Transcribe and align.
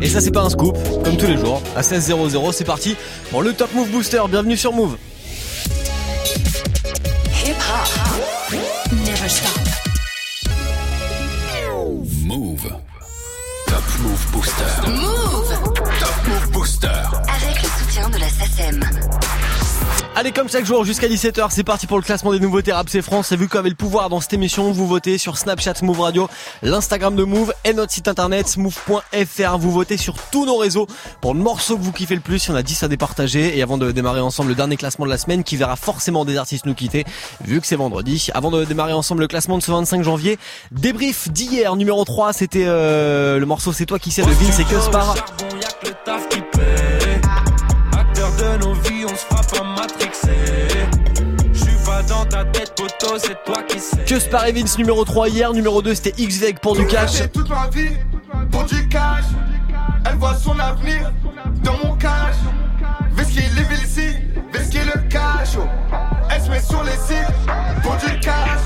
Et 0.00 0.08
ça 0.08 0.20
c'est 0.20 0.30
pas 0.30 0.42
un 0.42 0.50
scoop, 0.50 0.76
comme 1.04 1.16
tous 1.16 1.26
les 1.26 1.36
jours, 1.36 1.62
à 1.76 1.82
16.00 1.82 2.52
c'est 2.52 2.64
parti 2.64 2.96
pour 3.30 3.42
le 3.42 3.52
Top 3.52 3.72
Move 3.74 3.88
Booster, 3.90 4.20
bienvenue 4.28 4.56
sur 4.56 4.72
Move. 4.72 4.96
Hip 7.44 7.54
hop. 7.54 8.58
Never 8.92 9.28
stop. 9.28 9.58
Move. 12.24 12.68
Top 13.66 13.84
Move 14.00 14.26
Booster. 14.32 14.88
Move. 14.88 15.74
Top 16.00 16.28
Move 16.28 16.50
Booster. 16.52 16.88
Avec 16.88 17.62
le 17.62 17.68
soutien 17.78 18.08
de 18.10 18.18
la 18.18 18.28
SACEM. 18.28 18.80
Allez, 20.18 20.32
comme 20.32 20.48
chaque 20.48 20.64
jour, 20.64 20.84
jusqu'à 20.84 21.06
17h, 21.06 21.46
c'est 21.50 21.62
parti 21.62 21.86
pour 21.86 21.96
le 21.96 22.02
classement 22.02 22.32
des 22.32 22.40
nouveautés 22.40 22.72
rap 22.72 22.88
c'est 22.88 23.02
France. 23.02 23.30
Et 23.30 23.36
vu 23.36 23.46
qu'on 23.46 23.60
avait 23.60 23.68
le 23.68 23.76
pouvoir 23.76 24.08
dans 24.08 24.20
cette 24.20 24.32
émission, 24.32 24.72
vous 24.72 24.88
votez 24.88 25.16
sur 25.16 25.38
Snapchat 25.38 25.74
Move 25.82 26.00
Radio, 26.00 26.28
l'Instagram 26.64 27.14
de 27.14 27.22
Move 27.22 27.54
et 27.64 27.72
notre 27.72 27.92
site 27.92 28.08
internet 28.08 28.56
move.fr. 28.56 29.58
Vous 29.58 29.70
votez 29.70 29.96
sur 29.96 30.16
tous 30.32 30.44
nos 30.44 30.56
réseaux 30.56 30.88
pour 31.20 31.34
le 31.34 31.40
morceau 31.40 31.76
que 31.76 31.82
vous 31.82 31.92
kiffez 31.92 32.16
le 32.16 32.20
plus. 32.20 32.46
Il 32.46 32.48
y 32.48 32.52
en 32.52 32.56
a 32.56 32.64
10 32.64 32.82
à 32.82 32.88
départager. 32.88 33.56
Et 33.56 33.62
avant 33.62 33.78
de 33.78 33.92
démarrer 33.92 34.18
ensemble 34.18 34.48
le 34.48 34.56
dernier 34.56 34.76
classement 34.76 35.04
de 35.04 35.10
la 35.10 35.18
semaine, 35.18 35.44
qui 35.44 35.54
verra 35.54 35.76
forcément 35.76 36.24
des 36.24 36.36
artistes 36.36 36.66
nous 36.66 36.74
quitter, 36.74 37.04
vu 37.44 37.60
que 37.60 37.66
c'est 37.68 37.76
vendredi. 37.76 38.28
Avant 38.34 38.50
de 38.50 38.64
démarrer 38.64 38.94
ensemble 38.94 39.20
le 39.20 39.28
classement 39.28 39.56
de 39.56 39.62
ce 39.62 39.70
25 39.70 40.02
janvier, 40.02 40.36
débrief 40.72 41.30
d'hier, 41.30 41.76
numéro 41.76 42.04
3, 42.04 42.32
c'était 42.32 42.64
euh, 42.66 43.38
le 43.38 43.46
morceau 43.46 43.72
C'est 43.72 43.86
toi 43.86 44.00
qui 44.00 44.10
sais 44.10 44.22
de 44.22 44.30
Vince 44.30 44.58
et 44.58 44.64
Cuspar. 44.64 45.14
De 48.38 48.64
nos 48.64 48.74
vies, 48.74 49.04
on 49.04 49.16
se 49.16 49.24
frappe 49.26 49.52
à 49.60 49.64
matrixer. 49.64 50.28
J'suis 51.52 51.76
pas 51.84 52.02
dans 52.02 52.24
ta 52.24 52.44
tête, 52.44 52.72
poteau, 52.76 53.18
c'est 53.18 53.42
toi 53.44 53.62
qui 53.66 53.80
sais. 53.80 54.04
Cuspar 54.04 54.46
et 54.46 54.52
Vince 54.52 54.78
numéro 54.78 55.04
3 55.04 55.28
hier, 55.28 55.52
numéro 55.52 55.82
2 55.82 55.94
c'était 55.94 56.14
X-Veg 56.22 56.58
pour 56.60 56.76
du 56.76 56.86
cash. 56.86 57.22
Toute 57.32 57.50
ma 57.50 57.68
vie 57.68 57.96
pour 58.50 58.64
du 58.64 58.88
cash. 58.88 59.24
Elle 60.08 60.16
voit 60.16 60.34
son 60.36 60.58
avenir 60.58 61.12
dans 61.62 61.76
mon 61.84 61.96
cash. 61.96 62.36
Whisky, 63.16 63.40
live 63.40 63.72
ici, 63.84 64.08
whisky 64.54 64.78
le 64.78 65.08
cash. 65.08 65.56
oh. 65.58 65.66
Elle 66.30 66.40
se 66.42 66.50
met 66.50 66.60
sur 66.60 66.82
les 66.84 66.92
sites 66.92 67.34
pour 67.82 67.96
du 67.96 68.18
cash. 68.20 68.57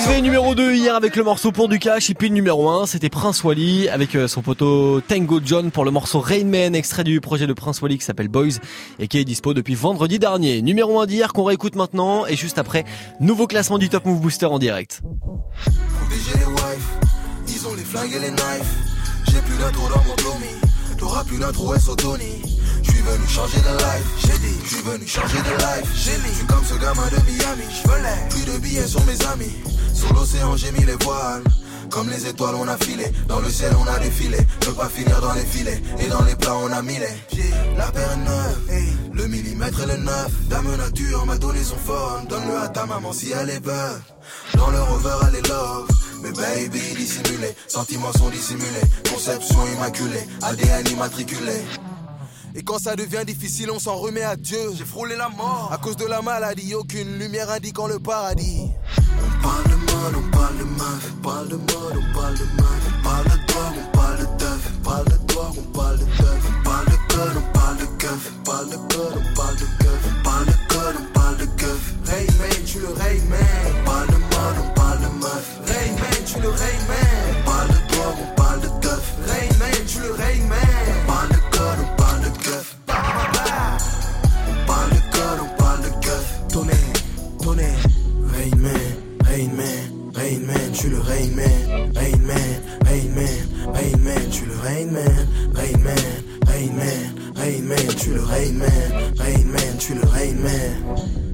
XV 0.00 0.22
numéro 0.22 0.54
2 0.54 0.72
hier 0.76 0.94
avec 0.94 1.14
le 1.14 1.22
morceau 1.24 1.52
pour 1.52 1.68
du 1.68 1.78
cash 1.78 2.08
et 2.08 2.14
puis 2.14 2.30
le 2.30 2.34
numéro 2.34 2.70
1 2.70 2.86
c'était 2.86 3.10
Prince 3.10 3.44
Wally 3.44 3.86
avec 3.90 4.14
euh, 4.14 4.28
son 4.28 4.40
poteau 4.40 5.02
Tango 5.02 5.40
John 5.44 5.70
pour 5.70 5.84
le 5.84 5.90
morceau 5.90 6.20
Rain 6.20 6.44
Man 6.44 6.74
extrait 6.74 7.04
du 7.04 7.20
projet 7.20 7.46
de 7.46 7.52
Prince 7.52 7.82
Wally 7.82 7.98
qui 7.98 8.04
s'appelle 8.06 8.28
Boys 8.28 8.60
et 8.98 9.08
qui 9.08 9.18
est 9.18 9.26
dispo 9.26 9.52
depuis 9.52 9.74
vendredi 9.74 10.18
dernier. 10.18 10.62
Numéro 10.62 11.00
1 11.00 11.06
d'hier 11.06 11.34
qu'on 11.34 11.44
réécoute 11.44 11.74
maintenant 11.74 12.24
et 12.24 12.34
juste 12.34 12.58
après 12.58 12.84
nouveau 13.20 13.46
classement 13.46 13.76
du 13.76 13.90
Top 13.90 14.06
Move 14.06 14.20
Booster 14.20 14.46
en 14.46 14.58
direct. 14.58 15.02
Venu 23.10 23.26
changer 23.26 23.58
de 23.58 23.76
life, 23.76 24.06
j'ai 24.18 24.38
dit, 24.38 24.56
j'suis 24.64 24.82
venu 24.82 25.04
changer 25.04 25.38
de 25.38 25.56
life. 25.58 25.90
J'ai 25.96 26.16
mis, 26.18 26.46
comme 26.46 26.64
ce 26.64 26.74
gamin 26.74 27.08
de 27.08 27.16
Miami, 27.26 27.64
j'velais 27.82 28.28
plus 28.30 28.44
de 28.44 28.58
billets 28.58 28.86
sur 28.86 29.04
mes 29.04 29.20
amis. 29.26 29.52
Sur 29.92 30.12
l'océan 30.14 30.56
j'ai 30.56 30.70
mis 30.70 30.84
les 30.84 30.94
voiles. 31.02 31.42
Comme 31.90 32.08
les 32.08 32.28
étoiles 32.28 32.54
on 32.54 32.68
a 32.68 32.76
filé, 32.76 33.06
dans 33.26 33.40
le 33.40 33.50
ciel 33.50 33.72
on 33.80 33.84
a 33.92 33.98
défilé. 33.98 34.38
Ne 34.64 34.72
pas 34.74 34.88
finir 34.88 35.20
dans 35.20 35.32
les 35.32 35.44
filets, 35.44 35.82
et 35.98 36.06
dans 36.06 36.22
les 36.22 36.36
plats 36.36 36.54
on 36.54 36.70
a 36.70 36.82
mis 36.82 36.98
les 36.98 37.42
La 37.76 37.90
paire 37.90 38.16
neuve, 38.16 39.10
le 39.12 39.26
millimètre 39.26 39.80
et 39.82 39.86
le 39.86 39.96
neuf. 39.96 40.30
Dame 40.48 40.76
nature 40.76 41.26
m'a 41.26 41.36
donné 41.36 41.64
son 41.64 41.78
phone, 41.78 42.28
donne-le 42.28 42.58
à 42.62 42.68
ta 42.68 42.86
maman 42.86 43.12
si 43.12 43.32
elle 43.32 43.50
est 43.50 43.60
bonne 43.60 44.00
Dans 44.54 44.70
le 44.70 44.80
rover 44.82 45.16
elle 45.26 45.34
est 45.34 45.48
love, 45.48 45.88
mais 46.22 46.30
baby 46.30 46.80
dissimulé 46.96 47.56
Sentiments 47.66 48.12
sont 48.12 48.28
dissimulés, 48.28 48.86
conception 49.12 49.66
immaculée. 49.74 50.28
ADN 50.42 50.86
immatriculé 50.92 51.64
et 52.54 52.62
quand 52.62 52.78
ça 52.78 52.96
devient 52.96 53.24
difficile, 53.26 53.70
on 53.70 53.78
s'en 53.78 53.96
remet 53.96 54.22
à 54.22 54.36
Dieu. 54.36 54.58
J'ai 54.76 54.84
frôlé 54.84 55.16
la 55.16 55.28
mort. 55.28 55.70
À 55.72 55.78
cause 55.78 55.96
de 55.96 56.06
la 56.06 56.22
maladie, 56.22 56.74
aucune 56.74 57.18
lumière 57.18 57.50
indiquant 57.50 57.86
le 57.86 57.98
paradis. 57.98 58.70
On 58.98 59.42
parle 59.42 59.64
de 59.64 59.76
mode, 59.76 60.14
on 60.16 60.30
parle 60.36 60.58
de 60.58 60.64
meuf. 60.64 61.12
On 61.12 61.22
parle 61.22 61.48
de 61.48 61.56
mode, 61.56 61.96
on 61.96 62.14
parle 62.14 62.34
de 62.34 62.44
meuf. 62.44 62.80
On 62.98 63.02
parle 63.02 63.24
de 63.24 63.46
drogue, 63.46 63.76
on 63.78 63.96
parle 63.96 64.18
de 64.18 64.24
teuf. 64.38 64.70
On 64.78 64.82
parle 64.82 65.04
de 65.04 65.26
drogue, 65.26 65.56
on 65.58 65.78
parle 65.78 65.98
de 65.98 66.04
teuf. 66.04 66.42
On 66.48 66.62
parle 66.62 66.86
de 66.86 67.14
code, 67.14 67.36
on 67.36 67.52
parle 67.52 67.76
de 67.78 67.86
keuf. 67.98 68.32
On 68.32 68.42
parle 68.44 68.70
de 68.70 68.76
code, 68.76 69.14
on 69.16 69.34
parle 69.34 69.56
de 69.56 69.66
keuf. 69.78 70.00
On 70.06 70.22
parle 70.22 70.46
de 70.46 70.52
code, 70.68 70.96
on 70.98 71.12
parle 71.12 71.36
de 71.36 71.46
keuf. 71.46 71.94
Rayman, 72.06 72.64
tu 72.66 72.78
le 72.80 72.88
Rayman. 72.88 73.38
On 73.68 73.84
parle 73.84 74.06
de 74.08 74.12
mode, 74.12 74.58
on 74.64 74.74
parle 74.74 74.98
de 75.00 75.08
meuf. 75.18 75.60
Rayman, 75.66 76.24
tu 76.26 76.40
le 76.40 76.48
Rayman. 76.48 77.20
On 77.30 77.44
parle 77.44 77.68
de 77.68 77.92
drogue, 77.92 78.18
on 78.22 78.34
parle 78.34 78.60
de 78.60 78.68
teuf. 78.80 79.14
Rayman, 79.26 79.86
tu 79.86 80.00
le 80.00 80.12
Rayman. 80.12 80.69
Rayman, 90.30 90.46
Rayman, 90.46 90.72
tu 90.72 90.88
le 90.88 91.00
Rayman. 91.00 91.92
Rayman, 91.92 92.62
Rayman, 92.84 93.74
Rayman, 93.74 94.30
tu 94.30 94.46
le 94.46 94.54
Rayman. 94.62 95.26
Rayman, 95.52 96.22
Rayman, 96.46 97.34
Rayman, 97.34 97.86
tu 97.98 98.14
le 98.14 98.22
Rayman. 98.22 99.16
Rayman, 99.18 99.78
tu 99.80 99.94
le 99.94 100.06
Rayman. 100.06 101.29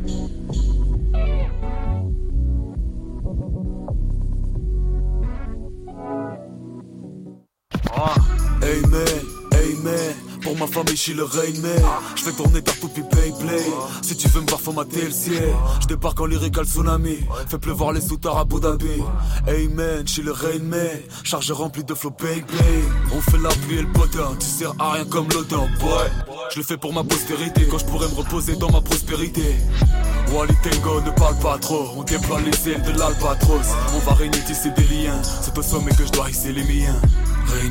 Ma 10.66 10.72
famille 10.72 10.97
je 10.97 11.12
le 11.12 11.25
Man 11.62 11.82
Je 12.15 12.22
fais 12.22 12.32
tourner 12.32 12.62
ta 12.62 12.72
poupée 12.72 13.03
play 13.03 13.32
play 13.38 13.65
Si 14.03 14.16
tu 14.16 14.28
veux 14.28 14.41
me 14.41 14.47
voir 14.47 14.60
faut 14.60 14.72
mater 14.72 15.03
le 15.03 15.10
ciel. 15.10 15.54
Je 15.81 15.87
débarque 15.87 16.21
en 16.21 16.27
lyrical 16.27 16.65
tsunami. 16.65 17.19
Fais 17.49 17.59
pleuvoir 17.59 17.93
les 17.93 18.00
soutards 18.00 18.38
à 18.38 18.41
Abu 18.41 18.60
Dhabi. 18.60 19.03
Hey 19.47 19.69
man, 19.69 20.03
je 20.06 20.12
suis 20.12 20.22
le 20.22 20.32
Rain 20.32 20.62
Man 20.62 21.00
Charge 21.25 21.50
remplie 21.53 21.84
de 21.84 21.94
flow 21.94 22.10
bang 22.10 22.44
bang 22.47 22.84
On 23.15 23.21
fait 23.21 23.38
la 23.38 23.49
pluie 23.49 23.78
et 23.78 23.82
le 23.82 23.93
potin 23.93 24.34
Tu 24.38 24.47
sers 24.47 24.72
à 24.78 24.93
rien 24.93 25.05
comme 25.05 25.28
l'odeur 25.32 25.66
boy 25.81 26.10
Je 26.50 26.59
le 26.59 26.65
fais 26.65 26.76
pour 26.76 26.93
ma 26.93 27.05
postérité. 27.05 27.66
Quand 27.71 27.78
je 27.78 27.84
pourrais 27.84 28.09
me 28.09 28.15
reposer 28.15 28.56
dans 28.56 28.71
ma 28.71 28.81
prospérité. 28.81 29.56
Wally 30.32 30.55
Tango 30.62 31.00
ne 31.03 31.10
parle 31.10 31.38
pas 31.38 31.59
trop. 31.59 31.88
On 31.97 32.03
déploie 32.03 32.41
les 32.41 32.72
ailes 32.72 32.82
de 32.82 32.99
l'albatros. 32.99 33.66
On 33.94 33.99
va 33.99 34.15
régner 34.15 34.38
tisser 34.47 34.71
des 34.71 34.82
liens. 34.82 35.22
C'est 35.22 35.56
au 35.56 35.62
sommet 35.62 35.93
que 35.93 36.05
je 36.05 36.12
dois 36.12 36.31
hisser 36.31 36.53
les 36.53 36.65
miens. 36.65 37.00
Rain 37.47 37.69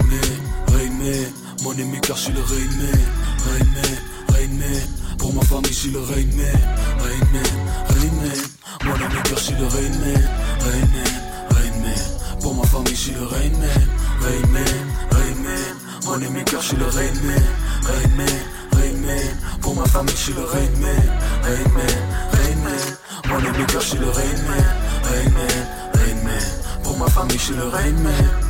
Man, 0.99 1.33
Mon 1.63 1.71
je 1.73 2.13
suis 2.13 2.33
le 2.33 2.41
Rain 2.41 2.71
Man 2.77 3.01
Rain 3.45 3.65
Man, 3.73 3.97
Rain 4.29 4.47
Man 4.59 5.17
Pour 5.17 5.33
ma 5.33 5.41
famille 5.41 5.71
je 5.71 5.73
suis 5.73 5.89
le 5.91 5.99
Rain 5.99 6.27
Man 6.35 6.61
Rain 6.99 7.25
Man, 7.33 7.43
Rain 7.87 8.11
Man 8.21 8.41
Mon 8.83 8.93
ami 8.93 9.21
car 9.23 9.37
je 9.37 9.43
suis 9.43 9.55
le 9.55 9.65
Rain 9.65 9.89
Man 9.99 10.29
Rain 10.59 10.87
Man, 10.93 11.13
Rain 11.49 11.81
Man 11.81 12.39
Pour 12.41 12.55
ma 12.55 12.63
famille 12.63 12.95
je 12.95 13.01
suis 13.01 13.11
le 13.13 13.25
Rain 13.25 13.49
Man 13.59 13.87
Rain 14.21 14.47
Man, 14.51 14.63
Rain 15.11 15.35
Man 15.43 15.75
Mon 16.05 16.27
ami 16.27 16.43
car 16.45 16.61
je 16.61 16.67
suis 16.67 16.77
le 16.77 16.85
Rain 16.85 17.13
Man 17.23 17.43
Rain 17.83 18.09
Man, 18.17 18.27
Rain 18.73 18.97
Man 19.01 19.59
Pour 19.61 19.75
ma 19.75 19.85
famille 19.85 20.15
je 20.15 20.21
suis 20.21 20.33
le 20.33 20.43
Rain 20.43 20.71
Man 20.81 21.19
Rain 21.43 21.69
Man, 21.73 21.95
Rain 22.31 22.57
Man 22.63 22.97
Mon 23.29 23.49
ami 23.49 23.65
car 23.67 23.81
je 23.81 23.87
suis 23.87 23.97
le 23.97 24.09
Rain 24.09 24.37
Man 24.47 24.65
Rain 25.03 25.29
Man, 25.31 25.67
Rain 25.93 26.23
Man 26.23 26.43
Pour 26.83 26.97
ma 26.97 27.07
famille 27.07 27.37
je 27.37 27.43
suis 27.43 27.55
le 27.55 27.67
Rain 27.67 28.44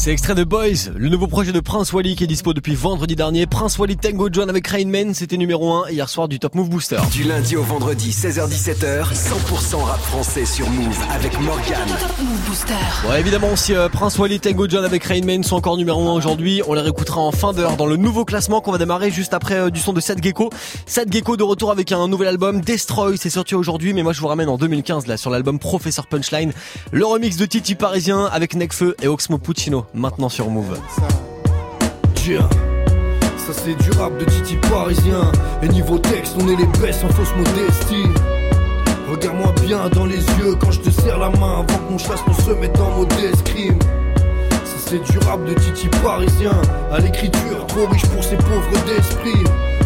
C'est 0.00 0.12
extrait 0.12 0.34
de 0.34 0.44
Boys, 0.44 0.88
le 0.96 1.10
nouveau 1.10 1.26
projet 1.26 1.52
de 1.52 1.60
Prince 1.60 1.92
Wally 1.92 2.16
qui 2.16 2.24
est 2.24 2.26
dispo 2.26 2.54
depuis 2.54 2.74
vendredi 2.74 3.16
dernier. 3.16 3.44
Prince 3.44 3.78
Wally 3.78 3.98
Tango 3.98 4.30
John 4.32 4.48
avec 4.48 4.66
Rain 4.66 4.86
Man, 4.86 5.12
c'était 5.12 5.36
numéro 5.36 5.74
1 5.74 5.90
hier 5.90 6.08
soir 6.08 6.26
du 6.26 6.38
Top 6.38 6.54
Move 6.54 6.70
Booster. 6.70 6.96
Du 7.12 7.22
lundi 7.22 7.54
au 7.54 7.62
vendredi, 7.62 8.08
16h17h, 8.08 9.12
100% 9.12 9.82
rap 9.82 10.00
français 10.00 10.46
sur 10.46 10.70
Move 10.70 10.98
avec 11.12 11.38
Morgan. 11.38 11.86
Top 12.00 12.18
Move 12.18 12.48
Booster. 12.48 12.72
Bon 13.06 13.12
évidemment 13.12 13.54
si 13.56 13.74
euh, 13.74 13.90
Prince 13.90 14.16
Wally 14.16 14.40
Tango 14.40 14.66
John 14.70 14.86
avec 14.86 15.04
Rain 15.04 15.20
Man 15.22 15.44
sont 15.44 15.56
encore 15.56 15.76
numéro 15.76 16.08
1 16.08 16.14
aujourd'hui, 16.14 16.62
on 16.66 16.72
les 16.72 16.80
réécoutera 16.80 17.20
en 17.20 17.30
fin 17.30 17.52
d'heure 17.52 17.76
dans 17.76 17.84
le 17.84 17.96
nouveau 17.96 18.24
classement 18.24 18.62
qu'on 18.62 18.72
va 18.72 18.78
démarrer 18.78 19.10
juste 19.10 19.34
après 19.34 19.56
euh, 19.56 19.68
du 19.68 19.80
son 19.80 19.92
de 19.92 20.00
Sad 20.00 20.22
Gecko. 20.22 20.48
Sad 20.86 21.12
Gecko 21.12 21.36
de 21.36 21.42
retour 21.42 21.70
avec 21.70 21.92
un 21.92 22.08
nouvel 22.08 22.28
album, 22.28 22.62
Destroy, 22.62 23.18
c'est 23.18 23.28
sorti 23.28 23.54
aujourd'hui 23.54 23.92
mais 23.92 24.02
moi 24.02 24.14
je 24.14 24.22
vous 24.22 24.28
ramène 24.28 24.48
en 24.48 24.56
2015 24.56 25.08
là 25.08 25.18
sur 25.18 25.28
l'album 25.28 25.58
Professeur 25.58 26.06
Punchline, 26.06 26.54
le 26.90 27.04
remix 27.04 27.36
de 27.36 27.44
Titi 27.44 27.74
Parisien 27.74 28.30
avec 28.32 28.54
Necfeu 28.54 28.96
et 29.02 29.06
Oxmo 29.06 29.36
Puccino 29.36 29.84
maintenant 29.94 30.28
sur 30.28 30.48
Move. 30.50 30.78
Yeah. 32.26 32.48
Ça 33.36 33.52
c'est 33.52 33.74
du 33.74 33.90
rap 33.98 34.16
de 34.18 34.24
Titi 34.26 34.56
parisien 34.70 35.32
Et 35.62 35.68
niveau 35.68 35.98
texte 35.98 36.36
on 36.38 36.46
est 36.48 36.56
les 36.56 36.66
best 36.78 37.02
en 37.02 37.08
fausse 37.08 37.34
modestie 37.34 38.08
Regarde-moi 39.10 39.52
bien 39.62 39.88
dans 39.88 40.04
les 40.04 40.18
yeux 40.18 40.54
quand 40.60 40.70
je 40.70 40.80
te 40.80 40.90
serre 40.90 41.18
la 41.18 41.30
main 41.30 41.60
Avant 41.60 41.78
qu'on 41.88 41.98
chasse 41.98 42.20
on 42.28 42.34
se 42.34 42.50
mette 42.52 42.78
en 42.78 42.98
mode 42.98 43.12
escrime 43.32 43.78
Ça 44.50 44.76
c'est 44.78 45.02
du 45.10 45.18
rap 45.26 45.44
de 45.46 45.54
Titi 45.54 45.88
parisien 46.02 46.52
À 46.92 46.98
l'écriture 46.98 47.66
trop 47.66 47.86
riche 47.86 48.06
pour 48.06 48.22
ces 48.22 48.36
pauvres 48.36 48.84
d'esprit 48.86 49.44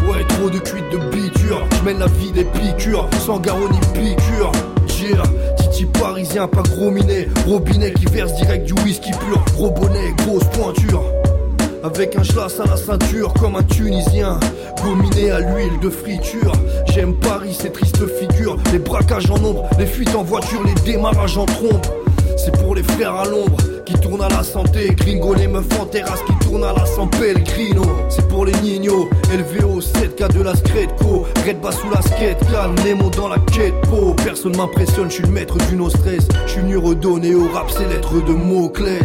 Ouais, 0.09 0.23
trop 0.29 0.51
de 0.51 0.59
cuites 0.59 0.91
de 0.91 0.99
biture. 1.17 1.67
Je 1.79 1.83
mène 1.83 1.99
la 1.99 2.09
vie 2.09 2.31
des 2.31 2.45
piqûres, 2.45 3.09
sans 3.21 3.39
garrot 3.39 3.71
ni 3.71 3.79
piqûre. 3.95 4.53
Yeah. 5.01 5.54
Titi 5.75 5.87
parisien, 5.87 6.47
pas 6.47 6.63
gros 6.63 6.91
minet. 6.93 7.29
Robinet 7.49 7.93
qui 7.95 8.07
verse 8.07 8.33
direct 8.35 8.65
du 8.65 8.75
whisky 8.85 9.11
pur. 9.11 9.45
Gros 9.55 9.71
bonnet, 9.73 10.15
grosse 10.19 10.45
pointure. 10.53 11.03
Avec 11.83 12.17
un 12.17 12.23
schlass 12.23 12.61
à 12.61 12.67
la 12.67 12.77
ceinture 12.77 13.35
comme 13.35 13.57
un 13.57 13.63
Tunisien 13.65 14.39
Gominé 14.83 15.33
à 15.33 15.41
l'huile 15.41 15.79
de 15.83 15.91
friture 15.91 16.53
J'aime 16.87 17.15
Paris, 17.15 17.55
ces 17.61 17.71
tristes 17.71 18.07
figures 18.07 18.57
Les 18.73 18.79
braquages 18.79 19.31
en 19.31 19.37
ombre, 19.45 19.69
les 19.79 19.85
fuites 19.85 20.15
en 20.15 20.23
voiture 20.23 20.63
Les 20.65 20.75
démarrages 20.91 21.37
en 21.37 21.45
trombe 21.45 21.83
C'est 22.45 22.63
pour 22.63 22.75
les 22.75 22.83
frères 22.83 23.15
à 23.15 23.25
l'ombre 23.25 23.57
qui 23.87 23.95
tournent 23.95 24.23
à 24.23 24.29
la 24.29 24.43
santé. 24.43 24.95
Gringo, 24.95 25.33
les 25.33 25.47
meufs 25.47 25.65
en 25.81 25.87
terrasse 25.87 26.21
qui 26.27 26.47
tournent 26.47 26.65
à 26.65 26.75
la 26.75 26.85
San 26.85 27.09
Pellegrino 27.09 27.83
C'est 28.11 28.29
pour 28.29 28.45
les 28.45 28.53
nignos, 28.63 29.09
au 29.65 29.81
7K 29.81 30.31
de 30.31 30.43
la 30.43 30.55
Scredco. 30.55 31.25
Red 31.47 31.63
bas 31.63 31.73
sous 31.73 31.89
la 31.89 32.03
skate, 32.03 32.39
calme, 32.53 32.75
Nemo 32.85 33.09
dans 33.09 33.29
la 33.29 33.39
quête 33.39 33.75
po 33.89 34.15
Personne 34.23 34.55
m'impressionne, 34.59 35.09
je 35.09 35.15
suis 35.15 35.23
le 35.23 35.31
maître 35.31 35.57
du 35.71 35.77
no 35.77 35.89
stress. 35.89 36.29
Je 36.45 36.53
suis 36.53 36.61
venu 36.61 36.77
redonner 36.77 37.35
au 37.35 37.49
rap 37.49 37.71
ces 37.71 37.87
lettres 37.87 38.23
de 38.23 38.33
mots-clés 38.33 39.01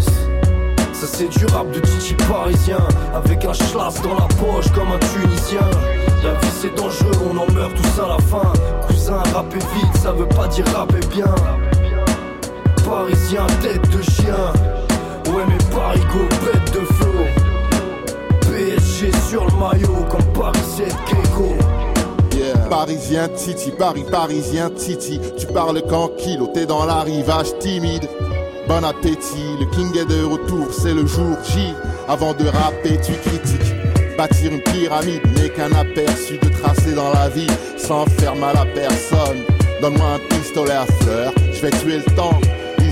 ça 0.92 1.08
c'est 1.08 1.30
du 1.30 1.46
rap 1.54 1.72
de 1.72 1.80
Titi 1.80 2.14
parisien. 2.28 2.86
Avec 3.14 3.46
un 3.46 3.54
schlass 3.54 4.02
dans 4.02 4.16
la 4.16 4.28
poche 4.36 4.70
comme 4.76 4.92
un 4.92 5.00
Tunisien. 5.00 5.66
La 6.26 6.34
vie 6.34 6.52
c'est 6.60 6.76
dangereux, 6.76 7.16
on 7.32 7.38
en 7.38 7.50
meurt 7.54 7.72
tous 7.74 8.02
à 8.02 8.08
la 8.10 8.18
fin. 8.18 8.52
Cousin, 8.86 9.24
rapper 9.34 9.60
vite, 9.76 9.96
ça 10.04 10.12
veut 10.12 10.28
pas 10.28 10.48
dire 10.50 10.66
rapper 10.76 11.00
bien 11.16 11.34
Parisien, 12.90 13.46
tête 13.62 13.88
de 13.92 14.02
chien 14.02 14.52
Ouais 15.28 15.44
mais 15.48 15.58
Parigo, 15.72 16.28
bête 16.44 16.74
de 16.74 16.80
flow 16.80 17.24
PSG 18.42 19.12
sur 19.30 19.46
le 19.46 19.52
maillot 19.52 20.06
comme 20.10 20.26
Paris 20.34 20.60
7 20.76 20.88
Gecko 21.08 21.56
Yeah. 22.36 22.58
Parisien 22.70 23.28
Titi, 23.28 23.72
Paris 23.72 24.06
parisien 24.10 24.70
Titi. 24.70 25.20
Tu 25.38 25.46
parles 25.48 25.82
qu'en 25.82 26.08
kilo, 26.08 26.48
t'es 26.54 26.66
dans 26.66 26.86
l'arrivage 26.86 27.58
timide. 27.60 28.08
Bon 28.68 28.84
appétit, 28.84 29.58
le 29.60 29.66
king 29.66 29.96
est 29.98 30.06
de 30.06 30.24
retour, 30.24 30.68
c'est 30.72 30.94
le 30.94 31.06
jour 31.06 31.36
J. 31.44 31.74
Avant 32.08 32.34
de 32.34 32.46
rapper, 32.46 32.98
tu 33.06 33.12
critiques. 33.12 33.76
Bâtir 34.18 34.54
une 34.54 34.62
pyramide 34.62 35.22
n'est 35.36 35.50
qu'un 35.50 35.72
aperçu 35.74 36.38
de 36.38 36.50
tracé 36.50 36.94
dans 36.94 37.12
la 37.14 37.30
vie 37.30 37.52
sans 37.78 38.06
faire 38.06 38.36
mal 38.36 38.56
à 38.56 38.66
personne. 38.66 39.44
Donne-moi 39.82 40.08
un 40.16 40.36
pistolet 40.36 40.72
à 40.72 40.86
fleurs, 40.86 41.34
je 41.52 41.62
vais 41.62 41.72
tuer 41.72 41.98
le 41.98 42.16
temps. 42.16 42.40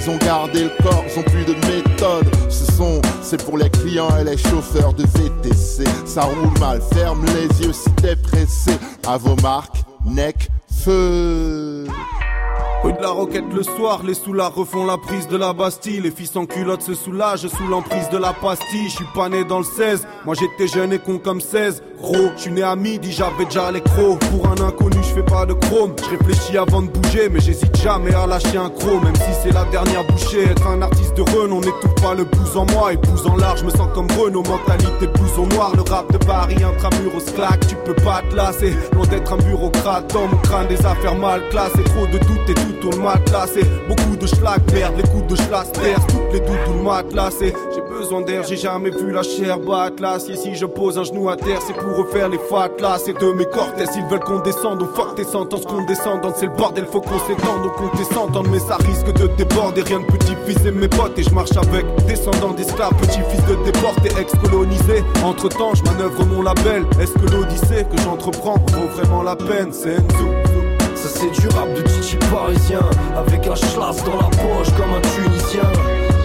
Ils 0.08 0.12
ont 0.12 0.18
gardé 0.20 0.64
le 0.64 0.72
corps, 0.82 1.04
ils 1.06 1.20
ont 1.20 1.24
plus 1.24 1.44
de 1.44 1.54
méthode. 1.68 2.28
Ce 2.50 2.72
son, 2.72 3.02
c'est 3.22 3.44
pour 3.44 3.58
les 3.58 3.70
clients 3.70 4.08
et 4.18 4.24
les 4.24 4.38
chauffeurs 4.38 4.94
de 4.94 5.04
VTC. 5.04 5.84
Ça 6.06 6.22
roule 6.22 6.58
mal, 6.62 6.82
ferme 6.94 7.26
les 7.26 7.66
yeux 7.66 7.74
si 7.74 7.92
t'es 7.96 8.16
pressé. 8.16 8.72
À 9.06 9.18
vos 9.18 9.36
marques, 9.42 9.84
neck, 10.06 10.50
feu. 10.72 11.88
Rue 12.84 12.94
de 12.94 13.02
la 13.02 13.10
Roquette 13.10 13.52
le 13.54 13.64
soir, 13.64 14.02
les 14.04 14.14
soulards 14.14 14.54
refont 14.54 14.86
la 14.86 14.98
prise 14.98 15.28
de 15.28 15.36
la 15.36 15.52
Bastille. 15.52 16.00
Les 16.00 16.12
fils 16.12 16.36
en 16.36 16.46
culotte 16.46 16.84
se 16.84 16.94
soulagent 16.94 17.48
sous 17.48 17.68
l'emprise 17.68 18.08
de 18.10 18.18
la 18.18 18.34
pastille. 18.34 18.90
Je 18.90 18.96
suis 18.98 19.08
pas 19.16 19.30
né 19.30 19.44
dans 19.44 19.60
le 19.60 19.66
16, 19.66 20.06
moi 20.26 20.36
j'étais 20.36 20.72
jeune 20.72 20.94
et 20.94 21.00
con 21.00 21.18
comme 21.18 21.42
16. 21.42 21.84
Gros, 22.00 22.30
je 22.36 22.42
suis 22.44 22.52
né 22.52 22.62
à 22.62 22.76
midi, 22.76 23.12
j'avais 23.12 23.46
déjà 23.46 23.72
les 23.72 23.82
crocs. 23.82 24.20
Pour 24.30 24.48
un 24.48 24.68
inconnu, 24.68 24.98
je 25.02 25.16
fais 25.16 25.24
pas 25.24 25.46
de 25.46 25.54
chrome. 25.54 25.96
Je 26.04 26.16
réfléchis 26.16 26.58
avant 26.58 26.84
de 26.84 26.90
bouger, 26.90 27.28
mais 27.30 27.40
j'hésite 27.40 27.76
jamais 27.78 28.14
à 28.14 28.28
lâcher 28.28 28.58
un 28.58 28.70
croc. 28.70 29.04
Même 29.04 29.16
si 29.16 29.34
c'est 29.42 29.52
la 29.52 29.66
dernière 29.66 30.06
bouchée, 30.06 30.44
être 30.44 30.68
un 30.68 30.82
artiste 30.84 31.18
de 31.18 31.24
renom, 31.24 31.60
n'étouffe 31.60 31.96
pas 32.02 32.14
le 32.14 32.26
pouce 32.26 32.56
en 32.56 32.66
moi. 32.68 32.94
Et 32.94 33.00
en 33.28 33.36
large, 33.36 33.62
je 33.62 33.66
me 33.66 33.72
sens 33.72 33.90
comme 33.96 34.08
Renault. 34.12 34.44
Mentalité 34.44 35.08
pouce 35.08 35.38
en 35.40 35.48
noir, 35.48 35.72
le 35.76 35.82
rap 35.82 36.12
de 36.12 36.18
Paris, 36.20 36.64
intramuros 36.64 37.32
claque. 37.34 37.66
Tu 37.68 37.76
peux 37.84 37.96
pas 37.96 38.22
te 38.30 38.36
lasser, 38.36 38.76
loin 38.94 39.08
d'être 39.08 39.34
un 39.34 39.38
bureaucrate. 39.38 40.14
Dans 40.14 40.28
mon 40.28 40.38
crâne, 40.38 40.68
des 40.68 40.86
affaires 40.86 41.16
mal 41.16 41.42
classées. 41.50 41.84
Trop 41.84 42.06
de 42.06 42.20
doutes 42.20 42.50
et 42.50 42.54
tout 42.54 42.67
tourne 42.74 43.02
matelas. 43.02 43.48
C'est 43.54 43.88
beaucoup 43.88 44.16
de 44.16 44.28
schlag, 44.28 44.62
merde, 44.74 44.94
les 44.98 45.04
coups 45.04 45.28
de 45.28 45.36
schlass 45.36 45.72
terre. 45.72 46.00
Toutes 46.08 46.34
les 46.34 46.40
doutes, 46.40 46.68
le 46.76 46.84
matelas. 46.84 47.30
C'est 47.32 47.54
j'ai 47.74 47.82
besoin 47.82 48.22
d'air, 48.22 48.44
j'ai 48.44 48.58
jamais 48.58 48.90
vu 48.90 49.12
la 49.12 49.24
chair 49.24 49.60
battre 49.60 50.02
l'acier. 50.02 50.36
Si 50.36 50.56
je 50.56 50.66
pose 50.66 50.98
un 50.98 51.04
genou 51.04 51.30
à 51.30 51.36
terre, 51.36 51.60
c'est 51.66 51.74
pour 51.74 51.98
refaire 51.98 52.30
les 52.30 52.40
fatlas. 52.50 53.00
C'est 53.04 53.18
de 53.20 53.32
mes 53.34 53.46
cortès, 53.46 53.90
ils 53.96 54.06
veulent 54.06 54.20
qu'on 54.20 54.40
descende. 54.40 54.82
On 54.82 54.88
fuck 54.88 55.16
tes 55.16 55.24
sentences, 55.24 55.66
qu'on 55.66 55.84
descende. 55.86 56.22
C'est 56.36 56.46
le 56.46 56.56
bordel, 56.56 56.86
faut 56.86 57.02
qu'on 57.02 57.20
s'étende. 57.20 57.64
Donc 57.64 57.74
on 57.80 57.98
descend, 57.98 58.48
mais 58.52 58.60
ça 58.60 58.78
risque 58.78 59.12
de 59.14 59.28
déborder. 59.38 59.82
Rien 59.82 60.00
de 60.00 60.06
petit 60.06 60.36
fils 60.46 60.66
et 60.66 60.72
mes 60.72 60.88
potes. 60.88 61.18
Et 61.18 61.24
je 61.24 61.32
marche 61.32 61.56
avec 61.56 61.86
descendants 62.06 62.54
d'esclaves, 62.54 62.94
petit 62.96 63.22
fils 63.30 63.46
de 63.46 63.56
déportés, 63.64 64.10
ex-colonisés. 64.20 65.04
Entre 65.24 65.50
temps, 65.50 65.74
je 65.74 65.84
manœuvre 65.84 66.26
mon 66.26 66.42
label. 66.42 66.86
Est-ce 67.00 67.14
que 67.14 67.32
l'odyssée 67.32 67.86
que 67.90 68.02
j'entreprends 68.04 68.58
vaut 68.74 68.88
vraiment 68.96 69.24
la 69.24 69.36
peine? 69.36 69.72
C'est 69.72 69.94
Enzo. 69.94 70.47
Ça 70.98 71.10
c'est 71.14 71.30
du 71.30 71.48
rap 71.50 71.72
de 71.76 71.82
Titi 71.84 72.18
parisien. 72.32 72.80
Avec 73.16 73.46
un 73.46 73.54
schlass 73.54 74.04
dans 74.04 74.16
la 74.16 74.30
poche 74.30 74.74
comme 74.76 74.94
un 74.96 75.02
Tunisien. 75.02 75.70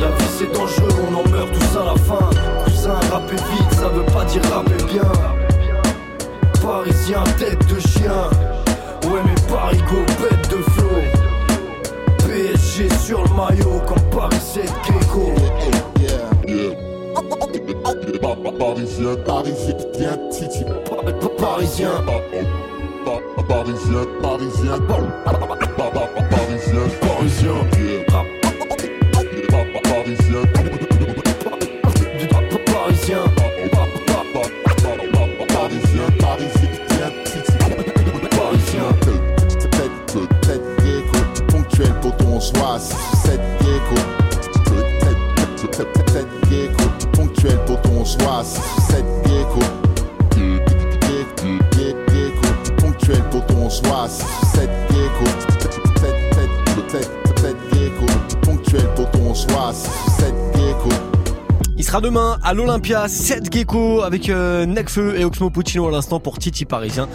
La 0.01 0.09
vie 0.09 0.31
c'est 0.39 0.51
dangereux, 0.51 0.89
on 1.11 1.15
en 1.15 1.29
meurt 1.29 1.53
tous 1.53 1.79
à 1.79 1.85
la 1.85 1.95
fin. 1.97 2.31
Cousin, 2.65 2.99
rapper 3.11 3.37
vite, 3.37 3.73
ça 3.73 3.89
veut 3.89 4.07
pas 4.07 4.25
dire 4.25 4.43
rapper 4.51 4.83
bien. 4.91 5.13
Parisien, 6.63 7.23
tête 7.39 7.67
de 7.67 7.81
chien. 7.81 8.31
Ouais 9.05 9.21
mais 9.27 9.35
Parigo, 9.47 10.07
bête 10.23 10.51
de 10.51 10.63
flow. 10.73 11.03
PSG 12.27 12.89
sur 13.05 13.23
le 13.25 13.29
maillot 13.29 13.79
comme 13.87 14.03
Paris 14.11 14.41
7 14.41 14.73
Gecko. 14.87 15.35
Parisien, 18.59 19.17
parisien, 19.27 20.19
Titi. 20.31 20.65
Parisien 21.37 21.91
Parisien, 23.49 24.07
parisien, 24.21 24.79
parisien, 24.87 25.19
parisien, 25.25 25.69
parisien, 26.31 26.83
Parisien 32.73 33.23
parisien, 35.63 36.07
parisien, 36.19 36.71
tiens, 36.89 37.13
Titi. 37.25 37.57
Parisien 38.31 38.89
Tête, 39.71 40.29
tête, 40.43 40.67
gecko, 40.85 41.19
ponctuel, 41.49 41.95
poton, 42.01 42.29
on 42.35 42.41
soit 42.41 42.79
6 42.79 42.95
ou 42.95 43.17
7 43.17 43.41
gecko. 43.61 43.97
Tête, 44.65 45.19
tête, 45.37 45.71
tête, 45.71 46.05
tête, 46.07 46.33
gecko, 46.51 46.85
ponctuel, 47.13 47.59
poton, 47.67 48.01
on 48.01 48.05
soit 48.05 48.45
6 48.45 48.59
ou 48.59 48.81
7 48.81 49.05
gecko. 49.27 49.61
Gecko, 49.61 49.72
ponctuel, 53.81 53.95
poton, 53.95 54.01
on 54.01 54.05
soit 54.05 54.09
6 54.09 54.25
ou 54.43 54.47
7 54.57 54.71
gecko. 54.91 55.25
Tête, 56.01 56.31
tête, 56.31 56.89
tête, 56.89 57.35
tête, 57.35 57.57
gecko, 57.73 58.07
ponctuel, 58.43 58.95
poton, 58.95 59.31
on 59.31 59.35
soit 59.35 59.73
6 59.73 59.89
ou 59.89 60.11
7 60.21 60.35
gecko. 60.55 60.89
Il 61.79 61.85
sera 61.85 62.01
demain 62.01 62.39
à 62.45 62.55
l'Olympia, 62.55 63.09
7 63.09 63.53
Gecko 63.53 64.03
avec 64.03 64.29
euh, 64.29 64.67
Necfeu 64.67 65.19
et 65.19 65.25
Oxmo 65.25 65.51
Puccino 65.51 65.89
à 65.89 65.91
l'instant 65.91 66.21
pour 66.21 66.39
Titi 66.39 66.65
Parisien. 66.65 67.09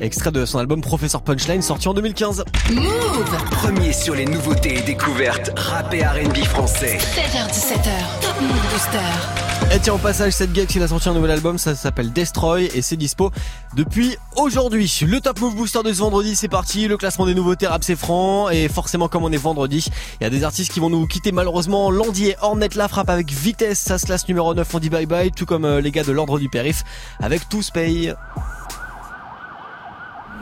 Extrait 0.00 0.30
de 0.30 0.44
son 0.44 0.58
album 0.58 0.80
Professeur 0.80 1.22
Punchline 1.22 1.62
sorti 1.62 1.88
en 1.88 1.94
2015. 1.94 2.44
Move 2.70 3.50
Premier 3.50 3.92
sur 3.92 4.14
les 4.14 4.26
nouveautés 4.26 4.78
et 4.78 4.82
découvertes 4.82 5.50
rap 5.56 5.92
et 5.92 6.04
R&B 6.04 6.36
français. 6.44 6.98
16h17h, 6.98 8.20
Top 8.20 8.40
Move 8.40 8.72
Booster. 8.72 9.41
Et 9.74 9.78
tiens, 9.80 9.94
au 9.94 9.98
passage, 9.98 10.34
cette 10.34 10.54
Gex, 10.54 10.74
il 10.74 10.82
a 10.82 10.88
sorti 10.88 11.08
un 11.08 11.14
nouvel 11.14 11.30
album, 11.30 11.56
ça 11.56 11.74
s'appelle 11.74 12.12
Destroy 12.12 12.68
et 12.74 12.82
c'est 12.82 12.98
dispo 12.98 13.30
depuis 13.74 14.18
aujourd'hui. 14.36 15.00
Le 15.06 15.18
Top 15.18 15.40
Move 15.40 15.54
Booster 15.56 15.82
de 15.82 15.90
ce 15.94 15.98
vendredi, 15.98 16.36
c'est 16.36 16.48
parti. 16.48 16.88
Le 16.88 16.98
classement 16.98 17.24
des 17.24 17.34
nouveautés 17.34 17.66
rap, 17.66 17.82
c'est 17.82 17.96
franc. 17.96 18.50
Et 18.50 18.68
forcément, 18.68 19.08
comme 19.08 19.24
on 19.24 19.32
est 19.32 19.38
vendredi, 19.38 19.88
il 20.20 20.24
y 20.24 20.26
a 20.26 20.30
des 20.30 20.44
artistes 20.44 20.70
qui 20.72 20.78
vont 20.78 20.90
nous 20.90 21.06
quitter 21.06 21.32
malheureusement. 21.32 21.90
Landy 21.90 22.28
et 22.28 22.36
Hornet 22.42 22.68
la 22.74 22.86
frappe 22.86 23.08
avec 23.08 23.30
vitesse, 23.30 23.78
ça 23.78 23.96
se 23.96 24.04
classe 24.04 24.28
numéro 24.28 24.52
9, 24.52 24.74
on 24.74 24.78
dit 24.78 24.90
bye 24.90 25.06
bye. 25.06 25.30
Tout 25.30 25.46
comme 25.46 25.64
euh, 25.64 25.80
les 25.80 25.90
gars 25.90 26.04
de 26.04 26.12
l'ordre 26.12 26.38
du 26.38 26.50
périph 26.50 26.82
avec 27.18 27.48
Tous 27.48 27.70
Pay. 27.70 28.12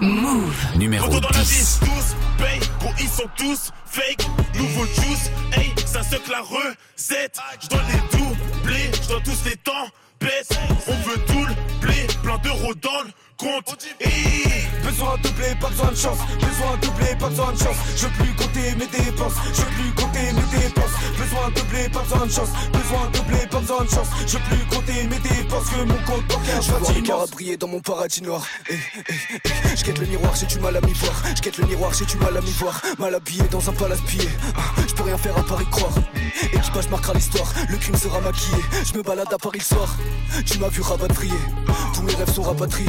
Move. 0.00 0.56
Numéro 0.76 1.06
Retour 1.06 1.20
dans 1.20 1.38
la 1.38 1.44
10. 1.44 1.80
vie, 1.82 1.88
tous 1.88 2.16
paye, 2.42 2.60
gros 2.80 2.90
ils 2.98 3.08
sont 3.08 3.28
tous 3.36 3.70
fake, 3.84 4.26
nouveau 4.56 4.86
juice, 4.86 5.30
hey, 5.52 5.72
ça 5.84 6.02
se 6.02 6.16
que 6.16 6.30
la 6.30 6.40
recette, 6.40 7.38
je 7.60 7.68
dois 7.68 7.82
les 7.92 8.20
doubler, 8.70 8.90
je 8.92 9.30
tous 9.30 9.44
les 9.44 9.56
temps, 9.56 9.88
baisse, 10.20 10.48
on 10.86 10.92
veut 10.92 11.24
tout 11.26 11.46
le 11.46 11.80
blé, 11.80 12.06
plein 12.22 12.38
d'euros 12.38 12.74
dans 12.74 13.02
le 13.02 13.10
compte, 13.40 13.88
hey. 14.00 14.68
Besoin 14.84 15.16
de 15.16 15.22
doubler, 15.22 15.54
pas 15.60 15.68
besoin 15.68 15.90
de 15.90 15.96
chance. 15.96 16.18
Besoin 16.34 16.76
de 16.76 16.86
doubler, 16.86 17.16
pas 17.18 17.28
besoin 17.28 17.52
de 17.52 17.58
chance. 17.58 17.76
Je 17.96 18.06
veux 18.06 18.12
plus 18.12 18.34
compter 18.34 18.74
mes 18.76 18.86
dépenses. 18.86 19.34
Je 19.54 19.60
veux 19.62 19.70
plus 19.76 19.92
compter 19.94 20.32
mes 20.32 20.58
dépenses. 20.58 20.94
Besoin 21.16 21.48
de 21.48 21.54
doubler, 21.54 21.88
pas 21.88 22.02
besoin 22.02 22.26
de 22.26 22.32
chance. 22.32 22.48
Besoin 22.72 23.06
de 23.06 23.18
doubler, 23.18 23.46
pas 23.50 23.60
besoin 23.60 23.84
de 23.84 23.90
chance. 23.90 24.08
Je 24.26 24.36
veux 24.36 24.44
plus 24.44 24.76
compter 24.76 25.04
mes 25.04 25.18
dépenses 25.18 25.68
que 25.70 25.84
mon 25.84 26.00
compte 26.04 26.26
bancaire 26.28 26.62
Je 26.62 26.72
vois 26.72 26.92
les 26.92 27.10
à 27.10 27.26
briller 27.26 27.56
dans 27.56 27.68
mon 27.68 27.80
paradis 27.80 28.22
noir. 28.22 28.44
Eh, 28.68 28.74
eh, 28.74 29.14
eh. 29.44 29.76
Je 29.76 29.84
guette 29.84 29.98
le 29.98 30.06
miroir, 30.06 30.34
j'ai 30.36 30.46
du 30.46 30.58
mal 30.60 30.76
à 30.76 30.80
m'y 30.80 30.92
voir. 30.92 31.22
Je 31.34 31.40
guette 31.40 31.58
le 31.58 31.66
miroir, 31.66 31.92
j'ai 31.94 32.04
du 32.04 32.16
mal 32.16 32.36
à 32.36 32.40
m'y 32.40 32.52
voir. 32.52 32.82
Mal 32.98 33.14
habillé 33.14 33.44
dans 33.50 33.68
un 33.68 33.72
palace 33.72 34.00
pillé. 34.02 34.28
Ah, 34.56 34.60
Je 34.86 34.94
peux 34.94 35.04
rien 35.04 35.16
faire 35.16 35.36
à 35.38 35.42
part 35.42 35.62
y 35.62 35.66
croire. 35.66 35.94
Équipage 36.52 36.88
marquera 36.88 37.14
l'histoire. 37.14 37.52
Le 37.68 37.76
crime 37.76 37.96
sera 37.96 38.20
maquillé. 38.20 38.62
Je 38.84 38.98
me 38.98 39.02
balade 39.02 39.32
à 39.32 39.38
Paris 39.38 39.60
le 39.60 39.64
soir. 39.64 39.96
Tu 40.44 40.58
m'as 40.58 40.68
vu 40.68 40.82
rapatrié. 40.82 41.34
Tous 41.94 42.02
mes 42.02 42.14
rêves 42.14 42.32
sont 42.32 42.42
rapatriés. 42.42 42.88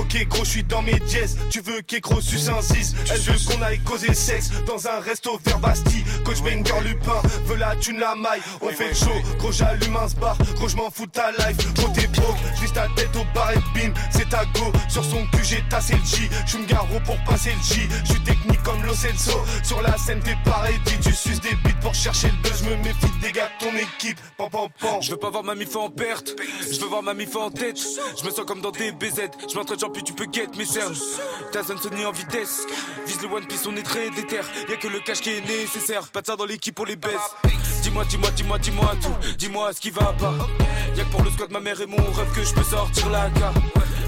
Ok 0.00 0.26
gros 0.28 0.44
je 0.44 0.50
suis 0.50 0.64
dans 0.64 0.80
mes 0.80 0.98
jazz 1.06 1.36
Tu 1.50 1.60
veux 1.60 1.82
qu'écro 1.82 2.22
suce 2.22 2.48
un 2.48 2.62
6 2.62 2.94
Elle 3.12 3.20
veut 3.20 3.38
qu'on 3.46 3.60
aille 3.60 3.78
causer 3.80 4.14
sexe 4.14 4.50
Dans 4.66 4.86
un 4.88 4.98
resto 5.00 5.38
vers 5.44 5.58
Bastille. 5.58 6.02
Coach 6.24 6.40
Banger 6.40 6.80
Lupin 6.82 7.20
Veut 7.44 7.56
la 7.56 7.76
thune 7.76 7.98
la 7.98 8.14
maille. 8.14 8.40
On 8.62 8.68
fait 8.70 8.88
le 8.88 8.94
show 8.94 9.12
Gros 9.38 9.52
j'allume 9.52 9.96
un 9.96 10.06
bar 10.18 10.38
Gros 10.56 10.68
je 10.68 10.76
m'en 10.76 10.90
fous 10.90 11.04
de 11.04 11.10
ta 11.10 11.30
life 11.32 11.74
Gros 11.74 11.88
t'es 11.88 12.06
broke. 12.06 12.36
J'vise 12.56 12.72
ta 12.72 12.88
tête 12.96 13.14
au 13.14 13.24
bar 13.34 13.52
et 13.52 13.78
bim 13.78 13.92
C'est 14.10 14.28
ta 14.30 14.44
go. 14.46 14.72
Sur 14.88 15.04
son 15.04 15.26
cul 15.26 15.44
j'ai 15.44 15.62
tassé 15.68 15.94
le 15.94 16.04
J. 16.04 16.30
J'suis 16.46 16.58
me 16.58 16.66
garo 16.66 16.98
pour 17.04 17.16
passer 17.24 17.50
le 17.50 17.74
J. 17.74 17.82
J'suis 18.04 18.24
technique 18.24 18.62
comme 18.62 18.82
Lo 18.84 18.94
Celso. 18.94 19.38
Sur 19.62 19.82
la 19.82 19.98
scène 19.98 20.20
t'es 20.20 20.36
pareil 20.46 20.78
Tu 21.02 21.12
suces 21.12 21.40
des 21.42 21.54
bites 21.62 21.80
pour 21.80 21.94
chercher 21.94 22.28
le 22.28 22.48
buzz. 22.48 22.62
Me 22.62 22.76
méfie 22.76 23.20
des 23.20 23.32
gars 23.32 23.50
de 23.60 23.66
ton 23.66 23.76
équipe. 23.76 24.18
Pan 24.38 24.48
pan 24.48 24.70
pan. 24.80 25.00
Je 25.02 25.10
veux 25.10 25.18
pas 25.18 25.28
voir 25.30 25.44
ma 25.44 25.54
mif 25.54 25.76
en 25.76 25.90
perte, 25.90 26.34
je 26.60 26.80
veux 26.80 26.86
voir 26.86 27.02
ma 27.02 27.12
mif 27.14 27.36
en 27.36 27.50
tête. 27.50 27.78
Je 28.18 28.24
me 28.24 28.30
sens 28.30 28.44
comme 28.46 28.60
dans 28.60 28.70
des 28.70 28.92
BZ, 28.92 29.30
je 29.48 29.54
m'entraîne 29.56 29.78
puis 29.92 30.02
tu 30.02 30.12
peux 30.12 30.26
get 30.32 30.48
mes 30.56 30.64
cernes. 30.64 30.94
Ta 31.52 31.62
zone 31.62 31.78
Sony 31.78 32.04
en 32.04 32.12
vitesse, 32.12 32.66
vise 33.06 33.20
le 33.22 33.28
One 33.28 33.46
Piece, 33.46 33.66
on 33.66 33.76
est 33.76 33.82
très 33.82 34.10
déter. 34.10 34.40
Y'a 34.68 34.76
que 34.76 34.88
le 34.88 35.00
cash 35.00 35.20
qui 35.20 35.30
est 35.30 35.46
nécessaire, 35.46 36.06
pas 36.08 36.20
de 36.20 36.26
ça 36.26 36.36
dans 36.36 36.44
l'équipe, 36.44 36.78
on 36.78 36.84
les 36.84 36.96
baisse. 36.96 37.12
Dis-moi, 37.82 38.04
dis-moi, 38.04 38.30
dis-moi, 38.30 38.58
dis-moi 38.58 38.92
tout, 39.02 39.34
dis-moi 39.36 39.72
ce 39.72 39.80
qui 39.80 39.90
va 39.90 40.14
pas. 40.18 40.34
Y'a 40.96 41.04
que 41.04 41.10
pour 41.10 41.22
le 41.22 41.30
squad, 41.30 41.50
ma 41.50 41.60
mère 41.60 41.80
et 41.80 41.86
mon 41.86 41.96
rêve 41.96 42.32
que 42.34 42.44
je 42.44 42.54
peux 42.54 42.64
sortir 42.64 43.10
la 43.10 43.30
carte. 43.30 43.56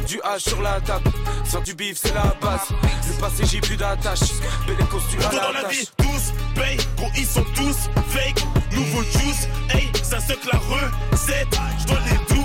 Du 0.07 0.19
H 0.19 0.41
sur 0.41 0.61
la 0.61 0.81
table, 0.81 1.11
faire 1.45 1.63
du 1.63 1.75
bif 1.75 1.97
c'est 1.97 2.13
la 2.13 2.37
base. 2.41 2.69
Le 3.09 3.21
passé 3.21 3.45
j'ai 3.47 3.61
plus 3.61 3.77
d'attache, 3.77 4.21
belle 4.67 4.77
costume 4.89 5.21
à 5.21 5.29
Tout 5.29 5.37
dans 5.37 5.53
la 5.53 5.63
la 5.63 5.69
vie, 5.69 5.89
tous 5.97 6.33
paye, 6.55 6.77
gros 6.97 7.09
ils 7.17 7.27
sont 7.27 7.45
tous 7.55 7.89
fake. 8.11 8.45
Nouveau 8.73 9.03
juice, 9.03 9.49
hey, 9.71 9.91
ça 10.03 10.21
se 10.21 10.33
la 10.33 10.59
recette. 10.59 11.57
Je 11.81 11.87
dois 11.87 11.99
les 12.11 12.42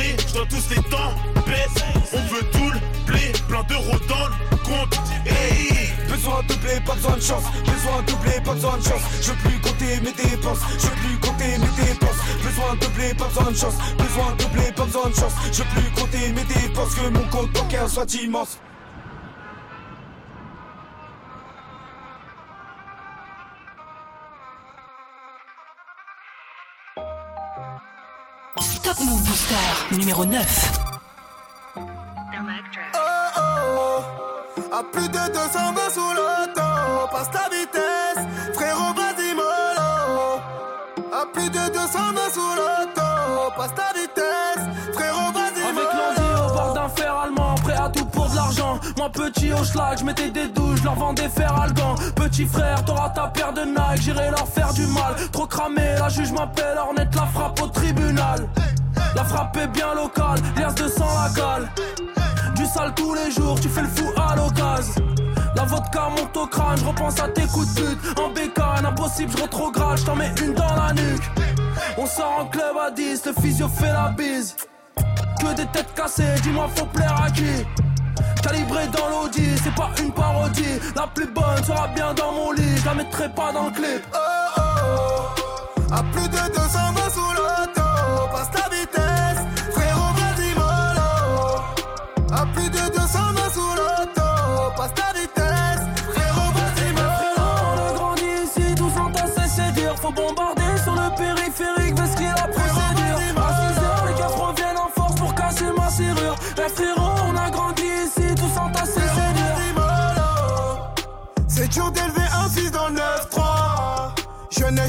doubler, 0.00 0.16
je 0.26 0.56
tous 0.56 0.70
les 0.70 0.82
temps 0.90 1.14
baisse. 1.46 1.84
On 2.12 2.34
veut 2.34 2.44
tout 2.52 2.70
le 2.70 3.06
blé, 3.06 3.32
plein 3.48 3.62
d'euros 3.64 3.98
dans 4.08 4.28
le 4.28 4.56
compte. 4.58 4.98
Besoin 6.08 6.42
de 6.48 6.54
blé, 6.54 6.80
pas 6.84 6.94
besoin 6.94 7.16
de 7.16 7.22
chance. 7.22 7.44
Besoin 7.64 8.02
de 8.02 8.12
blé, 8.22 8.40
pas 8.44 8.54
besoin 8.54 8.76
de 8.76 8.82
chance. 8.82 9.02
Je 9.22 9.30
veux 9.30 9.36
plus 9.36 9.60
compter 9.60 10.00
mes 10.00 10.12
dépenses. 10.12 10.58
Je 10.78 10.86
veux 10.86 10.94
plus 10.94 11.18
compter 11.18 11.58
mes 11.58 11.84
dépenses. 11.84 12.20
Besoin 12.42 12.74
de 12.74 12.86
blé, 12.94 13.14
pas 13.14 13.26
besoin 13.26 13.50
de 13.50 13.56
chance. 13.56 13.74
Besoin 13.98 14.36
de 14.38 14.44
blé, 14.52 14.72
pas 14.72 14.84
besoin 14.84 15.08
de 15.08 15.14
chance. 15.14 15.32
Je 15.52 15.62
veux 15.62 15.68
plus 15.80 15.90
compter 15.90 16.32
mes 16.32 16.44
dépenses. 16.44 16.94
Que 16.94 17.08
mon 17.08 17.24
compte 17.28 17.52
bancaire 17.52 17.88
soit 17.88 18.12
immense. 18.14 18.58
Top 28.90 29.04
Move 29.04 29.22
Booster 29.22 29.54
numéro 29.96 30.24
9. 30.24 30.72
Oh 31.76 32.98
oh, 33.38 34.02
à 34.72 34.82
plus 34.82 35.08
de 35.08 35.32
220 35.32 35.90
sous 35.94 36.00
l'auto, 36.00 36.60
passe 37.12 37.28
la 37.32 37.48
vitesse, 37.56 38.26
frérot 38.52 38.92
vas-y 38.96 39.34
mollo. 39.36 40.40
À 41.12 41.24
plus 41.32 41.48
de 41.50 41.72
220 41.72 42.20
sous 42.34 42.40
l'auto, 42.40 43.52
passe 43.56 43.70
la 43.76 44.00
vitesse, 44.00 44.92
frérot 44.92 45.32
vas-y 45.34 45.62
Avec 45.62 45.92
l'envie 45.92 46.42
au 46.42 46.52
bord 46.52 46.74
d'un 46.74 46.88
fer 46.88 47.14
allemand, 47.14 47.54
prêt 47.62 47.76
à 47.76 47.88
tout 47.90 48.06
pour 48.06 48.28
de 48.28 48.34
l'argent. 48.34 48.80
Moi 48.96 49.08
petit 49.10 49.52
au 49.52 49.62
schlag, 49.62 49.98
je 50.00 50.04
mettais 50.04 50.30
des 50.30 50.48
douches, 50.48 50.82
leur 50.82 50.96
vendais 50.96 51.28
fer 51.28 51.54
algan. 51.56 51.94
Petit 52.16 52.44
frère, 52.44 52.84
t'auras 52.84 53.10
ta 53.10 53.28
paire 53.28 53.52
de 53.52 53.62
Nike, 53.62 54.02
j'irai 54.02 54.30
leur 54.30 54.48
faire 54.48 54.72
du 54.72 54.86
mal. 54.86 55.14
Trop 55.30 55.46
cramé, 55.46 55.94
la 55.96 56.08
juge 56.08 56.32
m'appelle, 56.32 56.76
Ornette 56.78 57.14
la 57.14 57.26
frappe 57.26 57.60
au 57.62 57.68
tribunal. 57.68 58.48
La 59.14 59.24
frappe 59.24 59.56
est 59.56 59.68
bien 59.68 59.94
locale, 59.94 60.40
liasse 60.56 60.74
de 60.74 60.88
sang 60.88 61.08
la 61.22 61.30
cale. 61.34 61.70
Du 62.54 62.66
sale 62.66 62.92
tous 62.94 63.14
les 63.14 63.30
jours, 63.30 63.58
tu 63.60 63.68
fais 63.68 63.82
le 63.82 63.88
fou 63.88 64.10
à 64.16 64.36
l'occasion. 64.36 65.02
La 65.56 65.64
vodka 65.64 66.08
monte 66.16 66.36
au 66.36 66.46
crâne, 66.46 66.78
je 66.78 66.84
repense 66.84 67.20
à 67.20 67.28
tes 67.28 67.46
coups 67.46 67.74
de 67.74 67.80
pute. 67.80 68.18
En 68.18 68.30
bécane, 68.30 68.86
impossible, 68.86 69.32
je 69.36 69.42
retrograde, 69.42 69.98
je 69.98 70.04
t'en 70.04 70.16
mets 70.16 70.32
une 70.42 70.54
dans 70.54 70.74
la 70.74 70.92
nuque. 70.92 71.30
On 71.98 72.06
sort 72.06 72.38
en 72.40 72.46
club 72.46 72.76
à 72.80 72.90
10, 72.90 73.26
le 73.26 73.32
physio 73.42 73.68
fait 73.68 73.92
la 73.92 74.08
bise. 74.16 74.56
Que 75.38 75.54
des 75.54 75.66
têtes 75.66 75.92
cassées, 75.94 76.34
dis-moi 76.42 76.68
faut 76.74 76.86
plaire 76.86 77.22
à 77.24 77.30
qui? 77.30 77.64
Calibré 78.42 78.86
dans 78.88 79.08
l'audi, 79.08 79.56
c'est 79.62 79.74
pas 79.74 79.90
une 80.00 80.12
parodie 80.12 80.78
La 80.96 81.06
plus 81.06 81.26
bonne 81.26 81.64
sera 81.64 81.88
bien 81.88 82.14
dans 82.14 82.32
mon 82.32 82.52
lit, 82.52 82.76
je 82.76 82.84
la 82.84 82.94
mettrai 82.94 83.28
pas 83.28 83.52
dans 83.52 83.66
le 83.66 83.70
clip 83.70 84.02
Oh 84.14 84.18
oh, 84.56 84.60
oh, 85.38 85.92
à 85.92 86.02
plus 86.04 86.28
de 86.28 86.54
220 86.54 87.09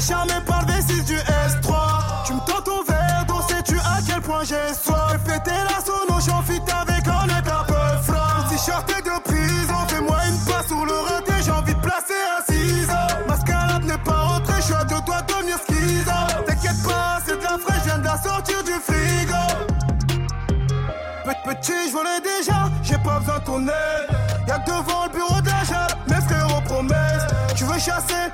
Jamais 0.08 0.40
parlé 0.46 0.74
6 0.88 1.04
du 1.04 1.14
S3. 1.16 2.26
Tu 2.26 2.34
me 2.34 2.40
tends 2.40 2.60
ton 2.62 2.82
verre, 2.82 3.24
donc 3.28 3.42
sais-tu 3.48 3.78
à 3.78 3.98
quel 4.06 4.20
point 4.20 4.42
j'ai 4.44 4.74
soif? 4.74 5.16
Pété 5.24 5.50
la 5.50 5.80
sono, 5.84 6.20
j'en 6.20 6.42
fit 6.42 6.60
avec 6.80 7.06
un 7.06 7.26
est 7.28 7.48
un 7.48 7.64
peu 7.64 8.02
franc. 8.02 8.48
Si 8.50 8.58
sortais 8.58 9.00
de 9.00 9.22
prison, 9.22 9.74
fais-moi 9.88 10.16
une 10.28 10.44
passe 10.44 10.66
sur 10.66 10.84
le 10.84 10.92
raté, 10.92 11.32
j'ai 11.44 11.50
envie 11.52 11.74
de 11.74 11.80
placer 11.80 12.14
un 12.36 12.52
ciseau. 12.52 12.92
Mascarade 13.28 13.84
n'est 13.84 13.98
pas 13.98 14.12
rentrée, 14.20 14.54
je 14.58 14.62
suis 14.62 14.74
à 14.74 14.84
deux 14.84 15.00
doigts 15.06 15.22
de 15.22 15.32
devenir. 15.32 15.58
T'inquiète 16.46 16.82
pas, 16.84 17.18
c'est 17.24 17.38
de 17.38 17.42
la 17.42 17.58
fraîche, 17.58 17.78
je 17.80 17.84
viens 17.84 17.98
de 17.98 18.04
la 18.04 18.18
sortir 18.18 18.62
du 18.64 18.72
frigo. 18.72 19.34
Pe- 21.24 21.50
Petit, 21.54 21.88
je 21.88 21.92
volais 21.92 22.20
déjà, 22.22 22.68
j'ai 22.82 22.98
pas 22.98 23.18
besoin 23.20 23.38
de 23.38 23.44
ton 23.44 23.62
aide. 23.68 24.16
Y'a 24.48 24.58
devant 24.58 25.04
le 25.06 25.10
bureau 25.12 25.40
de 25.40 25.46
la 25.48 25.64
jungle, 25.64 25.96
mes 26.08 26.20
frérots 26.20 26.60
promesses. 26.62 27.26
Tu 27.54 27.64
veux 27.64 27.78
chasser? 27.78 28.30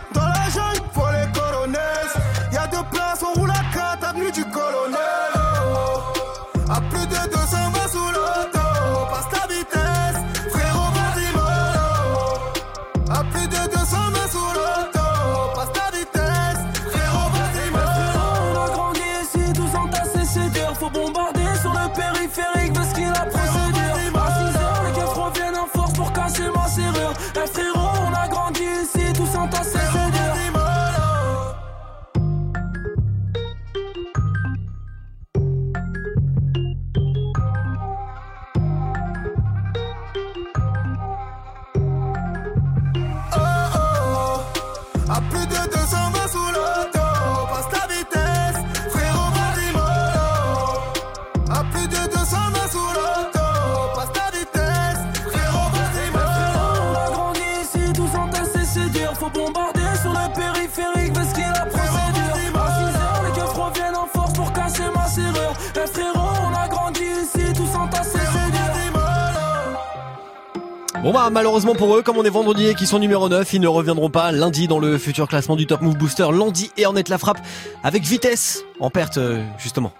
Malheureusement 71.58 71.86
pour 71.86 71.96
eux, 71.96 72.02
comme 72.02 72.16
on 72.16 72.24
est 72.24 72.30
vendredi 72.30 72.66
et 72.66 72.74
qu'ils 72.76 72.86
sont 72.86 73.00
numéro 73.00 73.28
9, 73.28 73.52
ils 73.52 73.60
ne 73.60 73.66
reviendront 73.66 74.10
pas 74.10 74.30
lundi 74.30 74.68
dans 74.68 74.78
le 74.78 74.96
futur 74.96 75.26
classement 75.26 75.56
du 75.56 75.66
Top 75.66 75.80
Move 75.80 75.96
Booster. 75.96 76.28
Lundi 76.30 76.70
et 76.76 76.86
en 76.86 76.94
est 76.94 77.08
la 77.08 77.18
frappe 77.18 77.40
avec 77.82 78.04
vitesse 78.04 78.62
en 78.78 78.90
perte 78.90 79.18
euh, 79.18 79.42
justement. 79.58 79.92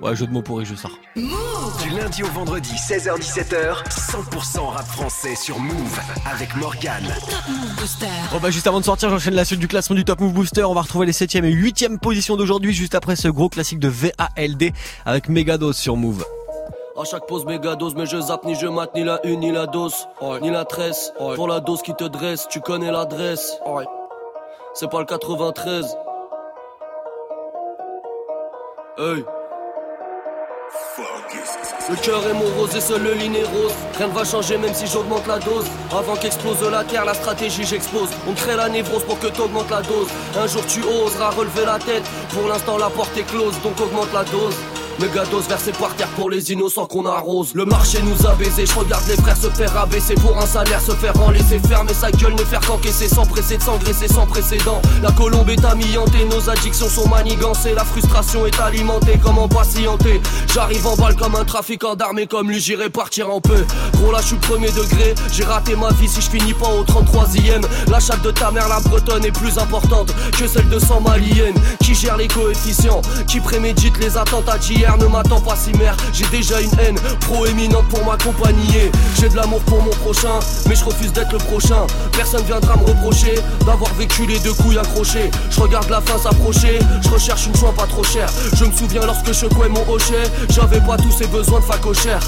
Ouais, 0.00 0.14
jeu 0.14 0.28
de 0.28 0.32
mots 0.32 0.40
pourri, 0.40 0.64
je 0.64 0.76
sors. 0.76 0.96
Du 1.16 1.90
lundi 1.98 2.22
au 2.22 2.28
vendredi, 2.28 2.70
16h17h, 2.74 3.88
100% 3.88 4.60
rap 4.68 4.86
français 4.86 5.34
sur 5.34 5.58
Move 5.58 5.98
avec 6.30 6.54
Morgan. 6.54 7.02
Bon 8.30 8.38
bah 8.40 8.50
juste 8.52 8.68
avant 8.68 8.78
de 8.78 8.84
sortir, 8.84 9.10
j'enchaîne 9.10 9.34
la 9.34 9.44
suite 9.44 9.58
du 9.58 9.66
classement 9.66 9.96
du 9.96 10.04
Top 10.04 10.20
Move 10.20 10.32
Booster. 10.32 10.62
On 10.62 10.74
va 10.74 10.82
retrouver 10.82 11.06
les 11.06 11.12
7ème 11.12 11.44
et 11.44 11.52
8ème 11.52 11.98
positions 11.98 12.36
d'aujourd'hui, 12.36 12.72
juste 12.72 12.94
après 12.94 13.16
ce 13.16 13.26
gros 13.26 13.48
classique 13.48 13.80
de 13.80 13.88
VALD 13.88 14.72
avec 15.04 15.28
Megados 15.28 15.72
sur 15.72 15.96
Move. 15.96 16.24
À 16.98 17.04
chaque 17.04 17.26
pause 17.26 17.44
méga 17.46 17.76
dose, 17.76 17.94
mais 17.94 18.04
je 18.04 18.20
zappe 18.20 18.44
ni 18.44 18.54
je 18.54 18.66
mate 18.66 18.94
ni 18.94 19.04
la 19.04 19.24
une 19.24 19.40
ni 19.40 19.52
la 19.52 19.66
dose, 19.66 20.08
ni 20.42 20.50
la 20.50 20.64
tresse. 20.64 21.12
Pour 21.36 21.46
la 21.46 21.60
dose 21.60 21.82
qui 21.82 21.94
te 21.94 22.04
dresse, 22.04 22.48
tu 22.48 22.60
connais 22.60 22.90
l'adresse. 22.90 23.58
C'est 24.74 24.90
pas 24.90 24.98
le 24.98 25.04
93. 25.04 25.96
Hey. 28.98 29.24
Le 31.88 31.96
cœur 31.96 32.26
est 32.26 32.34
morose 32.34 32.76
et 32.76 32.80
seul 32.80 33.02
le 33.02 33.14
ligne 33.14 33.36
est 33.36 33.44
rose. 33.44 33.72
Rien 33.96 34.08
ne 34.08 34.12
va 34.12 34.24
changer 34.24 34.58
même 34.58 34.74
si 34.74 34.86
j'augmente 34.86 35.26
la 35.26 35.38
dose. 35.38 35.66
Avant 35.96 36.16
qu'explose 36.16 36.62
la 36.70 36.84
terre, 36.84 37.04
la 37.04 37.14
stratégie 37.14 37.64
j'expose. 37.64 38.10
On 38.28 38.34
crée 38.34 38.56
la 38.56 38.68
névrose 38.68 39.04
pour 39.04 39.18
que 39.18 39.28
t'augmentes 39.28 39.70
la 39.70 39.82
dose. 39.82 40.08
Un 40.36 40.46
jour 40.46 40.64
tu 40.66 40.82
oseras 40.82 41.30
relever 41.30 41.64
la 41.64 41.78
tête. 41.78 42.04
Pour 42.34 42.48
l'instant 42.48 42.78
la 42.78 42.90
porte 42.90 43.16
est 43.16 43.26
close, 43.26 43.54
donc 43.62 43.80
augmente 43.80 44.12
la 44.12 44.24
dose. 44.24 44.56
Mégados 45.00 45.48
versé 45.48 45.72
par 45.72 45.94
terre 45.96 46.08
pour 46.08 46.28
les 46.28 46.52
innocents 46.52 46.84
qu'on 46.84 47.06
arrose. 47.06 47.54
Le 47.54 47.64
marché 47.64 48.00
nous 48.02 48.26
a 48.26 48.34
baisé, 48.34 48.66
je 48.66 48.74
regarde 48.74 49.02
les 49.08 49.16
frères 49.16 49.36
se 49.36 49.48
faire 49.48 49.74
abaisser 49.76 50.14
pour 50.14 50.36
un 50.36 50.46
salaire, 50.46 50.80
se 50.80 50.92
faire 50.92 51.18
en 51.22 51.30
laisser 51.30 51.58
fermer 51.58 51.94
sa 51.94 52.10
gueule, 52.10 52.34
ne 52.34 52.44
faire 52.44 52.60
qu'encaisser 52.60 53.08
sans 53.08 53.24
presser 53.24 53.56
de 53.56 53.62
s'engraisser 53.62 54.08
sans 54.08 54.26
précédent. 54.26 54.82
La 55.02 55.10
colombe 55.12 55.48
est 55.48 55.64
amiantée, 55.64 56.26
nos 56.30 56.50
addictions 56.50 56.88
sont 56.88 57.08
manigancées, 57.08 57.72
la 57.74 57.84
frustration 57.84 58.46
est 58.46 58.60
alimentée, 58.60 59.18
comment 59.22 59.48
patienter 59.48 60.20
J'arrive 60.52 60.86
en 60.86 60.96
balle 60.96 61.16
comme 61.16 61.34
un 61.34 61.44
trafiquant 61.44 61.94
d'armes 61.96 62.26
comme 62.26 62.50
lui, 62.50 62.60
j'irai 62.60 62.90
partir 62.90 63.30
en 63.30 63.40
peu. 63.40 63.64
Gros 63.94 64.12
là, 64.12 64.18
je 64.20 64.26
suis 64.26 64.36
premier 64.36 64.70
degré, 64.70 65.14
j'ai 65.32 65.44
raté 65.44 65.76
ma 65.76 65.90
vie 65.92 66.08
si 66.08 66.20
je 66.20 66.28
finis 66.28 66.52
pas 66.52 66.68
au 66.68 66.84
33ème. 66.84 67.64
La 67.90 68.00
chatte 68.00 68.22
de 68.22 68.32
ta 68.32 68.50
mère, 68.50 68.68
la 68.68 68.80
bretonne, 68.80 69.24
est 69.24 69.32
plus 69.32 69.56
importante 69.56 70.12
que 70.38 70.46
celle 70.46 70.68
de 70.68 70.78
100 70.78 71.00
maliennes. 71.00 71.56
Qui 71.82 71.94
gère 71.94 72.18
les 72.18 72.28
coefficients, 72.28 73.00
qui 73.26 73.40
prémédite 73.40 73.98
les 73.98 74.18
attentats 74.18 74.58
d'hier 74.58 74.89
ne 74.96 75.06
m'attend 75.06 75.40
pas 75.40 75.56
si 75.56 75.72
mère. 75.72 75.96
J'ai 76.12 76.26
déjà 76.26 76.60
une 76.60 76.78
haine 76.78 76.98
proéminente 77.20 77.88
pour 77.88 78.04
m'accompagner. 78.04 78.90
J'ai 79.20 79.28
de 79.28 79.36
l'amour 79.36 79.60
pour 79.60 79.82
mon 79.82 79.90
prochain 79.90 80.38
Mais 80.68 80.74
je 80.74 80.84
refuse 80.84 81.12
d'être 81.12 81.32
le 81.32 81.38
prochain. 81.38 81.86
Personne 82.12 82.44
viendra 82.44 82.76
me 82.76 82.84
reprocher 82.84 83.34
D'avoir 83.66 83.92
vécu 83.94 84.26
les 84.26 84.38
deux 84.40 84.52
couilles 84.54 84.78
accrochées. 84.78 85.30
Je 85.50 85.60
regarde 85.60 85.88
la 85.90 86.00
fin 86.00 86.18
s'approcher 86.18 86.78
Je 87.02 87.08
recherche 87.08 87.46
une 87.46 87.56
joie 87.56 87.72
pas 87.72 87.86
trop 87.86 88.04
chère. 88.04 88.28
Je 88.54 88.64
me 88.64 88.72
souviens 88.72 89.04
lorsque 89.04 89.28
je 89.28 89.32
secouais 89.32 89.68
mon 89.68 89.82
hochet 89.88 90.22
J'avais 90.50 90.80
pas 90.80 90.96
tous 90.96 91.12
ces 91.12 91.26
besoins 91.26 91.60
de 91.60 91.64
facochère. 91.64 92.20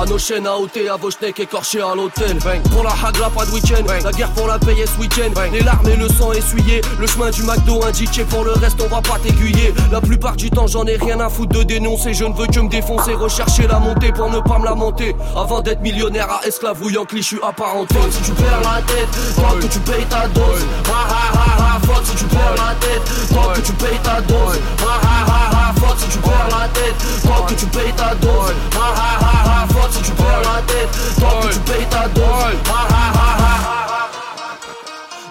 À 0.00 0.04
nos 0.06 0.18
chaînes 0.18 0.46
à 0.46 0.56
ôter, 0.56 0.88
à 0.88 0.96
vos 0.96 1.10
schnecks 1.10 1.38
écorchés 1.38 1.80
à 1.80 1.94
l'hôtel. 1.94 2.36
Pour 2.72 2.82
la 2.82 2.90
hagla 2.90 3.30
pas 3.30 3.46
de 3.46 3.52
week-end. 3.52 3.84
La 4.02 4.10
guerre 4.10 4.30
pour 4.32 4.48
la 4.48 4.58
payer 4.58 4.86
ce 4.86 5.00
week-end. 5.00 5.30
Les 5.52 5.60
larmes 5.60 5.88
et 5.88 5.96
le 5.96 6.08
sang 6.08 6.32
essuyé 6.32 6.80
Le 6.98 7.06
chemin 7.06 7.30
du 7.30 7.42
McDo 7.44 7.84
indiqué 7.84 8.24
Pour 8.24 8.44
le 8.44 8.52
reste 8.52 8.80
on 8.82 8.88
va 8.88 9.00
pas 9.00 9.18
t'aiguiller. 9.22 9.72
La 9.92 10.00
plupart 10.00 10.36
du 10.36 10.50
temps 10.50 10.66
j'en 10.66 10.84
ai 10.86 10.96
rien 10.96 11.20
à 11.20 11.28
foutre 11.28 11.58
de 11.58 11.62
dénoncer 11.62 12.03
Je 12.12 12.24
ne 12.24 12.34
veux 12.34 12.46
que 12.46 12.60
me 12.60 12.68
défoncer 12.68 13.14
Rechercher 13.14 13.66
la 13.66 13.78
montée 13.78 14.12
pour 14.12 14.28
ne 14.28 14.38
pas 14.40 14.58
me 14.58 14.66
lamenter 14.66 15.16
Avant 15.34 15.62
d'être 15.62 15.80
millionnaire 15.80 16.28
à 16.30 16.40
je 16.44 17.20
suis 17.20 17.38
apparenté 17.42 17.94
Si 18.10 18.22
tu 18.22 18.32
perds 18.32 18.60
la 18.60 18.82
tête 18.82 19.08
Tant 19.36 19.58
que 19.58 19.66
tu 19.66 19.78
payes 19.80 20.04
ta 20.10 20.28
dose 20.28 20.66
Ha 20.84 20.92
ha 20.92 21.32
ha 21.32 21.76
ha 21.76 21.80
Fuck 21.80 22.04
si 22.04 22.16
tu 22.16 22.24
perds 22.24 22.54
la 22.56 22.74
tête 22.78 23.02
Tant 23.32 23.52
que 23.54 23.60
tu 23.60 23.72
payes 23.72 23.98
ta 24.02 24.20
dose 24.20 24.58
Ha 24.80 25.00
ha 25.02 25.16
ha 25.30 25.70
ha 25.70 25.72
Fuck 25.80 25.98
si 25.98 26.08
tu 26.08 26.18
perds 26.18 26.48
la 26.50 26.68
tête 26.68 26.94
Tant 27.22 27.46
que 27.46 27.54
tu 27.54 27.66
payes 27.66 27.92
ta 27.96 28.14
dose 28.16 28.54
Ha 28.74 28.88
ha 29.00 29.10
ha 29.24 29.62
ha 29.62 29.66
Fuck 29.68 29.92
si 29.92 30.02
tu 30.02 30.10
perds 30.12 30.42
la 30.42 30.62
tête 30.62 30.90
Tant 31.18 31.40
que 31.40 31.54
tu 31.54 31.60
payes 31.60 31.86
ta 31.88 32.08
dose 32.08 32.58
Ha 32.68 32.86
ha 32.90 33.04
ha 33.14 33.38
ha 33.38 34.08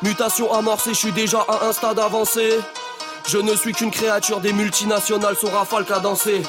Mutation 0.02 0.52
amorcée, 0.52 0.94
je 0.94 1.00
suis 1.00 1.12
déjà 1.12 1.46
à 1.48 1.68
un 1.68 1.72
stade 1.72 2.00
avancé 2.00 2.60
je 3.28 3.38
ne 3.38 3.56
suis 3.56 3.74
qu'une 3.74 3.92
créature 3.92 4.40
des 4.40 4.54
multinationales, 4.54 5.36
son 5.36 5.50
rafale 5.50 5.86
qu'à 5.86 6.00
danser. 6.00 6.42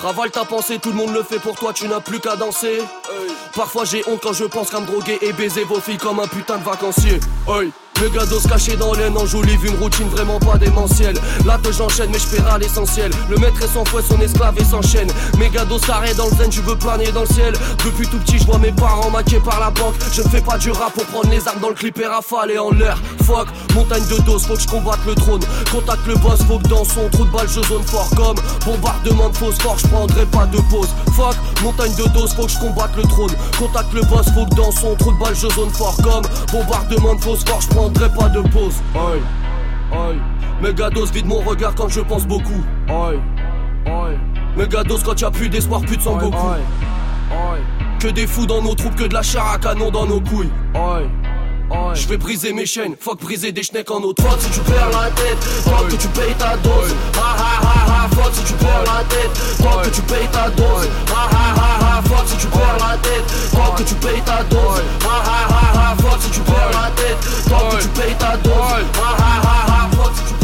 Ravale 0.00 0.30
ta 0.30 0.44
pensée, 0.44 0.78
tout 0.78 0.90
le 0.90 0.96
monde 0.96 1.14
le 1.14 1.22
fait 1.22 1.38
pour 1.38 1.56
toi, 1.56 1.72
tu 1.72 1.88
n'as 1.88 2.00
plus 2.00 2.20
qu'à 2.20 2.36
danser. 2.36 2.78
Parfois 3.54 3.84
j'ai 3.84 4.02
honte 4.08 4.20
quand 4.22 4.32
je 4.32 4.44
pense 4.44 4.70
qu'à 4.70 4.80
me 4.80 4.86
droguer 4.86 5.18
et 5.22 5.32
baiser 5.32 5.64
vos 5.64 5.80
filles 5.80 5.98
comme 5.98 6.20
un 6.20 6.28
putain 6.28 6.58
de 6.58 6.64
vacancier. 6.64 7.20
Hey. 7.48 7.72
Le 8.02 8.08
gados 8.08 8.46
caché 8.48 8.76
dans 8.76 8.92
l'aine 8.92 9.16
enjolive 9.16 9.64
une 9.66 9.76
routine 9.76 10.08
vraiment 10.08 10.38
pas 10.40 10.58
démentielle. 10.58 11.16
Là 11.46 11.58
que 11.62 11.72
j'enchaîne, 11.72 12.10
mais 12.10 12.18
je 12.18 12.26
paierai 12.26 12.58
l'essentiel. 12.58 13.10
Le 13.30 13.36
maître 13.36 13.62
est 13.62 13.72
sans 13.72 13.84
fouet, 13.84 14.02
son 14.02 14.20
esclave 14.20 14.54
et 14.58 14.64
s'enchaîne. 14.64 15.08
Mes 15.38 15.48
gados 15.48 15.78
carrés 15.78 16.14
dans 16.14 16.26
le 16.26 16.36
zen, 16.36 16.50
tu 16.50 16.60
veux 16.60 16.76
planer 16.76 17.12
dans 17.12 17.22
le 17.22 17.28
ciel. 17.28 17.54
Depuis 17.84 18.06
tout 18.08 18.18
petit, 18.18 18.38
je 18.38 18.46
vois 18.46 18.58
mes 18.58 18.72
parents 18.72 19.10
maqués 19.10 19.40
par 19.40 19.60
la 19.60 19.70
banque. 19.70 19.94
Je 20.12 20.22
ne 20.22 20.28
fais 20.28 20.40
pas 20.40 20.58
du 20.58 20.70
rap 20.72 20.92
pour 20.92 21.04
prendre 21.06 21.30
les 21.30 21.46
armes 21.46 21.60
dans 21.60 21.68
le 21.68 21.74
clip 21.74 21.98
et 22.00 22.06
rafaler 22.06 22.58
en 22.58 22.70
l'air. 22.72 22.98
Fuck, 23.22 23.48
montagne 23.74 24.04
de 24.10 24.20
doses, 24.22 24.44
faut 24.44 24.54
que 24.54 24.62
je 24.62 24.68
combatte 24.68 25.04
le 25.06 25.14
trône. 25.14 25.42
Contacte 25.70 26.06
le 26.06 26.16
boss, 26.16 26.40
faut 26.48 26.58
que 26.58 26.68
dans 26.68 26.84
son 26.84 27.08
trou 27.10 27.24
de 27.24 27.30
balle 27.30 27.48
je 27.48 27.62
zone 27.68 27.84
fort 27.84 28.10
comme 28.16 28.36
bombardement 28.66 29.30
de 29.30 29.36
phosphore, 29.36 29.78
je 29.78 29.86
prendrai 29.86 30.26
pas 30.26 30.46
de 30.46 30.58
pause. 30.68 30.88
Fuck, 31.16 31.36
montagne 31.62 31.94
de 31.94 32.04
doses, 32.08 32.34
faut 32.34 32.46
que 32.46 32.52
je 32.52 32.58
combatte 32.58 32.96
le 32.96 33.04
trône. 33.04 33.32
Contacte 33.58 33.92
le 33.94 34.02
boss, 34.02 34.26
faut 34.34 34.44
que 34.46 34.54
dans 34.56 34.72
son 34.72 34.94
trou 34.96 35.12
de 35.12 35.18
balle 35.18 35.34
je 35.34 35.48
zone 35.54 35.70
fort 35.70 35.96
comme 36.02 36.24
bombardement 36.52 37.14
de 37.14 37.20
je 37.60 37.68
prendrai 37.68 37.93
pas 37.94 38.28
de 38.28 38.40
pause. 38.48 38.82
Aïe, 38.94 39.20
aïe. 39.92 40.18
Mégados 40.62 41.06
vide 41.06 41.26
mon 41.26 41.40
regard 41.40 41.74
quand 41.74 41.88
je 41.88 42.00
pense 42.00 42.26
beaucoup. 42.26 42.62
Aïe, 42.88 43.20
aïe. 43.86 44.18
Mégados 44.56 44.98
quand 45.04 45.20
y'a 45.20 45.30
plus 45.30 45.48
d'espoir, 45.48 45.80
plus 45.80 45.96
de 45.96 46.02
sang 46.02 46.16
Goku. 46.16 46.36
Que 47.98 48.08
des 48.08 48.26
fous 48.26 48.46
dans 48.46 48.62
nos 48.62 48.74
troupes, 48.74 48.94
que 48.96 49.04
de 49.04 49.14
la 49.14 49.22
chair 49.22 49.44
à 49.46 49.58
canon 49.58 49.90
dans 49.90 50.06
nos 50.06 50.20
couilles. 50.20 50.50
Aïe. 50.74 51.08
Je 51.94 52.08
vais 52.08 52.16
briser 52.16 52.52
mes 52.52 52.66
chaînes, 52.66 52.96
fuck 52.98 53.20
briser 53.20 53.52
des 53.52 53.62
schnecks 53.62 53.90
en 53.90 54.02
autre 54.02 54.22
Fuck 54.22 54.40
si 54.40 54.50
tu 54.50 54.60
perds 54.60 54.90
la 54.90 55.10
tête, 55.10 55.38
fuck 55.64 55.88
que 55.88 55.96
tu 55.96 56.08
payes 56.08 56.34
ta 56.38 56.56
dose. 56.56 56.94
Ha 57.14 57.20
ha 57.20 57.52
ha 57.62 58.04
ha, 58.04 58.08
fuck 58.08 58.34
si 58.34 58.44
tu 58.44 58.52
perds 58.54 58.84
la 58.84 59.04
tête, 59.04 59.30
fuck 59.62 59.82
que 59.84 59.90
tu 59.90 60.02
payes 60.02 60.28
ta 60.32 60.50
dose. 60.50 60.88
Ha 61.08 61.28
ha 61.32 61.54
ha 61.56 61.98
ha, 61.98 62.02
fuck 62.02 62.28
si 62.28 62.36
tu 62.36 62.46
perds 62.48 62.78
la 62.78 62.96
tête, 62.98 63.30
fuck 63.54 63.76
que 63.76 63.82
tu 63.82 63.94
payes 63.94 64.22
ta 64.26 64.42
dose. 64.44 64.82
Ha 65.04 65.08
ha 65.08 65.38
ha 65.48 65.92
ha, 65.92 65.96
fuck 65.96 66.20
si 66.20 66.30
tu 66.30 66.40
perds 66.40 66.70
la 66.72 66.90
tête, 66.96 67.18
fuck 67.48 67.78
que 67.78 67.82
tu 67.82 67.88
payes 67.88 68.16
ta 68.18 68.36
dose. 68.36 68.84
Ha 68.98 69.10
ha 69.22 69.32
ha 69.46 69.56
ha, 69.68 69.88
fuck 69.96 70.12
si 70.16 70.22
tu 70.28 70.43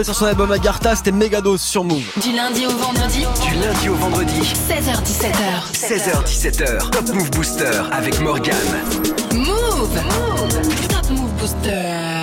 retrouver 0.00 0.04
sur 0.04 0.14
son 0.14 0.26
album 0.26 0.50
Agartha, 0.50 0.96
c'était 0.96 1.12
Megados 1.12 1.58
sur 1.58 1.84
Move. 1.84 2.02
Du 2.22 2.32
lundi 2.32 2.66
au 2.66 2.70
vendredi. 2.70 3.26
Du 3.42 3.54
lundi 3.60 3.88
au 3.88 3.94
vendredi. 3.94 4.40
16h17h. 4.68 5.72
16h17h. 5.74 6.90
Top 6.90 7.08
Move 7.14 7.30
Booster 7.30 7.82
avec 7.92 8.20
Morgan. 8.20 8.54
Move. 9.34 10.00
Top 10.88 11.10
Move 11.10 11.30
Booster. 11.38 12.19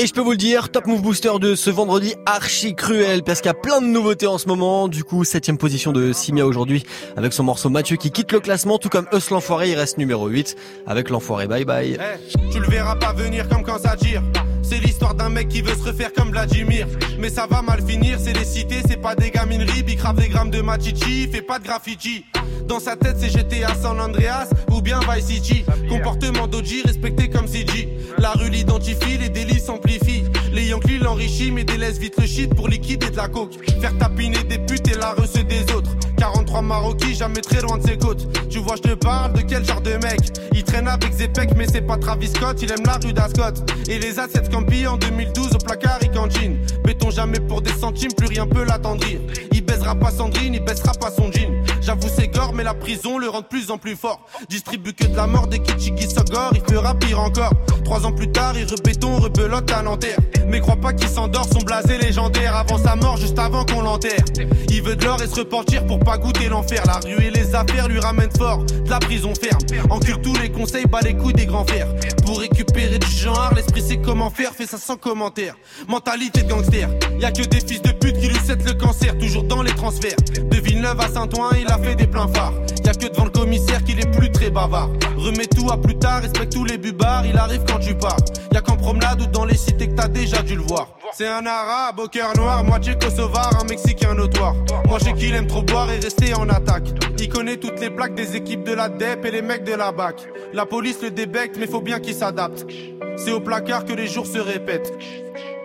Et 0.00 0.06
je 0.06 0.12
peux 0.12 0.20
vous 0.20 0.30
le 0.30 0.36
dire, 0.36 0.68
Top 0.68 0.86
Move 0.86 1.02
Booster 1.02 1.32
de 1.40 1.56
ce 1.56 1.70
vendredi 1.70 2.14
archi 2.24 2.76
cruel 2.76 3.24
parce 3.24 3.40
qu'il 3.40 3.48
y 3.48 3.50
a 3.50 3.54
plein 3.54 3.80
de 3.80 3.86
nouveautés 3.86 4.28
en 4.28 4.38
ce 4.38 4.46
moment. 4.46 4.86
Du 4.86 5.02
coup, 5.02 5.24
septième 5.24 5.58
position 5.58 5.90
de 5.90 6.12
Simia 6.12 6.46
aujourd'hui 6.46 6.84
avec 7.16 7.32
son 7.32 7.42
morceau 7.42 7.68
Mathieu 7.68 7.96
qui 7.96 8.12
quitte 8.12 8.30
le 8.30 8.38
classement, 8.38 8.78
tout 8.78 8.90
comme 8.90 9.08
Us 9.12 9.30
l'enfoiré, 9.30 9.70
il 9.70 9.74
reste 9.74 9.98
numéro 9.98 10.28
8 10.28 10.54
avec 10.86 11.10
l'enfoiré 11.10 11.48
Bye 11.48 11.64
Bye. 11.64 11.98
Eh, 11.98 12.52
tu 12.52 12.60
le 12.60 12.68
verras 12.68 12.94
pas 12.94 13.12
venir 13.12 13.48
comme 13.48 13.64
quand 13.64 13.80
ça 13.80 13.96
tire. 13.96 14.22
C'est 14.62 14.78
l'histoire 14.78 15.14
d'un 15.16 15.30
mec 15.30 15.48
qui 15.48 15.62
veut 15.62 15.74
se 15.74 15.82
refaire 15.82 16.12
comme 16.12 16.30
Vladimir. 16.30 16.86
Mais 17.18 17.30
ça 17.30 17.48
va 17.50 17.60
mal 17.62 17.82
finir, 17.84 18.18
c'est 18.22 18.34
des 18.34 18.44
cités, 18.44 18.82
c'est 18.86 19.00
pas 19.00 19.16
des 19.16 19.32
gamineries. 19.32 19.82
Bicrave 19.82 20.16
des 20.16 20.28
grammes 20.28 20.50
de 20.50 20.60
machichi, 20.60 21.26
fait 21.26 21.42
pas 21.42 21.58
de 21.58 21.64
graffiti. 21.64 22.24
Dans 22.68 22.78
sa 22.78 22.94
tête, 22.94 23.16
c'est 23.18 23.30
GTA 23.30 23.74
San 23.74 23.98
Andreas 23.98 24.50
ou 24.70 24.80
bien 24.82 25.00
Vice 25.10 25.26
City. 25.26 25.64
Comportement 25.88 26.46
d'Oji 26.46 26.82
respecté 26.82 27.30
comme 27.30 27.48
CG. 27.48 27.88
La 28.18 28.32
rue 28.32 28.50
l'identifie, 28.50 29.16
les 29.16 29.30
délits 29.30 29.58
s'amplifient. 29.58 29.87
Les 30.68 30.72
Yankees 30.72 30.98
l'enrichissent, 30.98 31.50
mais 31.50 31.64
délaissent 31.64 31.96
vite 31.96 32.20
le 32.20 32.26
shit 32.26 32.54
pour 32.54 32.68
liquider 32.68 33.08
de 33.08 33.16
la 33.16 33.26
coke. 33.26 33.54
Faire 33.80 33.96
tapiner 33.96 34.44
des 34.44 34.58
putes 34.58 34.86
et 34.88 34.98
la 34.98 35.12
recette 35.12 35.48
des 35.48 35.62
autres. 35.72 35.96
43 36.18 36.60
Maroquis, 36.60 37.14
jamais 37.14 37.40
très 37.40 37.62
loin 37.62 37.78
de 37.78 37.86
ses 37.86 37.96
côtes. 37.96 38.28
Tu 38.50 38.58
vois, 38.58 38.76
je 38.76 38.82
te 38.82 38.94
parle 38.94 39.32
de 39.32 39.40
quel 39.40 39.64
genre 39.64 39.80
de 39.80 39.92
mec? 39.92 40.20
Il 40.52 40.62
traîne 40.64 40.86
avec 40.86 41.10
Zepek, 41.14 41.56
mais 41.56 41.66
c'est 41.66 41.80
pas 41.80 41.96
Travis 41.96 42.28
Scott. 42.28 42.60
Il 42.60 42.70
aime 42.70 42.84
la 42.84 42.98
rue 43.02 43.14
d'Ascot. 43.14 43.64
Et 43.88 43.98
les 43.98 44.18
assets 44.18 44.50
Campi 44.52 44.86
en 44.86 44.98
2012 44.98 45.54
au 45.54 45.58
placard 45.58 46.00
et 46.02 46.08
cantine. 46.08 46.58
Béton 46.84 47.10
jamais 47.10 47.40
pour 47.40 47.62
des 47.62 47.72
centimes, 47.72 48.12
plus 48.12 48.26
rien 48.26 48.46
peut 48.46 48.64
l'attendrir. 48.64 49.20
Il 49.52 49.64
baisera 49.64 49.94
pas 49.94 50.10
Sandrine, 50.10 50.52
il 50.52 50.62
baissera 50.62 50.92
pas 50.92 51.10
son 51.10 51.32
jean. 51.32 51.57
J'avoue 51.88 52.08
c'est 52.14 52.28
gore, 52.28 52.52
mais 52.52 52.64
la 52.64 52.74
prison 52.74 53.16
le 53.16 53.30
rend 53.30 53.40
de 53.40 53.46
plus 53.46 53.70
en 53.70 53.78
plus 53.78 53.96
fort. 53.96 54.20
Distribue 54.50 54.92
que 54.92 55.06
de 55.06 55.16
la 55.16 55.26
mort 55.26 55.46
des 55.46 55.58
Kichigi 55.58 56.06
Sogor, 56.06 56.50
il 56.52 56.60
fera 56.70 56.94
pire 56.94 57.18
encore. 57.18 57.52
Trois 57.82 58.04
ans 58.04 58.12
plus 58.12 58.30
tard, 58.30 58.52
il 58.58 58.66
rebéton, 58.66 59.18
rebelote 59.18 59.72
à 59.72 59.80
Nanterre. 59.80 60.18
Mais 60.46 60.60
crois 60.60 60.76
pas 60.76 60.92
qu'il 60.92 61.08
s'endort, 61.08 61.46
son 61.50 61.60
blasé 61.60 61.96
légendaire 61.96 62.54
avant 62.54 62.76
sa 62.76 62.94
mort, 62.94 63.16
juste 63.16 63.38
avant 63.38 63.64
qu'on 63.64 63.80
l'enterre. 63.80 64.22
Il 64.68 64.82
veut 64.82 64.96
de 64.96 65.04
l'or 65.06 65.22
et 65.22 65.26
se 65.26 65.36
repentir 65.36 65.86
pour 65.86 65.98
pas 65.98 66.18
goûter 66.18 66.50
l'enfer. 66.50 66.82
La 66.84 67.00
rue 67.08 67.24
et 67.24 67.30
les 67.30 67.54
affaires 67.54 67.88
lui 67.88 68.00
ramènent 68.00 68.36
fort, 68.36 68.64
de 68.66 68.90
la 68.90 68.98
prison 68.98 69.32
ferme. 69.34 69.62
Encule 69.88 70.20
tous 70.20 70.36
les 70.36 70.52
conseils, 70.52 70.84
bat 70.84 71.00
les 71.00 71.16
couilles 71.16 71.32
des 71.32 71.46
grands 71.46 71.64
fers. 71.64 71.88
Pour 72.26 72.40
récupérer 72.40 72.98
du 72.98 73.10
genre, 73.10 73.50
l'esprit 73.56 73.80
sait 73.80 73.96
comment 73.96 74.28
faire, 74.28 74.52
fait 74.52 74.66
ça 74.66 74.76
sans 74.76 74.96
commentaire. 74.98 75.54
Mentalité 75.88 76.42
de 76.42 76.50
gangster, 76.50 76.90
y 77.18 77.24
a 77.24 77.30
que 77.32 77.44
des 77.44 77.60
fils 77.60 77.80
de 77.80 77.92
pute 77.92 78.18
qui 78.18 78.28
lui 78.28 78.38
cèdent 78.44 78.66
le 78.66 78.74
cancer, 78.74 79.16
toujours 79.16 79.44
dans 79.44 79.62
les 79.62 79.72
transferts. 79.72 80.16
De 80.50 80.56
Villeneuve 80.56 81.00
à 81.00 81.08
Saint-Ouen, 81.08 81.52
il 81.58 81.66
a 81.68 81.77
fait 81.82 81.94
des 81.94 82.06
pleins 82.06 82.28
phares. 82.28 82.52
Y 82.84 82.88
a 82.88 82.94
que 82.94 83.08
devant 83.08 83.24
le 83.24 83.30
commissaire 83.30 83.82
qu'il 83.84 84.00
est 84.00 84.10
plus 84.10 84.30
très 84.30 84.50
bavard. 84.50 84.90
Remets 85.16 85.46
tout 85.46 85.70
à 85.70 85.76
plus 85.76 85.98
tard, 85.98 86.22
respecte 86.22 86.52
tous 86.52 86.64
les 86.64 86.78
bubards, 86.78 87.26
il 87.26 87.36
arrive 87.36 87.62
quand 87.66 87.78
tu 87.78 87.94
pars. 87.94 88.16
Y 88.52 88.56
a 88.56 88.60
qu'en 88.60 88.76
promenade 88.76 89.20
ou 89.22 89.26
dans 89.26 89.44
les 89.44 89.56
cités 89.56 89.88
que 89.88 89.94
t'as 89.94 90.08
déjà 90.08 90.42
dû 90.42 90.56
le 90.56 90.62
voir. 90.62 90.88
C'est 91.12 91.28
un 91.28 91.44
arabe 91.46 91.98
au 91.98 92.08
cœur 92.08 92.36
noir, 92.36 92.64
moitié 92.64 92.94
kosovar, 92.96 93.50
un 93.60 93.64
mexicain 93.64 94.14
notoire. 94.14 94.54
Moi 94.86 94.98
j'ai 95.04 95.12
qu'il 95.14 95.34
aime 95.34 95.46
trop 95.46 95.62
boire 95.62 95.90
et 95.90 95.98
rester 95.98 96.34
en 96.34 96.48
attaque. 96.48 96.88
Il 97.18 97.28
connaît 97.28 97.56
toutes 97.56 97.80
les 97.80 97.90
plaques 97.90 98.14
des 98.14 98.36
équipes 98.36 98.64
de 98.64 98.72
la 98.72 98.88
DEP 98.88 99.24
et 99.24 99.30
les 99.30 99.42
mecs 99.42 99.64
de 99.64 99.74
la 99.74 99.92
BAC. 99.92 100.28
La 100.52 100.66
police 100.66 101.02
le 101.02 101.10
débecte, 101.10 101.56
mais 101.58 101.66
faut 101.66 101.80
bien 101.80 102.00
qu'il 102.00 102.14
s'adapte. 102.14 102.66
C'est 103.16 103.32
au 103.32 103.40
placard 103.40 103.84
que 103.84 103.92
les 103.92 104.06
jours 104.06 104.26
se 104.26 104.38
répètent. 104.38 104.92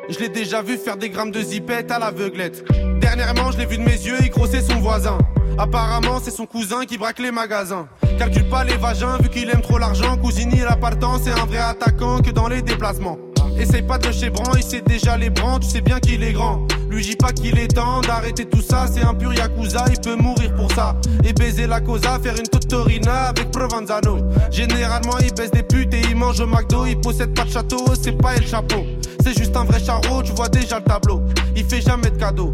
Je 0.09 0.19
l'ai 0.19 0.29
déjà 0.29 0.61
vu 0.61 0.77
faire 0.77 0.97
des 0.97 1.09
grammes 1.09 1.31
de 1.31 1.41
zipette 1.41 1.89
à 1.91 1.99
l'aveuglette. 1.99 2.65
Dernièrement, 2.99 3.51
je 3.51 3.59
l'ai 3.59 3.65
vu 3.65 3.77
de 3.77 3.83
mes 3.83 3.91
yeux, 3.91 4.17
il 4.21 4.29
grossait 4.29 4.61
son 4.61 4.79
voisin. 4.79 5.17
Apparemment, 5.57 6.19
c'est 6.21 6.31
son 6.31 6.45
cousin 6.45 6.85
qui 6.85 6.97
braque 6.97 7.19
les 7.19 7.31
magasins. 7.31 7.87
Calcule 8.17 8.49
pas 8.49 8.63
les 8.63 8.77
vagins, 8.77 9.17
vu 9.21 9.29
qu'il 9.29 9.49
aime 9.49 9.61
trop 9.61 9.77
l'argent. 9.77 10.17
Cousini, 10.17 10.59
l'appartement, 10.59 11.19
c'est 11.23 11.31
un 11.31 11.45
vrai 11.45 11.59
attaquant 11.59 12.19
que 12.19 12.31
dans 12.31 12.47
les 12.47 12.61
déplacements. 12.61 13.17
Essaye 13.57 13.83
pas 13.83 13.99
de 13.99 14.07
le 14.07 14.13
chébran, 14.13 14.55
il 14.57 14.63
sait 14.63 14.81
déjà 14.81 15.15
les 15.15 15.29
brans, 15.29 15.59
tu 15.59 15.69
sais 15.69 15.81
bien 15.81 15.99
qu'il 15.99 16.23
est 16.23 16.33
grand. 16.33 16.65
Lui 16.89 17.03
dis 17.03 17.15
pas 17.15 17.31
qu'il 17.31 17.57
est 17.59 17.67
temps 17.67 18.01
d'arrêter 18.01 18.45
tout 18.45 18.61
ça, 18.61 18.87
c'est 18.91 19.03
un 19.03 19.13
pur 19.13 19.31
yakuza, 19.31 19.85
il 19.89 19.99
peut 19.99 20.15
mourir 20.15 20.53
pour 20.55 20.71
ça. 20.71 20.95
Et 21.23 21.33
baiser 21.33 21.67
la 21.67 21.79
cosa, 21.79 22.19
faire 22.21 22.35
une 22.35 22.47
totorina 22.47 23.25
avec 23.25 23.51
Provenzano. 23.51 24.17
Généralement, 24.49 25.17
il 25.19 25.33
baisse 25.33 25.51
des 25.51 25.63
putes 25.63 25.93
et 25.93 26.01
il 26.09 26.15
mange 26.15 26.39
au 26.39 26.47
McDo, 26.47 26.85
il 26.85 26.99
possède 26.99 27.35
pas 27.35 27.43
de 27.43 27.51
château, 27.51 27.85
c'est 28.01 28.17
pas 28.17 28.35
El 28.35 28.47
Chapeau. 28.47 28.85
C'est 29.23 29.37
juste 29.37 29.55
un 29.55 29.63
vrai 29.63 29.79
charreau, 29.79 30.23
tu 30.23 30.31
vois 30.33 30.49
déjà 30.49 30.79
le 30.79 30.85
tableau. 30.85 31.21
Il 31.55 31.63
fait 31.63 31.81
jamais 31.81 32.09
de 32.09 32.17
cadeaux, 32.17 32.53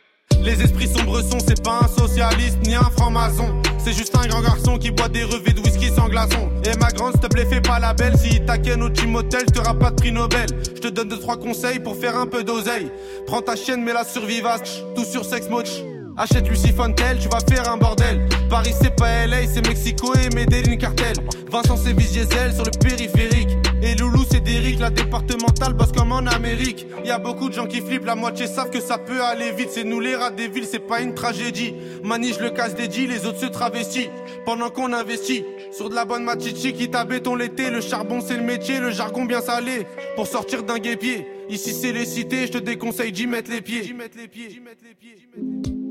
Les 0.43 0.59
esprits 0.61 0.87
sombres 0.87 1.21
sont, 1.21 1.37
c'est 1.39 1.61
pas 1.63 1.81
un 1.83 1.87
socialiste 1.87 2.57
ni 2.65 2.73
un 2.73 2.89
franc-maçon. 2.97 3.53
C'est 3.77 3.93
juste 3.93 4.15
un 4.17 4.27
grand 4.27 4.41
garçon 4.41 4.77
qui 4.77 4.89
boit 4.89 5.07
des 5.07 5.23
revêts 5.23 5.53
de 5.53 5.59
whisky 5.59 5.89
sans 5.89 6.09
glaçon. 6.09 6.49
Et 6.65 6.75
ma 6.77 6.91
grande, 6.91 7.11
s'il 7.11 7.21
te 7.21 7.27
plaît, 7.27 7.45
fais 7.45 7.61
pas 7.61 7.79
la 7.79 7.93
belle. 7.93 8.17
Si 8.17 8.43
t'inquiète 8.43 8.81
au 8.81 8.89
team 8.89 9.15
hotel, 9.15 9.45
t'auras 9.45 9.75
pas 9.75 9.91
de 9.91 9.95
prix 9.95 10.11
Nobel. 10.11 10.47
Je 10.75 10.81
te 10.81 10.87
donne 10.87 11.09
deux, 11.09 11.19
trois 11.19 11.37
conseils 11.37 11.79
pour 11.79 11.95
faire 11.95 12.17
un 12.17 12.25
peu 12.25 12.43
d'oseille. 12.43 12.91
Prends 13.27 13.41
ta 13.41 13.55
chienne, 13.55 13.83
mais 13.83 13.93
la 13.93 14.03
survivace, 14.03 14.81
tout 14.95 15.05
sur 15.05 15.25
sex 15.25 15.47
moch. 15.47 15.69
Achète 16.17 16.47
Lucy 16.49 16.71
Fontel, 16.71 17.17
tu 17.19 17.29
vas 17.29 17.39
faire 17.39 17.71
un 17.71 17.77
bordel. 17.77 18.27
Paris 18.49 18.73
c'est 18.79 18.95
pas 18.95 19.25
LA, 19.25 19.47
c'est 19.47 19.65
Mexico 19.65 20.13
et 20.15 20.33
Medellin 20.35 20.75
cartel. 20.75 21.15
Vincent 21.49 21.77
c'est 21.77 21.93
Diesel 21.93 22.53
sur 22.53 22.65
le 22.65 22.71
périphérique. 22.71 23.57
Et 23.81 23.95
Loulou 23.95 24.23
c'est 24.29 24.41
Derrick, 24.41 24.79
la 24.79 24.89
départementale 24.89 25.73
bosse 25.73 25.91
comme 25.91 26.11
en 26.11 26.25
Amérique. 26.27 26.85
Y 27.05 27.11
a 27.11 27.17
beaucoup 27.17 27.49
de 27.49 27.53
gens 27.53 27.65
qui 27.65 27.81
flippent, 27.81 28.05
la 28.05 28.15
moitié 28.15 28.47
savent 28.47 28.69
que 28.69 28.81
ça 28.81 28.97
peut 28.97 29.23
aller 29.23 29.51
vite. 29.51 29.69
C'est 29.71 29.83
nous 29.83 29.99
les 29.99 30.15
rats 30.15 30.31
des 30.31 30.47
villes, 30.47 30.67
c'est 30.69 30.85
pas 30.85 31.01
une 31.01 31.15
tragédie. 31.15 31.73
Manige 32.03 32.39
le 32.39 32.49
casse 32.49 32.75
des 32.75 32.87
les 32.87 33.25
autres 33.25 33.39
se 33.39 33.45
travestissent. 33.45 34.09
Pendant 34.45 34.69
qu'on 34.69 34.93
investit 34.93 35.45
sur 35.71 35.89
de 35.89 35.95
la 35.95 36.05
bonne 36.05 36.23
machichi 36.23 36.73
qui 36.73 36.89
t'a 36.89 37.05
béton 37.05 37.35
l'été. 37.35 37.69
Le 37.69 37.81
charbon 37.81 38.19
c'est 38.21 38.37
le 38.37 38.43
métier, 38.43 38.79
le 38.79 38.91
jargon 38.91 39.25
bien 39.25 39.41
salé. 39.41 39.87
Pour 40.15 40.27
sortir 40.27 40.63
d'un 40.63 40.77
guépier. 40.77 41.25
Ici 41.49 41.73
c'est 41.73 41.93
les 41.93 42.05
cités, 42.05 42.47
je 42.47 42.51
te 42.51 42.57
déconseille 42.57 43.11
d'y 43.11 43.27
mettre 43.27 43.49
les 43.49 43.61
pieds. 43.61 43.81
D'y 43.81 43.93
mettre 43.93 44.17
les 44.17 44.27
pieds, 44.27 44.47
d'y 44.47 44.59
mettre 44.59 44.83
les 44.83 44.93
pieds. 44.93 45.90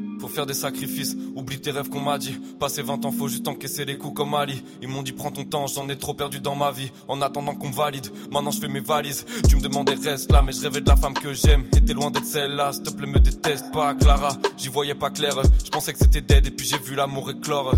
Faut 0.21 0.27
faire 0.27 0.45
des 0.45 0.53
sacrifices, 0.53 1.17
oublie 1.35 1.59
tes 1.59 1.71
rêves 1.71 1.89
qu'on 1.89 1.99
m'a 1.99 2.19
dit. 2.19 2.37
Passer 2.59 2.83
20 2.83 3.05
ans, 3.05 3.11
faut 3.11 3.27
juste 3.27 3.47
encaisser 3.47 3.85
les 3.85 3.97
coups 3.97 4.13
comme 4.13 4.35
Ali. 4.35 4.61
Ils 4.79 4.87
m'ont 4.87 5.01
dit 5.01 5.13
prends 5.13 5.31
ton 5.31 5.45
temps, 5.45 5.65
j'en 5.65 5.89
ai 5.89 5.97
trop 5.97 6.13
perdu 6.13 6.39
dans 6.39 6.55
ma 6.55 6.71
vie. 6.71 6.91
En 7.07 7.23
attendant 7.23 7.55
qu'on 7.55 7.71
valide, 7.71 8.05
maintenant 8.31 8.51
je 8.51 8.59
fais 8.59 8.67
mes 8.67 8.81
valises. 8.81 9.25
Tu 9.49 9.55
me 9.55 9.61
demandais 9.61 9.95
reste 9.95 10.31
là, 10.31 10.43
mais 10.43 10.51
je 10.51 10.61
rêvais 10.61 10.81
de 10.81 10.87
la 10.87 10.95
femme 10.95 11.15
que 11.15 11.33
j'aime. 11.33 11.65
Et 11.75 11.93
loin 11.93 12.11
d'être 12.11 12.25
celle-là, 12.25 12.71
s'il 12.71 12.83
te 12.83 12.91
plaît 12.91 13.07
me 13.07 13.19
déteste 13.19 13.71
pas, 13.73 13.95
Clara. 13.95 14.37
J'y 14.57 14.69
voyais 14.69 14.93
pas 14.93 15.09
clair, 15.09 15.33
je 15.65 15.71
pensais 15.71 15.91
que 15.91 15.99
c'était 15.99 16.21
dead 16.21 16.45
et 16.45 16.51
puis 16.51 16.67
j'ai 16.67 16.77
vu 16.77 16.93
l'amour 16.93 17.31
éclore. 17.31 17.73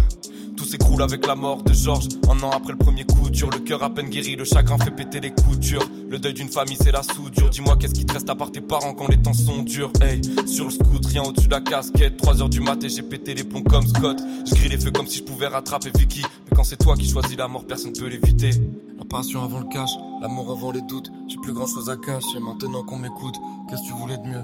Tout 0.64 0.70
s'écroule 0.70 1.02
avec 1.02 1.28
la 1.28 1.36
mort 1.36 1.62
de 1.62 1.74
Georges. 1.74 2.08
Un 2.30 2.42
an 2.42 2.52
après 2.52 2.72
le 2.72 2.78
premier 2.78 3.04
coup 3.04 3.30
dur, 3.30 3.50
le 3.50 3.60
cœur 3.60 3.84
à 3.84 3.90
peine 3.90 4.08
guéri, 4.08 4.38
le 4.38 4.46
chagrin 4.46 4.78
fait 4.78 4.92
péter 4.92 5.20
les 5.20 5.32
coutures. 5.32 5.84
Le 6.10 6.18
deuil 6.18 6.34
d'une 6.34 6.48
famille, 6.48 6.78
c'est 6.80 6.94
la 6.94 7.04
soudure. 7.04 7.50
Dis-moi, 7.50 7.76
qu'est-ce 7.76 7.94
qui 7.94 8.06
te 8.06 8.14
reste 8.14 8.30
à 8.30 8.36
part 8.36 8.50
tes 8.50 8.62
parents 8.62 8.94
quand 8.94 9.10
les 9.10 9.22
temps 9.22 9.34
sont 9.34 9.62
durs? 9.64 9.92
Hey, 10.02 10.22
sur 10.48 10.64
le 10.64 10.72
scoot, 10.72 11.06
rien 11.06 11.24
au-dessus 11.24 11.48
de 11.48 11.52
la 11.52 11.60
casquette. 11.60 12.16
3 12.16 12.42
heures 12.42 12.48
du 12.48 12.62
mat 12.62 12.82
et 12.82 12.88
j'ai 12.88 13.02
pété 13.02 13.34
les 13.34 13.44
plombs 13.44 13.64
comme 13.64 13.86
Scott. 13.86 14.24
Je 14.46 14.56
grille 14.56 14.70
les 14.70 14.78
feux 14.78 14.92
comme 14.92 15.06
si 15.06 15.18
je 15.18 15.24
pouvais 15.24 15.48
rattraper 15.48 15.92
Vicky. 15.94 16.22
Mais 16.22 16.56
quand 16.56 16.64
c'est 16.64 16.78
toi 16.78 16.96
qui 16.96 17.10
choisis 17.10 17.36
la 17.36 17.50
mort, 17.50 17.66
personne 17.68 17.92
peut 17.92 18.08
l'éviter. 18.08 18.52
La 18.98 19.04
passion 19.04 19.44
avant 19.44 19.60
le 19.60 19.68
cash, 19.68 19.90
l'amour 20.22 20.50
avant 20.50 20.72
les 20.72 20.82
doutes. 20.84 21.12
J'ai 21.28 21.36
plus 21.44 21.52
grand 21.52 21.68
chose 21.68 21.90
à 21.90 21.98
cacher 21.98 22.40
maintenant 22.40 22.84
qu'on 22.84 23.00
m'écoute. 23.00 23.36
Qu'est-ce 23.70 23.82
que 23.82 23.88
tu 23.88 23.94
voulais 23.96 24.18
de 24.18 24.28
mieux? 24.30 24.44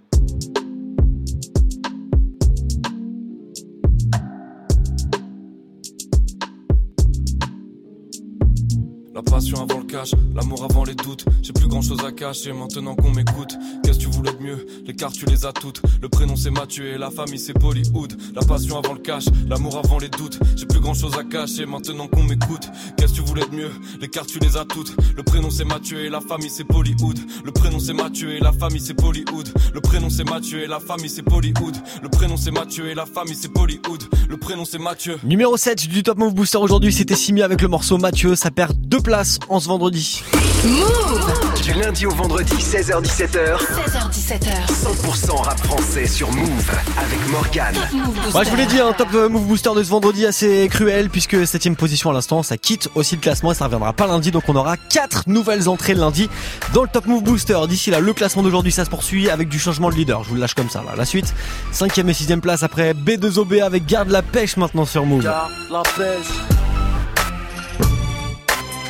passion 9.41 9.63
avant 9.63 9.79
le 9.79 9.85
cash, 9.85 10.11
l'amour 10.35 10.63
avant 10.63 10.83
les 10.83 10.93
doutes. 10.93 11.25
J'ai 11.41 11.51
plus 11.51 11.67
grand 11.67 11.81
chose 11.81 11.99
à 12.05 12.11
cacher 12.11 12.53
maintenant 12.53 12.93
qu'on 12.95 13.09
m'écoute. 13.09 13.57
Qu'est-ce 13.83 13.97
que 13.97 14.03
tu 14.03 14.09
voulais 14.09 14.31
de 14.33 14.43
mieux? 14.43 14.67
Les 14.85 14.93
cartes 14.93 15.15
tu 15.15 15.25
les 15.25 15.45
as 15.45 15.51
toutes. 15.51 15.81
Le 15.99 16.09
prénom 16.09 16.35
c'est 16.35 16.51
Mathieu 16.51 16.85
et 16.85 16.97
la 16.99 17.09
famille 17.09 17.39
c'est 17.39 17.55
Hollywood. 17.63 18.13
La 18.35 18.43
passion 18.43 18.77
avant 18.77 18.93
le 18.93 18.99
cash, 18.99 19.25
l'amour 19.49 19.81
avant 19.83 19.97
les 19.97 20.09
doutes. 20.09 20.37
J'ai 20.55 20.67
plus 20.67 20.79
grand 20.79 20.93
chose 20.93 21.13
à 21.17 21.23
cacher 21.23 21.65
maintenant 21.65 22.07
qu'on 22.07 22.23
m'écoute. 22.23 22.69
Qu'est-ce 22.97 23.13
que 23.13 23.17
tu 23.17 23.23
voulais 23.23 23.45
de 23.49 23.55
mieux? 23.55 23.71
Les 23.99 24.09
cartes 24.09 24.29
tu 24.29 24.37
les 24.39 24.57
as 24.57 24.65
toutes. 24.65 24.95
Le 25.17 25.23
prénom 25.23 25.49
c'est 25.49 25.65
Mathieu 25.65 26.05
et 26.05 26.09
la 26.09 26.21
famille 26.21 26.51
c'est 26.51 26.71
Hollywood. 26.71 27.17
Le 27.43 27.51
prénom 27.51 27.79
c'est 27.79 27.93
Mathieu 27.93 28.35
et 28.35 28.39
la 28.39 28.51
famille 28.51 28.81
c'est 28.81 29.01
Hollywood. 29.03 29.49
Le 29.73 29.81
prénom 29.81 30.09
c'est 30.11 30.23
Mathieu 30.23 30.63
et 30.63 30.67
la 30.67 30.79
famille 30.79 31.09
c'est 31.09 31.33
Hollywood. 31.33 31.77
Le 32.03 32.09
prénom 32.09 32.37
c'est 32.37 32.51
Mathieu 32.51 32.89
et 32.89 32.95
la 32.95 33.07
famille 33.07 33.35
c'est. 33.35 33.51
Le 34.29 34.37
prénom 34.37 34.65
c'est 34.65 34.79
Mathieu. 34.79 35.17
Numéro 35.23 35.57
7 35.57 35.87
du 35.87 36.03
Top 36.03 36.17
Move 36.17 36.33
Booster 36.33 36.57
aujourd'hui, 36.57 36.93
c'était 36.93 37.15
Simi 37.15 37.41
avec 37.41 37.61
le 37.61 37.67
morceau 37.67 37.97
Mathieu. 37.97 38.35
Ça 38.35 38.51
perd 38.51 38.77
deux 38.77 38.99
places 38.99 39.30
en 39.49 39.59
ce 39.59 39.67
vendredi. 39.67 40.23
Du 41.63 41.73
lundi 41.73 42.05
au 42.05 42.11
vendredi, 42.11 42.53
16h17h. 42.53 43.57
16h17h. 43.57 44.67
100% 44.67 45.31
rap 45.43 45.59
français 45.59 46.07
sur 46.07 46.31
Move 46.31 46.71
avec 46.97 47.29
Morgan. 47.29 47.75
Ouais, 48.33 48.45
je 48.45 48.49
vous 48.49 48.55
l'ai 48.55 48.65
dit, 48.65 48.79
un 48.79 48.93
top 48.93 49.09
euh, 49.13 49.29
move 49.29 49.45
booster 49.45 49.71
de 49.75 49.83
ce 49.83 49.89
vendredi 49.89 50.25
assez 50.25 50.67
cruel 50.69 51.09
puisque 51.09 51.45
septième 51.47 51.75
position 51.75 52.09
à 52.09 52.13
l'instant, 52.13 52.43
ça 52.43 52.57
quitte 52.57 52.89
aussi 52.95 53.15
le 53.15 53.21
classement 53.21 53.51
et 53.51 53.55
ça 53.55 53.65
reviendra 53.65 53.93
pas 53.93 54.07
lundi. 54.07 54.31
Donc 54.31 54.43
on 54.47 54.55
aura 54.55 54.77
quatre 54.77 55.23
nouvelles 55.27 55.69
entrées 55.69 55.93
le 55.93 55.99
lundi 56.01 56.29
dans 56.73 56.83
le 56.83 56.89
top 56.89 57.05
move 57.05 57.23
booster. 57.23 57.59
D'ici 57.67 57.91
là, 57.91 57.99
le 57.99 58.13
classement 58.13 58.43
d'aujourd'hui, 58.43 58.71
ça 58.71 58.85
se 58.85 58.89
poursuit 58.89 59.29
avec 59.29 59.49
du 59.49 59.59
changement 59.59 59.89
de 59.89 59.95
leader. 59.95 60.23
Je 60.23 60.29
vous 60.29 60.35
le 60.35 60.41
lâche 60.41 60.55
comme 60.55 60.69
ça. 60.69 60.83
Là. 60.83 60.93
La 60.97 61.05
suite, 61.05 61.33
cinquième 61.71 62.09
et 62.09 62.13
sixième 62.13 62.41
place 62.41 62.63
après 62.63 62.93
B2OB 62.93 63.63
avec 63.63 63.85
Garde 63.85 64.09
la 64.09 64.21
pêche 64.21 64.57
maintenant 64.57 64.85
sur 64.85 65.05
Move. 65.05 65.23
Garde 65.23 65.51
la 65.69 65.83
pêche. 65.83 66.70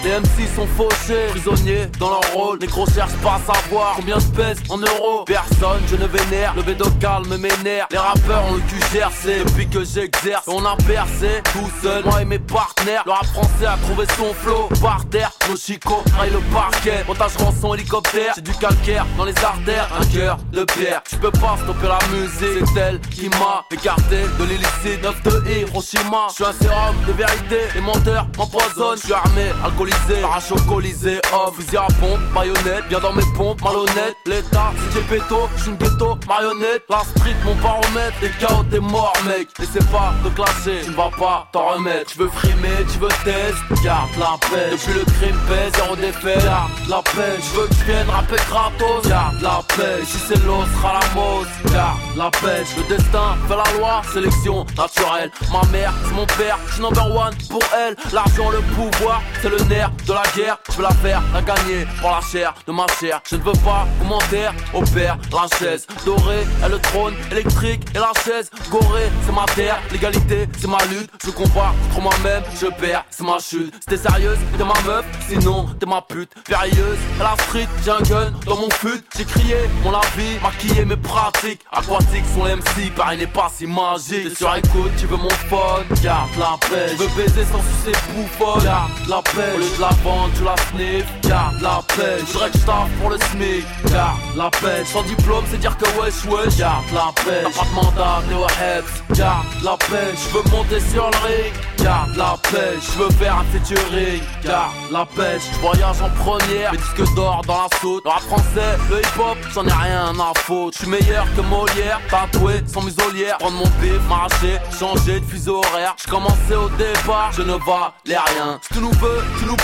Les 0.03 0.19
MC 0.19 0.49
sont 0.55 0.65
fauchés, 0.65 1.27
prisonniers 1.29 1.85
dans 1.99 2.09
leur 2.09 2.33
rôle. 2.33 2.57
Les 2.59 2.65
gros 2.65 2.87
cherchent 2.87 3.17
pas 3.21 3.35
à 3.35 3.53
savoir 3.53 3.93
combien 3.97 4.17
je 4.17 4.25
pèse 4.27 4.57
en 4.69 4.77
euros. 4.77 5.23
Personne, 5.25 5.81
je 5.87 5.95
ne 5.95 6.07
vénère, 6.07 6.55
le 6.55 6.63
bédo 6.63 6.85
calme 6.99 7.37
m'énerve. 7.37 7.87
Les 7.91 7.99
rappeurs 7.99 8.45
ont 8.49 8.55
le 8.55 8.61
cul 8.61 8.81
gercé 8.91 9.43
depuis 9.45 9.69
que 9.69 9.83
j'exerce. 9.83 10.45
On 10.47 10.65
a 10.65 10.75
percé 10.87 11.43
tout 11.53 11.69
seul, 11.83 12.03
moi 12.03 12.23
et 12.23 12.25
mes 12.25 12.39
partenaires. 12.39 13.03
Le 13.05 13.11
rap 13.11 13.25
français 13.25 13.67
a 13.67 13.77
trouvé 13.77 14.07
son 14.17 14.33
flow. 14.33 14.69
Par 14.81 15.05
terre, 15.05 15.31
nos 15.47 15.55
chicots 15.55 16.03
raillent 16.17 16.31
le 16.31 16.39
parquet. 16.51 17.03
Montage 17.07 17.37
rançon 17.37 17.75
hélicoptère, 17.75 18.33
j'ai 18.35 18.41
du 18.41 18.53
calcaire 18.53 19.05
dans 19.17 19.25
les 19.25 19.37
artères. 19.37 19.87
Un 19.99 20.05
cœur 20.05 20.37
de 20.51 20.63
pierre, 20.63 21.03
je 21.11 21.17
peux 21.17 21.31
pas 21.31 21.57
stopper 21.61 21.87
la 21.87 21.99
musique. 22.09 22.65
C'est 22.73 22.79
elle 22.79 22.99
qui 23.01 23.29
m'a 23.29 23.65
écarté 23.69 24.23
de 24.39 24.43
l'illicite. 24.45 25.03
9 25.03 25.23
de 25.23 25.49
Hiroshima, 25.51 26.27
je 26.29 26.33
suis 26.33 26.43
un 26.45 26.53
sérum 26.53 26.95
de 27.07 27.11
vérité. 27.13 27.57
Les 27.75 27.81
menteurs 27.81 28.27
m'empoisonnent, 28.35 28.97
je 28.97 29.03
suis 29.03 29.13
armé, 29.13 29.51
alcoolisé, 29.91 30.21
parachute 30.21 30.65
colisé, 30.67 31.21
off, 31.33 31.55
fusil 31.55 31.77
à 31.77 31.87
pompe, 31.99 32.19
baïonnette, 32.33 32.87
bien 32.89 32.99
dans 32.99 33.13
mes 33.13 33.23
pompes, 33.35 33.61
malhonnête. 33.61 34.15
L'état, 34.25 34.71
si 34.75 34.99
j'ai 34.99 35.01
péto, 35.01 35.49
je 35.55 35.61
suis 35.61 35.71
une 35.71 35.77
ghetto, 35.77 36.17
marionnette. 36.27 36.83
La 36.89 36.99
street, 36.99 37.35
mon 37.43 37.55
baromètre, 37.55 38.15
les 38.21 38.29
chaos, 38.39 38.63
t'es 38.69 38.79
mort, 38.79 39.13
mec. 39.25 39.47
N'essaie 39.59 39.85
pas 39.91 40.13
de 40.23 40.29
clasher, 40.29 40.81
tu 40.83 40.91
ne 40.91 40.95
vas 40.95 41.11
pas 41.17 41.47
t'en 41.51 41.67
remettre. 41.73 42.11
Tu 42.11 42.19
veux 42.19 42.29
frimer, 42.29 42.85
tu 42.91 42.99
veux 42.99 43.09
test, 43.23 43.83
garde 43.83 44.09
la 44.17 44.37
paix. 44.49 44.71
Depuis 44.71 44.93
le 44.93 45.05
crime 45.05 45.39
pèse, 45.47 45.73
zéro 45.75 45.95
défait, 45.95 46.43
garde 46.43 46.71
la 46.89 47.01
paix. 47.01 47.37
Je 47.39 47.59
veux 47.59 47.67
que 47.67 47.73
tu 47.73 47.83
viennes 47.85 48.09
rapper 48.09 48.41
gratos, 48.49 49.07
garde 49.07 49.41
la 49.41 49.61
paix. 49.75 50.03
Si 50.05 50.17
c'est 50.17 50.45
l'eau, 50.45 50.63
sera 50.75 50.93
la 50.93 51.71
garde 51.71 51.97
la 52.15 52.29
paix. 52.31 52.63
Le 52.77 52.95
destin 52.95 53.37
fait 53.47 53.55
la 53.55 53.77
loi, 53.77 54.01
sélection 54.13 54.65
naturelle. 54.77 55.31
Ma 55.51 55.61
mère, 55.71 55.93
c'est 56.05 56.13
mon 56.13 56.25
père, 56.25 56.57
je 56.67 56.73
suis 56.73 56.81
number 56.81 57.05
one 57.05 57.35
pour 57.49 57.63
elle. 57.77 57.95
L'argent, 58.13 58.49
le 58.49 58.59
pouvoir, 58.75 59.21
c'est 59.41 59.49
le 59.49 59.57
nerf 59.65 59.80
de 60.07 60.13
la 60.13 60.23
guerre. 60.35 60.57
Je 60.69 60.77
veux 60.77 60.83
la 60.83 60.91
faire, 60.91 61.21
la 61.33 61.41
gagner 61.41 61.85
pour 61.99 62.11
la 62.11 62.21
chair 62.21 62.53
de 62.67 62.71
ma 62.71 62.85
chair. 62.99 63.21
Je 63.29 63.35
ne 63.35 63.41
veux 63.41 63.59
pas 63.63 63.87
commentaire 63.99 64.53
au 64.73 64.81
père, 64.81 65.17
la 65.31 65.57
chaise 65.57 65.87
dorée, 66.05 66.45
et 66.65 66.69
le 66.69 66.79
trône 66.79 67.13
électrique 67.31 67.83
et 67.95 67.99
la 67.99 68.11
chaise 68.23 68.49
gorée. 68.69 69.09
C'est 69.25 69.33
ma 69.33 69.45
terre, 69.55 69.79
l'égalité, 69.91 70.47
c'est 70.59 70.67
ma 70.67 70.83
lutte. 70.85 71.11
Je 71.23 71.31
combat 71.31 71.73
contre 71.93 72.01
moi-même, 72.01 72.43
je 72.59 72.67
perds, 72.67 73.05
c'est 73.09 73.23
ma 73.23 73.39
chute. 73.39 73.73
C'était 73.79 73.97
sérieuse, 73.97 74.37
t'es 74.57 74.63
ma 74.63 74.73
meuf, 74.85 75.05
sinon 75.27 75.67
t'es 75.79 75.85
ma 75.85 76.01
pute. 76.01 76.31
Périlleuse, 76.45 76.97
à 77.19 77.23
la 77.23 77.43
street, 77.43 77.67
j'ai 77.83 77.91
un 77.91 78.01
gun 78.01 78.31
dans 78.45 78.57
mon 78.57 78.69
fut. 78.69 79.03
J'ai 79.17 79.25
crié 79.25 79.57
mon 79.83 79.93
avis, 79.93 80.39
maquillé 80.41 80.85
mes 80.85 80.97
pratiques. 80.97 81.61
Aquatiques 81.71 82.25
sont 82.33 82.45
les 82.45 82.55
MC, 82.55 82.91
pareil 82.95 83.19
n'est 83.19 83.27
pas 83.27 83.51
si 83.55 83.65
magique. 83.67 84.29
T'es 84.29 84.35
sur 84.35 84.55
écoute, 84.55 84.91
tu 84.97 85.05
veux 85.05 85.17
mon 85.17 85.29
phone, 85.49 85.85
garde 86.03 86.29
la 86.37 86.57
paix. 86.69 86.87
Je 86.91 87.03
veux 87.03 87.09
baiser 87.15 87.45
sans 87.45 87.61
sucer 87.61 87.97
bouffonne, 88.13 88.63
garde 88.63 88.91
la 89.07 89.21
paix. 89.21 89.70
De 89.75 89.81
la 89.81 89.89
vendre, 90.03 90.31
tu 90.35 90.43
la 90.43 90.55
sniff, 90.69 91.05
garde 91.23 91.61
la 91.61 91.81
paix. 91.95 92.19
Je 92.19 92.37
que 92.37 92.57
je 92.59 92.65
taffe 92.65 92.89
pour 92.99 93.09
le 93.09 93.17
SMIC, 93.17 93.65
garde 93.91 94.19
la 94.35 94.49
paix. 94.49 94.83
Sans 94.85 95.03
diplôme, 95.03 95.43
c'est 95.49 95.59
dire 95.59 95.75
que 95.77 95.85
wesh 95.99 96.25
wesh, 96.25 96.57
garde 96.57 96.85
la 96.93 97.11
paix. 97.23 97.43
Pas 97.55 97.65
de 97.65 97.75
mandat, 97.75 98.21
au 98.35 98.45
heads, 98.61 99.15
garde 99.15 99.45
la 99.63 99.77
paix. 99.77 100.13
Je 100.13 100.37
veux 100.37 100.43
monter 100.51 100.79
sur 100.91 101.09
le 101.09 101.17
ring, 101.25 101.53
garde 101.77 102.15
la 102.15 102.35
paix. 102.51 102.77
Je 102.79 102.99
veux 102.99 103.09
faire 103.11 103.37
un 103.37 103.45
featuring, 103.51 104.21
garde 104.43 104.73
la 104.91 105.05
pêche. 105.05 105.43
Je 105.53 105.59
voyage 105.59 106.01
en 106.01 106.09
première, 106.21 106.71
mes 106.73 106.77
disques 106.77 107.15
d'or 107.15 107.41
dans 107.47 107.63
la 107.63 107.77
saute. 107.79 108.03
Le 108.03 108.09
rap 108.09 108.21
français, 108.21 108.77
le 108.89 108.99
hip 108.99 109.19
hop, 109.19 109.37
j'en 109.53 109.65
ai 109.65 109.71
rien 109.71 110.13
à 110.19 110.37
foutre. 110.39 110.77
Je 110.77 110.83
suis 110.83 110.91
meilleur 110.91 111.25
que 111.35 111.41
Molière, 111.41 111.99
tatoué 112.09 112.61
sans 112.67 112.81
muselière. 112.81 113.37
Prendre 113.37 113.57
mon 113.57 113.69
bif, 113.81 114.01
m'arracher, 114.09 114.57
changer 114.77 115.19
de 115.19 115.25
fuseau 115.25 115.57
horaire. 115.57 115.95
Je 116.03 116.09
commençais 116.09 116.55
au 116.55 116.69
départ, 116.69 117.31
je 117.31 117.41
ne 117.41 117.53
valais 117.53 118.19
rien. 118.35 118.59
Si 118.61 118.73
tu 118.73 118.79
nous 118.79 118.91
veux, 118.91 119.23
tu 119.39 119.45
nous 119.45 119.55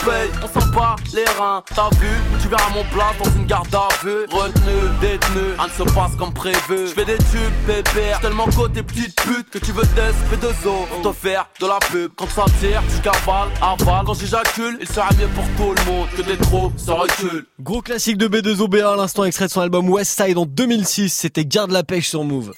on 0.44 0.60
sent 0.60 0.68
pas 0.74 0.96
les 1.14 1.26
reins. 1.40 1.64
T'as 1.74 1.90
vu, 2.00 2.08
tu 2.42 2.48
verras 2.48 2.70
mon 2.74 2.84
plat 2.94 3.12
dans 3.24 3.30
une 3.32 3.46
garde 3.46 3.74
à 3.74 3.88
vue. 4.04 4.26
Retenu, 4.32 4.90
détenu, 5.02 5.54
rien 5.58 5.68
ne 5.68 5.86
se 5.86 5.94
passe 5.94 6.16
comme 6.18 6.34
prévu. 6.34 6.88
Je 6.88 6.94
fais 6.94 7.06
des 7.06 7.18
tubes, 7.18 7.54
pépère, 7.66 8.20
tellement 8.22 8.46
côté 8.46 8.84
petite 8.84 9.16
pute 9.22 9.50
que 9.50 9.60
tu 9.60 9.72
veux 9.72 9.84
test, 9.84 10.18
P2O 10.32 10.88
pour 10.88 11.12
te 11.12 11.18
faire 11.18 11.48
de 11.60 11.68
la 11.68 11.80
pub. 11.92 12.12
Quand 12.16 12.30
ça 12.30 12.46
tire, 12.60 12.82
tu 12.94 13.02
cavales, 13.02 13.50
avales. 13.62 14.06
Quand 14.06 14.14
j'éjacule, 14.14 14.78
il 14.82 14.88
sera 14.88 15.10
mieux 15.20 15.28
pour 15.28 15.46
tout 15.58 15.74
le 15.74 15.92
monde 15.92 16.08
que 16.16 16.22
des 16.22 16.38
trop 16.38 16.72
se 16.78 16.92
recule. 16.92 17.46
Gros 17.60 17.82
classique 17.82 18.18
de 18.18 18.28
B2OBA 18.28 18.94
à 18.94 18.96
l'instant 18.96 19.24
extrait 19.24 19.48
de 19.48 19.52
son 19.52 19.62
album 19.62 19.90
West 19.90 20.22
Side 20.22 20.38
en 20.38 20.46
2006. 20.46 21.10
C'était 21.10 21.46
Garde 21.46 21.72
la 21.72 21.84
pêche 21.84 22.10
sur 22.10 22.24
Move. 22.24 22.54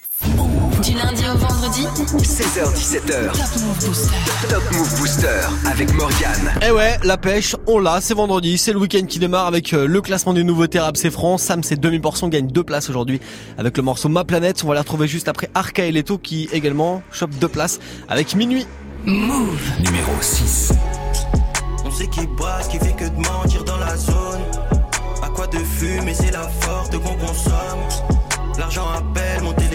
Du 0.84 0.94
lundi 0.94 1.24
au 1.26 1.38
vendredi. 1.38 1.86
16h17h. 2.18 3.32
Top 3.32 3.62
Move 3.62 3.86
Booster. 3.86 4.16
Top 4.50 4.64
Move 4.72 5.00
Booster 5.00 5.42
avec 5.66 5.94
Morgan. 5.94 6.52
Eh 6.66 6.72
ouais, 6.72 6.98
la 7.04 7.18
pêche, 7.18 7.56
on 7.68 7.80
l'a, 7.80 8.00
c'est 8.00 8.14
vendredi, 8.14 8.58
c'est 8.58 8.72
le 8.72 8.80
week-end 8.80 9.06
qui 9.06 9.20
démarre 9.20 9.48
avec 9.48 9.74
euh, 9.74 9.88
le 9.88 10.02
classement 10.02 10.34
des 10.34 10.44
nouveautés 10.44 10.80
rap 10.80 10.96
c'est 10.96 11.12
France. 11.12 11.44
Sam 11.44 11.64
c'est 11.64 11.80
2000% 11.80 12.30
gagne 12.30 12.48
deux 12.48 12.64
places 12.64 12.90
aujourd'hui 12.90 13.20
avec 13.58 13.76
le 13.76 13.84
morceau 13.84 14.08
Ma 14.10 14.24
Planète. 14.24 14.62
On 14.64 14.68
va 14.68 14.76
la 14.76 14.82
retrouver 14.82 15.08
juste 15.08 15.28
après 15.28 15.50
Arca 15.54 15.86
et 15.86 15.92
Leto 15.92 16.18
qui 16.18 16.48
également 16.54 17.02
chope 17.12 17.32
deux 17.40 17.50
places 17.50 17.80
avec 18.08 18.36
Minuit. 18.36 18.66
Move. 19.06 19.60
Numéro 19.84 20.12
6. 20.22 20.72
On 21.86 21.92
sait 21.92 22.08
qui 22.08 22.26
brasse, 22.38 22.68
qui 22.68 22.78
fait 22.80 22.94
que 22.94 23.06
de 23.06 23.16
mentir 23.16 23.64
dans 23.66 23.78
la 23.78 23.98
zone. 23.98 24.42
À 25.24 25.30
quoi 25.30 25.48
de 25.48 25.58
fumer, 25.58 26.14
c'est 26.14 26.32
la 26.32 26.48
forte 26.62 26.94
qu'on 26.94 27.16
consomme. 27.16 28.20
L'argent 28.60 28.88
appelle 28.90 29.42
mon 29.42 29.54
téléphone, 29.54 29.69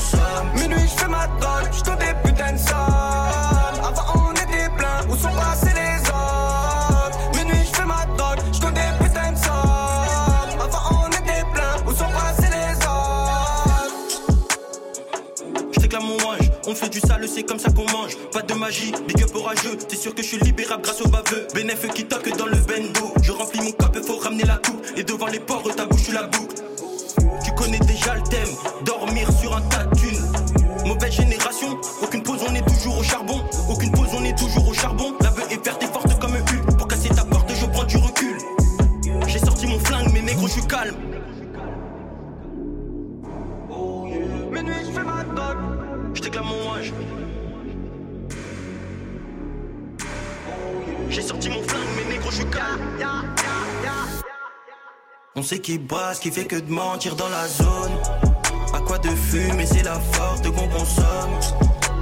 consomme. 0.00 0.48
Minuit, 0.54 0.88
je 0.88 1.00
fais 1.00 1.08
ma 1.08 1.26
drogue, 1.40 1.70
je 1.72 1.82
des 1.82 2.14
putains 2.22 2.52
de 2.52 2.58
sommes. 2.58 3.84
Avant, 3.84 4.28
on 4.28 4.32
était 4.32 4.70
plein, 4.76 5.00
où 5.08 5.16
sont 5.16 5.34
passés 5.34 5.74
les 5.74 6.00
autres 6.08 7.18
Minuit, 7.36 7.64
je 7.64 7.76
fais 7.76 7.84
ma 7.84 8.06
drogue, 8.16 8.38
je 8.52 8.60
des 8.60 8.90
putains 8.98 9.32
de 9.32 9.38
sommes. 9.38 10.60
Avant, 10.60 11.04
on 11.04 11.08
était 11.08 11.44
plein, 11.52 11.72
où 11.86 11.90
sont 11.90 12.10
passés 12.12 12.50
les 12.50 12.76
autres 12.86 13.92
Je 15.72 15.80
réclame 15.80 16.04
mon 16.04 16.16
ange, 16.28 16.50
on 16.66 16.74
fait 16.74 16.88
du 16.88 17.00
sale, 17.00 17.26
c'est 17.28 17.42
comme 17.42 17.58
ça 17.58 17.70
qu'on 17.70 17.90
mange. 17.92 18.16
Pas 18.32 18.42
de 18.42 18.54
magie, 18.54 18.92
big 19.06 19.22
up 19.22 19.34
orageux. 19.34 19.76
C'est 19.88 19.96
sûr 19.96 20.14
que 20.14 20.22
je 20.22 20.28
suis 20.28 20.38
libérable 20.38 20.82
grâce 20.82 21.00
au 21.00 21.08
baveux. 21.08 21.46
Bénéf 21.54 21.86
qui 21.94 22.04
toque 22.04 22.36
dans 22.36 22.46
le 22.46 22.56
bendo. 22.56 23.12
Je 23.22 23.32
remplis 23.32 23.60
mon 23.60 23.72
cop, 23.72 23.96
faut 24.04 24.18
ramener 24.18 24.44
la 24.44 24.56
coupe. 24.56 24.84
Et 24.96 25.04
devant 25.04 25.26
les 25.26 25.40
porcs, 25.40 25.74
ta 25.74 25.86
bouche, 25.86 26.08
la 26.12 26.24
boucle. 26.24 26.56
Tu 27.44 27.52
connais 27.52 27.78
déjà 27.80 28.14
le 28.14 28.22
thème, 28.22 28.48
dormir 28.84 29.28
sur 29.40 29.56
un 29.56 29.62
tas 29.62 29.89
génération, 31.08 31.78
aucune 32.02 32.22
pause, 32.22 32.40
on 32.48 32.54
est 32.54 32.66
toujours 32.66 32.98
au 32.98 33.02
charbon. 33.02 33.40
Aucune 33.68 33.92
pause, 33.92 34.08
on 34.12 34.24
est 34.24 34.36
toujours 34.36 34.68
au 34.68 34.74
charbon. 34.74 35.14
La 35.20 35.30
veuve 35.30 35.52
est 35.52 35.64
verte 35.64 35.82
et 35.82 35.86
forte 35.86 36.18
comme 36.18 36.34
un 36.34 36.40
U. 36.40 36.76
Pour 36.76 36.88
casser 36.88 37.08
ta 37.08 37.24
porte, 37.24 37.50
je 37.54 37.66
prends 37.66 37.84
du 37.84 37.96
recul. 37.96 38.36
J'ai 39.26 39.38
sorti 39.38 39.66
mon 39.66 39.78
flingue, 39.78 40.10
mais 40.12 40.22
négro, 40.22 40.46
je 40.46 40.52
suis 40.52 40.66
calme. 40.66 40.96
Minuit, 44.52 44.74
je 44.86 44.92
fais 44.92 45.04
ma 45.04 45.24
dog. 45.24 45.58
Je 46.14 46.38
mon 46.40 46.70
ange. 46.70 46.92
J'ai 51.08 51.22
sorti 51.22 51.48
mon 51.48 51.62
flingue, 51.62 51.88
mais 51.96 52.12
négro, 52.12 52.30
je 52.30 52.36
suis 52.36 52.46
calme. 52.46 52.80
On 55.36 55.42
sait 55.42 55.60
qui 55.60 55.78
brasse, 55.78 56.18
qui 56.18 56.30
fait 56.30 56.44
que 56.44 56.56
de 56.56 56.70
mentir 56.70 57.16
dans 57.16 57.28
la 57.28 57.46
zone. 57.46 58.29
À 58.72 58.80
quoi 58.80 58.98
de 58.98 59.08
fumer, 59.08 59.66
c'est 59.66 59.82
la 59.82 59.98
forte 60.12 60.48
qu'on 60.50 60.68
consomme. 60.68 61.40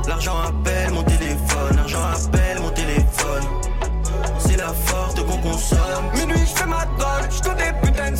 L'argent 0.06 0.38
appelle 0.40 0.92
mon 0.92 1.02
téléphone, 1.02 1.76
l'argent 1.76 2.02
appelle 2.02 2.60
mon 2.60 2.70
téléphone. 2.70 3.44
C'est 4.38 4.56
la 4.56 4.72
forte 4.72 5.24
qu'on 5.26 5.38
consomme. 5.38 6.10
Minuit, 6.14 6.38
je 6.40 6.60
fais 6.60 6.66
ma 6.66 6.84
drogue, 6.98 7.28
je 7.30 7.40
des 7.40 7.72
putains 7.82 8.10
de 8.10 8.16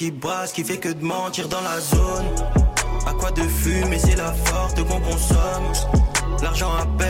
qui 0.00 0.10
brasse, 0.10 0.54
qui 0.54 0.64
fait 0.64 0.78
que 0.78 0.88
de 0.88 1.04
mentir 1.04 1.46
dans 1.46 1.60
la 1.60 1.78
zone. 1.78 2.24
À 3.06 3.12
quoi 3.12 3.30
de 3.32 3.42
fumer, 3.42 3.98
c'est 3.98 4.16
la 4.16 4.32
forte 4.32 4.82
qu'on 4.88 4.98
consomme. 4.98 5.72
L'argent 6.42 6.70
appelle 6.72 7.00
mon 7.00 7.09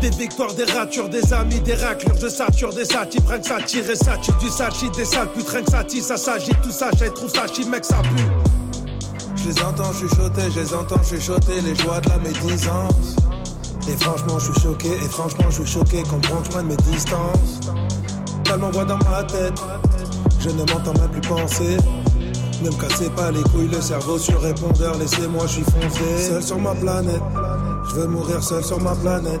Des 0.00 0.10
victoires, 0.10 0.54
des 0.54 0.64
ratures, 0.64 1.08
des 1.08 1.32
amis, 1.32 1.60
des 1.60 1.74
raclures, 1.74 2.14
je 2.20 2.28
sature 2.28 2.72
des 2.72 2.84
satis, 2.84 3.20
prennent 3.20 3.42
ça 3.42 3.60
tire 3.60 3.84
ça 3.96 4.16
tue 4.16 4.30
du 4.40 4.48
sachi, 4.48 4.90
des 4.90 5.04
sales 5.04 5.28
putes, 5.32 5.48
rien 5.48 5.62
que 5.62 5.70
ça 5.70 5.84
ça 6.02 6.16
s'agit, 6.16 6.52
tout 6.62 6.70
ça, 6.70 6.90
j'ai 6.96 7.10
trouve 7.10 7.28
ça 7.28 7.46
mec, 7.68 7.84
ça 7.84 7.96
pue. 8.02 8.24
Je 9.34 9.48
les 9.48 9.60
entends 9.60 9.92
chuchoter, 9.92 10.50
je 10.54 10.60
les 10.60 10.74
entends 10.74 11.02
chuchoter 11.02 11.60
les 11.62 11.74
joies 11.74 12.00
de 12.00 12.08
la 12.10 12.18
médisance. 12.18 13.16
Et 13.88 13.96
franchement, 13.96 14.38
je 14.38 14.52
suis 14.52 14.62
choqué, 14.62 14.88
et 14.88 15.08
franchement, 15.08 15.46
je 15.50 15.62
suis 15.62 15.66
choqué 15.66 16.02
qu'on 16.04 16.20
prend 16.20 16.42
loin 16.52 16.62
de 16.62 16.68
mes 16.68 16.76
distances. 16.76 17.60
Tellement 18.44 18.70
voix 18.70 18.84
dans 18.84 18.98
ma 18.98 19.24
tête, 19.24 19.60
je 20.38 20.50
ne 20.50 20.58
m'entends 20.58 20.94
même 20.94 21.10
plus 21.10 21.28
penser. 21.28 21.76
Ne 22.62 22.70
me 22.70 22.74
cassez 22.74 23.10
pas 23.10 23.32
les 23.32 23.42
couilles, 23.50 23.68
le 23.68 23.80
cerveau 23.80 24.18
sur 24.18 24.40
répondeur, 24.40 24.96
laissez-moi, 24.98 25.46
je 25.46 25.52
suis 25.54 25.64
foncé. 25.64 26.28
Seul 26.28 26.42
sur 26.42 26.58
ma 26.58 26.74
planète, 26.74 27.22
je 27.88 27.94
veux 27.96 28.06
mourir 28.06 28.42
seul 28.42 28.64
sur 28.64 28.80
ma 28.80 28.94
planète. 28.94 29.40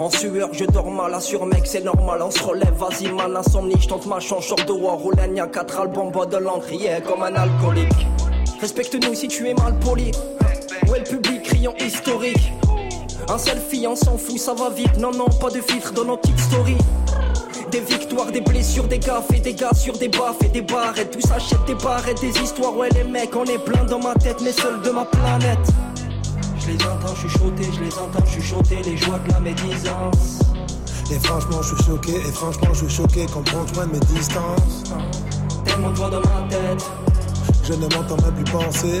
En 0.00 0.08
sueur, 0.08 0.48
je 0.52 0.64
dors 0.64 0.90
mal, 0.90 1.12
assure 1.12 1.44
mec, 1.44 1.66
c'est 1.66 1.84
normal, 1.84 2.22
on 2.22 2.30
se 2.30 2.42
relève, 2.42 2.72
vas-y 2.72 3.12
mal, 3.12 3.36
insomnie, 3.36 3.74
je 3.78 3.86
tente 3.86 4.06
ma 4.06 4.18
chance, 4.18 4.46
short 4.46 4.66
de 4.66 4.72
war, 4.72 4.98
y'a 5.34 5.46
quatre 5.46 5.78
albums, 5.78 6.10
bois 6.10 6.24
de 6.24 6.38
l'encre, 6.38 6.70
comme 7.06 7.22
un 7.22 7.34
alcoolique. 7.34 8.06
Respecte-nous 8.62 9.14
si 9.14 9.28
tu 9.28 9.46
es 9.46 9.52
mal 9.52 9.78
poli. 9.78 10.08
Est 10.08 10.98
le 11.00 11.04
public, 11.04 11.42
criant 11.42 11.74
historique 11.78 12.50
Un 13.28 13.36
selfie, 13.36 13.86
on 13.86 13.94
s'en 13.94 14.16
fout, 14.16 14.38
ça 14.38 14.54
va 14.54 14.70
vite, 14.70 14.96
non, 14.96 15.10
non, 15.10 15.28
pas 15.38 15.50
de 15.50 15.60
filtre 15.60 15.92
dans 15.92 16.06
nos 16.06 16.16
petites 16.16 16.40
stories. 16.40 16.78
Des 17.70 17.80
victoires, 17.80 18.32
des 18.32 18.40
blessures, 18.40 18.88
des 18.88 19.00
gaffes 19.00 19.30
et 19.34 19.40
des 19.40 19.52
gars 19.52 19.74
sur 19.74 19.98
des 19.98 20.08
baffes 20.08 20.42
et 20.42 20.48
des 20.48 20.62
barrettes. 20.62 21.10
Tous 21.10 21.30
achètent 21.30 21.66
des 21.66 21.74
barrettes, 21.74 22.22
des 22.22 22.36
histoires. 22.40 22.74
Ouais, 22.74 22.88
les 22.94 23.04
mecs, 23.04 23.36
on 23.36 23.44
est 23.44 23.62
plein 23.62 23.84
dans 23.84 23.98
ma 24.00 24.14
tête, 24.14 24.40
mais 24.42 24.52
seul 24.52 24.80
de 24.80 24.90
ma 24.90 25.04
planète. 25.04 25.58
Je 26.70 26.76
les 26.76 26.84
entends 26.84 27.14
chuchoter, 27.16 27.64
je 27.72 27.80
les 27.80 27.98
entends 27.98 28.26
chuchoter, 28.26 28.82
les 28.84 28.96
joies 28.96 29.18
de 29.18 29.32
la 29.32 29.40
médisance. 29.40 30.38
Et 31.10 31.18
franchement, 31.18 31.62
je 31.62 31.74
suis 31.74 31.84
choqué, 31.84 32.14
et 32.14 32.32
franchement, 32.32 32.68
je 32.72 32.86
suis 32.86 32.96
choqué 32.96 33.26
qu'on 33.26 33.42
prend 33.42 33.64
loin 33.74 33.86
de 33.86 33.92
mes 33.94 33.98
distances. 33.98 34.84
Tellement 35.64 35.90
de 35.90 35.96
voix 35.96 36.10
dans 36.10 36.20
ma 36.20 36.48
tête. 36.48 36.84
Je 37.64 37.72
ne 37.72 37.80
m'entends 37.80 38.16
même 38.22 38.34
plus 38.34 38.52
penser. 38.52 39.00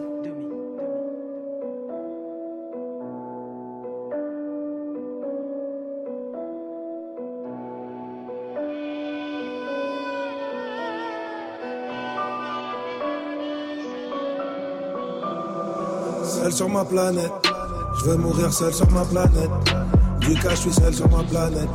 Seul 16.51 16.67
sur 16.67 16.69
ma 16.69 16.83
planète. 16.83 17.31
Je 17.97 18.09
veux 18.09 18.17
mourir 18.17 18.51
seul 18.51 18.73
sur 18.73 18.91
ma 18.91 19.05
planète. 19.05 19.49
Du 20.19 20.33
cas, 20.33 20.49
je 20.49 20.55
suis 20.55 20.73
seul 20.73 20.93
sur 20.93 21.09
ma 21.09 21.23
planète. 21.23 21.69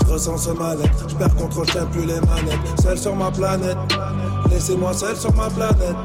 Je 0.00 0.10
ressens 0.10 0.38
ce 0.38 0.50
mal-être. 0.50 1.08
Je 1.10 1.14
perds 1.14 1.34
contrôle, 1.34 1.66
je 1.66 1.78
plus 1.92 2.06
les 2.06 2.20
manettes. 2.20 2.80
Seul 2.80 2.96
sur 2.96 3.14
ma 3.14 3.30
planète. 3.30 3.76
Laissez-moi 4.50 4.94
seul 4.94 5.14
sur 5.14 5.34
ma 5.34 5.50
planète. 5.50 5.96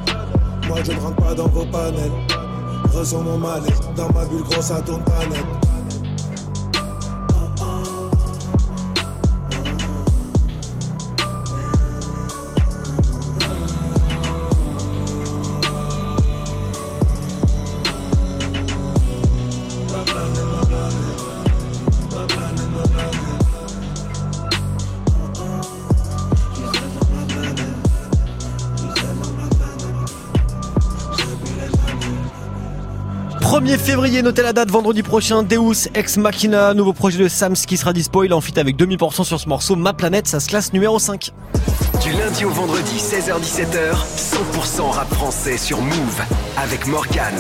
Moi, 0.68 0.80
je 0.84 0.92
ne 0.92 1.00
rentre 1.00 1.16
pas 1.16 1.34
dans 1.34 1.48
vos 1.48 1.66
panels. 1.66 2.12
Je 2.92 2.98
ressens 2.98 3.22
mon 3.22 3.38
malaise. 3.38 3.80
Dans 3.96 4.12
ma 4.12 4.26
bulle 4.26 4.44
grosse, 4.50 4.66
ça 4.66 4.82
tourne 4.82 5.04
pas 5.06 5.26
net. 5.30 5.46
1er 33.74 33.78
février, 33.80 34.22
notez 34.22 34.44
la 34.44 34.54
date 34.54 34.70
vendredi 34.70 35.02
prochain, 35.02 35.42
Deus 35.42 35.88
Ex 35.96 36.18
Machina, 36.18 36.74
nouveau 36.74 36.94
projet 36.94 37.18
de 37.18 37.28
Sams 37.28 37.56
qui 37.56 37.78
sera 37.78 37.92
dispo, 37.92 38.24
il 38.24 38.34
en 38.34 38.42
fit 38.42 38.60
avec 38.60 38.78
2000% 38.78 39.24
sur 39.24 39.40
ce 39.40 39.50
morceau, 39.50 39.76
Ma 39.76 39.94
Planète, 39.94 40.28
ça 40.28 40.40
se 40.40 40.48
classe 40.48 40.74
numéro 40.74 41.00
5. 41.00 41.32
Lundi 42.18 42.46
au 42.46 42.50
vendredi, 42.50 42.98
16h-17h, 42.98 43.96
100% 44.18 44.92
rap 44.92 45.12
français 45.14 45.58
sur 45.58 45.82
Move 45.82 46.22
avec 46.58 46.86
Morgan. 46.86 47.34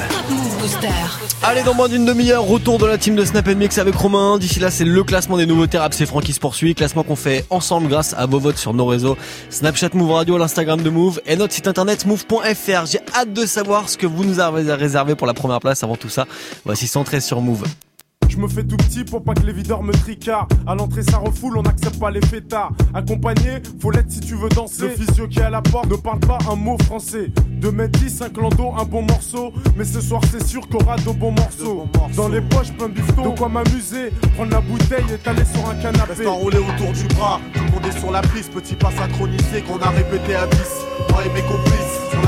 Allez, 1.44 1.62
dans 1.62 1.76
moins 1.76 1.90
d'une 1.90 2.06
demi-heure, 2.06 2.44
retour 2.44 2.80
de 2.80 2.86
la 2.86 2.98
team 2.98 3.16
de 3.16 3.24
Snap 3.24 3.48
Mix 3.50 3.78
avec 3.78 3.94
Romain. 3.94 4.40
D'ici 4.40 4.60
là, 4.60 4.72
c'est 4.72 4.86
le 4.86 5.04
classement 5.04 5.38
des 5.38 5.46
nouveautés 5.46 5.78
rap, 5.78 5.94
c'est 5.94 6.08
Franck 6.08 6.24
qui 6.24 6.34
se 6.34 6.40
poursuit. 6.40 6.74
Classement 6.74 7.04
qu'on 7.04 7.16
fait 7.16 7.46
ensemble 7.52 7.88
grâce 7.88 8.16
à 8.18 8.26
vos 8.26 8.40
votes 8.40 8.58
sur 8.58 8.74
nos 8.74 8.86
réseaux 8.86 9.16
Snapchat 9.50 9.90
Move 9.94 10.12
Radio, 10.12 10.38
l'Instagram 10.38 10.82
de 10.82 10.90
Move 10.90 11.22
et 11.28 11.36
notre 11.36 11.54
site 11.54 11.68
internet 11.68 12.06
move.fr. 12.06 12.86
J'ai 12.88 13.00
hâte 13.16 13.32
de 13.34 13.46
savoir 13.46 13.90
ce 13.90 13.98
que 13.98 14.08
vous 14.08 14.24
nous 14.24 14.40
avez 14.40 14.74
réservé 14.74 15.14
pour 15.16 15.28
la 15.28 15.36
première 15.36 15.60
place. 15.60 15.84
Avant 15.84 15.98
tout 15.98 16.10
ça, 16.10 16.26
voici 16.66 16.88
113 16.88 17.24
sur 17.24 17.42
Move. 17.42 17.64
Je 18.34 18.40
me 18.40 18.48
fais 18.48 18.64
tout 18.64 18.78
petit 18.78 19.04
pour 19.04 19.24
pas 19.24 19.36
que 19.36 19.46
les 19.46 19.54
videurs 19.54 19.84
me 19.84 19.94
tricardent. 19.94 20.52
À 20.66 20.74
l'entrée, 20.74 21.04
ça 21.04 21.18
refoule, 21.18 21.56
on 21.56 21.62
n'accepte 21.62 22.00
pas 22.00 22.10
les 22.10 22.20
fêtards. 22.20 22.72
Accompagné, 22.92 23.62
faut 23.80 23.92
l'être 23.92 24.10
si 24.10 24.22
tu 24.22 24.34
veux 24.34 24.50
danser. 24.50 24.88
Le 24.88 24.90
physio 24.90 25.28
qui 25.28 25.38
est 25.38 25.44
à 25.44 25.52
la 25.52 25.62
porte 25.62 25.88
ne 25.88 25.96
parle 25.96 26.20
pas 26.20 26.40
un 26.52 26.56
mot 26.56 26.76
français. 26.84 27.32
2 27.62 27.72
mètres 27.72 28.00
10, 28.00 28.24
un 28.24 28.30
clando, 28.30 28.72
un 28.76 28.86
bon 28.86 29.04
morceau. 29.04 29.54
Mais 29.78 29.86
ce 29.86 30.02
soir, 30.02 30.20
c'est 30.32 30.44
sûr 30.44 30.68
qu'on 30.68 30.80
aura 30.80 30.96
de 30.96 31.12
bons 31.12 31.32
morceaux. 31.32 31.86
Dans 32.16 32.28
les 32.28 32.42
poches, 32.42 32.72
plein 32.74 32.90
de 32.90 32.94
bifton. 32.94 33.30
De 33.30 33.38
quoi 33.38 33.50
m'amuser, 33.50 34.10
prendre 34.34 34.52
la 34.52 34.62
bouteille 34.62 35.06
et 35.14 35.18
t'aller 35.20 35.46
sur 35.46 35.70
un 35.70 35.76
canapé. 35.76 36.14
Reste 36.14 36.28
enroulé 36.28 36.58
autour 36.58 36.92
du 36.92 37.08
bras, 37.16 37.40
tout 37.54 37.64
le 37.64 37.70
monde 37.70 37.86
est 37.86 38.00
sur 38.00 38.12
la 38.12 38.22
piste. 38.22 38.52
Petit 38.52 38.74
pas 38.74 38.90
synchronisé 38.90 39.62
qu'on 39.62 39.78
a 39.78 39.90
répété 39.90 40.34
à 40.34 40.48
10. 40.48 40.58
Moi 41.12 41.22
et 41.24 41.30
mes 41.30 41.42
complices, 41.44 41.83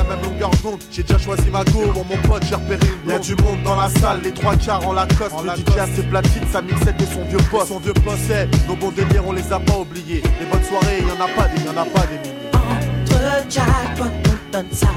même 0.07 0.21
longueur 0.23 0.51
d'onde. 0.63 0.79
J'ai 0.91 1.03
déjà 1.03 1.19
choisi 1.19 1.49
ma 1.49 1.63
go. 1.65 1.91
Pour 1.93 2.05
mon 2.05 2.17
pote, 2.27 2.43
j'ai 2.47 2.55
repéré 2.55 2.87
une 3.03 3.11
Y'a 3.11 3.19
du 3.19 3.35
monde 3.35 3.61
dans 3.63 3.75
la 3.75 3.89
salle, 3.89 4.21
les 4.23 4.31
trois 4.31 4.55
quarts 4.55 4.87
en 4.87 4.93
Lacoste. 4.93 5.35
le 5.43 5.51
DJ 5.51 5.77
a 5.77 5.87
ses 5.87 6.03
platines, 6.03 6.47
sa 6.51 6.61
mixette 6.61 7.01
et 7.01 7.05
son 7.05 7.23
vieux 7.25 7.45
poste. 7.49 7.67
Son 7.67 7.79
vieux 7.79 7.93
poste, 7.93 8.19
c'est 8.27 8.47
nos 8.67 8.75
bons 8.75 8.91
délires, 8.91 9.23
on 9.27 9.31
les 9.31 9.51
a 9.51 9.59
pas 9.59 9.77
oubliés. 9.77 10.21
Les 10.39 10.45
bonnes 10.45 10.63
soirées, 10.63 11.01
y'en 11.01 11.23
a 11.23 11.27
pas 11.29 11.47
des, 11.49 11.63
y'en 11.63 11.77
a 11.77 11.85
pas 11.85 12.05
des 12.07 12.17
milliers. 12.19 12.49
Entre 12.53 13.49
jackpot, 13.49 14.05
on 14.05 14.51
donne 14.51 14.71
ça 14.71 14.87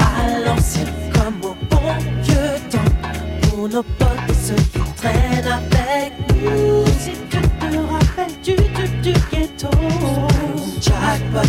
à 0.00 0.38
l'ancienne 0.44 0.92
comme 1.12 1.50
au 1.50 1.54
bon 1.70 1.92
vieux 2.22 2.36
temps. 2.70 3.48
Pour 3.50 3.68
nos 3.68 3.82
potes 3.82 4.08
et 4.28 4.34
ceux 4.34 4.54
qui 4.54 4.80
traînent 4.96 5.46
avec 5.46 6.12
nous. 6.42 6.84
Si 7.00 7.12
tu 7.30 7.38
te 7.40 7.76
rappelles 7.92 8.40
du 8.42 8.54
tube 8.54 9.00
du 9.02 9.12
ghetto. 9.30 9.68
Jackpot, 10.80 11.48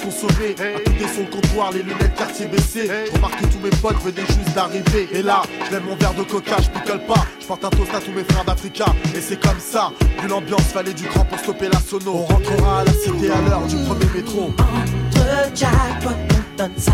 Pour 0.01 0.11
consommer, 0.11 0.55
à 0.57 0.79
côté 0.79 1.05
le 1.19 1.31
comptoir, 1.31 1.71
les 1.71 1.83
lunettes 1.83 2.15
quartier 2.15 2.47
baissées. 2.47 2.89
Je 3.07 3.11
remarque 3.13 3.39
que 3.39 3.45
tous 3.45 3.59
mes 3.59 3.69
potes 3.69 4.01
venaient 4.03 4.25
juste 4.27 4.55
d'arriver. 4.55 5.07
Et 5.13 5.21
là, 5.21 5.43
je 5.67 5.71
lève 5.71 5.83
mon 5.85 5.95
verre 5.95 6.13
de 6.13 6.23
coca, 6.23 6.55
je 6.59 6.69
picole 6.69 7.05
pas. 7.05 7.25
Je 7.39 7.45
porte 7.45 7.63
un 7.63 7.69
toast 7.69 7.93
à 7.93 7.99
tous 7.99 8.11
mes 8.11 8.23
frères 8.23 8.43
d'Africa. 8.43 8.85
Et 9.15 9.21
c'est 9.21 9.39
comme 9.39 9.59
ça. 9.59 9.91
Vu 10.21 10.27
l'ambiance, 10.27 10.63
fallait 10.73 10.93
du 10.93 11.03
cran 11.03 11.23
pour 11.25 11.37
stopper 11.39 11.69
la 11.69 11.79
sono. 11.79 12.15
On 12.15 12.25
rentrera 12.25 12.81
à 12.81 12.83
la 12.85 12.93
cité 12.93 13.29
à 13.31 13.41
l'heure 13.41 13.67
du 13.67 13.75
premier 13.77 14.05
métro. 14.15 14.51
Entre 14.57 15.55
jackpot, 15.55 16.09
on 16.09 16.57
donne 16.57 16.77
ça 16.77 16.93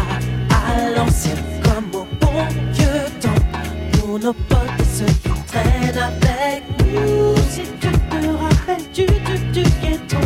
à 0.50 0.90
l'ancienne 0.90 1.44
comme 1.64 2.02
au 2.02 2.08
bon 2.20 2.46
vieux 2.74 3.06
temps. 3.22 4.00
Pour 4.00 4.20
nos 4.20 4.34
potes 4.34 4.60
et 4.80 4.98
ceux 4.98 5.06
qui 5.06 5.30
traînent 5.48 5.98
avec 5.98 6.64
nous. 6.80 7.36
Si 7.50 7.62
tu 7.80 7.90
te 7.90 8.28
rappelles 8.28 8.92
du 8.94 9.06
tube 9.06 9.52
du 9.54 9.64
ghetto. 9.64 10.18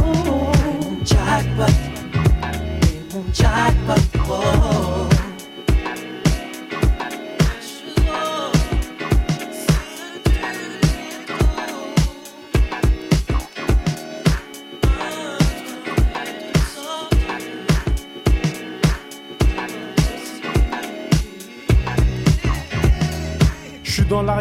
Jackpot, 1.04 1.74
et 3.40 4.18
mon 4.28 5.11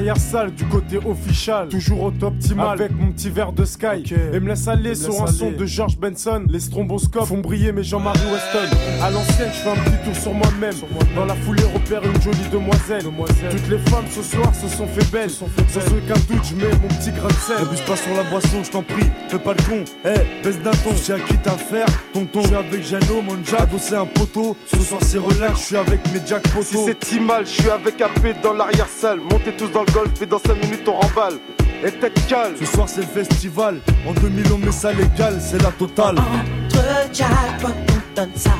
l'arrière-salle 0.00 0.54
du 0.54 0.64
côté 0.64 0.96
official, 0.96 1.68
toujours 1.68 2.04
au 2.04 2.10
top 2.10 2.32
optimal 2.32 2.68
avec 2.80 2.90
mon 2.92 3.12
petit 3.12 3.28
verre 3.28 3.52
de 3.52 3.66
Sky. 3.66 4.02
Et 4.32 4.40
me 4.40 4.48
laisse 4.48 4.66
aller 4.66 4.94
sur 4.94 5.10
laisse 5.10 5.20
un 5.20 5.26
son 5.26 5.50
de 5.50 5.66
George 5.66 5.98
Benson. 5.98 6.44
Les 6.48 6.60
stromboscopes 6.60 7.26
font 7.26 7.40
briller 7.40 7.72
mes 7.72 7.82
Jean-Marie 7.82 8.18
Weston. 8.32 8.76
À 9.02 9.10
l'ancienne, 9.10 9.50
je 9.52 9.58
fais 9.58 9.70
un 9.70 9.74
petit 9.74 10.04
tour 10.04 10.16
sur 10.16 10.32
moi-même. 10.32 10.74
Dans 11.14 11.26
la 11.26 11.34
foulée, 11.34 11.64
repère 11.74 12.02
une 12.02 12.20
jolie 12.22 12.48
demoiselle. 12.50 13.04
Toutes 13.50 13.68
les 13.68 13.78
femmes 13.90 14.06
ce 14.10 14.22
soir 14.22 14.54
se 14.54 14.68
sont 14.68 14.86
fait 14.86 15.10
belles. 15.12 15.28
Sans 15.28 15.46
aucun 15.46 16.14
doute, 16.28 16.44
je 16.44 16.54
mets 16.54 16.72
mon 16.80 16.88
petit 16.88 17.10
grain 17.10 17.28
de 17.28 17.32
sel. 17.34 17.66
Pas 17.86 17.96
sur 17.96 18.14
la 18.14 18.22
boisson, 18.22 18.64
je 18.64 18.70
t'en 18.70 18.82
prie. 18.82 19.10
Fais 19.28 19.38
pas 19.38 19.52
le 19.52 19.62
con. 19.62 19.84
Eh, 20.06 20.42
baisse 20.42 20.60
d'un 20.60 20.70
ton. 20.70 20.94
J'ai 21.04 21.14
acquis 21.14 21.36
ta 21.42 21.52
faire. 21.52 21.86
Tonton, 22.14 22.40
je 22.42 22.46
suis 22.46 22.56
avec 22.56 22.82
Jano, 22.82 23.20
mon 23.22 23.36
jack. 23.44 23.60
Adossé 23.60 23.96
un 23.96 24.06
poteau. 24.06 24.56
Ce 24.66 24.78
soir, 24.78 25.00
c'est 25.04 25.18
relax. 25.18 25.60
Je 25.60 25.64
suis 25.66 25.76
avec 25.76 26.00
mes 26.12 26.20
jack 26.26 26.42
poteaux. 26.48 26.62
Si 26.62 26.78
c'est 26.86 27.04
si 27.04 27.20
mal, 27.20 27.44
je 27.44 27.50
suis 27.60 27.70
avec 27.70 28.00
AP 28.00 28.40
dans 28.42 28.54
l'arrière-salle. 28.54 29.20
Montez 29.30 29.52
tous 29.52 29.68
dans 29.68 29.82
le 29.82 29.89
golf 29.92 30.10
et 30.20 30.26
dans 30.26 30.38
5 30.38 30.54
minutes 30.62 30.88
on 30.88 30.92
remballe. 30.92 31.38
Et 31.84 31.90
tête 31.92 32.26
calme. 32.26 32.54
Ce 32.58 32.66
soir 32.66 32.88
c'est 32.88 33.00
le 33.00 33.06
festival, 33.06 33.80
en 34.06 34.12
2000 34.12 34.52
on 34.52 34.58
met 34.58 34.72
ça 34.72 34.92
légal, 34.92 35.38
c'est 35.40 35.62
la 35.62 35.70
totale. 35.70 36.18
Entre 36.18 36.84
jackpot, 37.12 37.68
on 37.68 38.14
donne 38.14 38.30
ça 38.36 38.50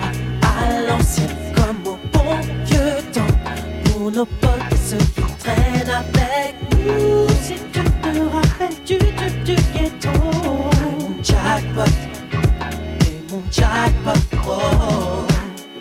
à 0.43 0.81
l'ancienne 0.89 1.29
comme 1.55 1.93
au 1.93 1.99
bon 2.13 2.37
vieux 2.65 3.03
temps. 3.13 3.35
Pour 3.85 4.11
nos 4.11 4.25
potes 4.25 4.73
et 4.73 4.77
ceux 4.77 4.97
qui 4.97 5.23
traînent 5.39 5.91
avec 5.91 6.55
nous. 6.73 7.29
Si 7.43 7.55
tu 7.73 7.81
te 7.83 8.09
rappelles 8.35 8.85
du 8.87 8.99
du 9.45 9.55
ghetto. 9.55 10.11
Mon 11.01 11.23
jackpot, 11.23 11.93
et 13.01 13.33
mon 13.33 13.43
jackpot, 13.51 14.37
oh. 14.49 15.27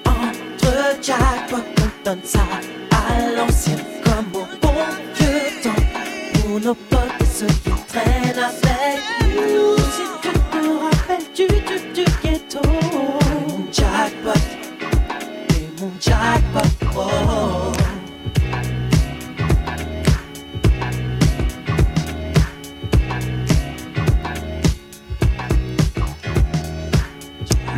Entre 0.06 1.02
jackpot, 1.02 1.64
on 1.82 2.06
donne 2.06 2.20
ça 2.24 2.42
à 2.92 3.32
l'ancienne 3.38 3.80
Nos 6.64 6.76
potes 6.76 7.00
et 7.22 7.26
ceux 7.26 7.48
qui 7.48 7.72
traînent 7.88 8.38
avec 8.38 9.00
nous. 9.34 9.78
Si 9.78 10.04
tu 10.22 10.34
te 10.34 10.62
rappelles 10.84 11.28
du 11.34 11.48
tube 11.48 11.94
du 11.94 12.04
ghetto. 12.22 12.60
Mon 13.48 13.72
jackpot, 13.72 14.46
et 15.56 15.82
mon 15.82 15.92
jackpot, 16.02 16.86
oh. 16.98 17.59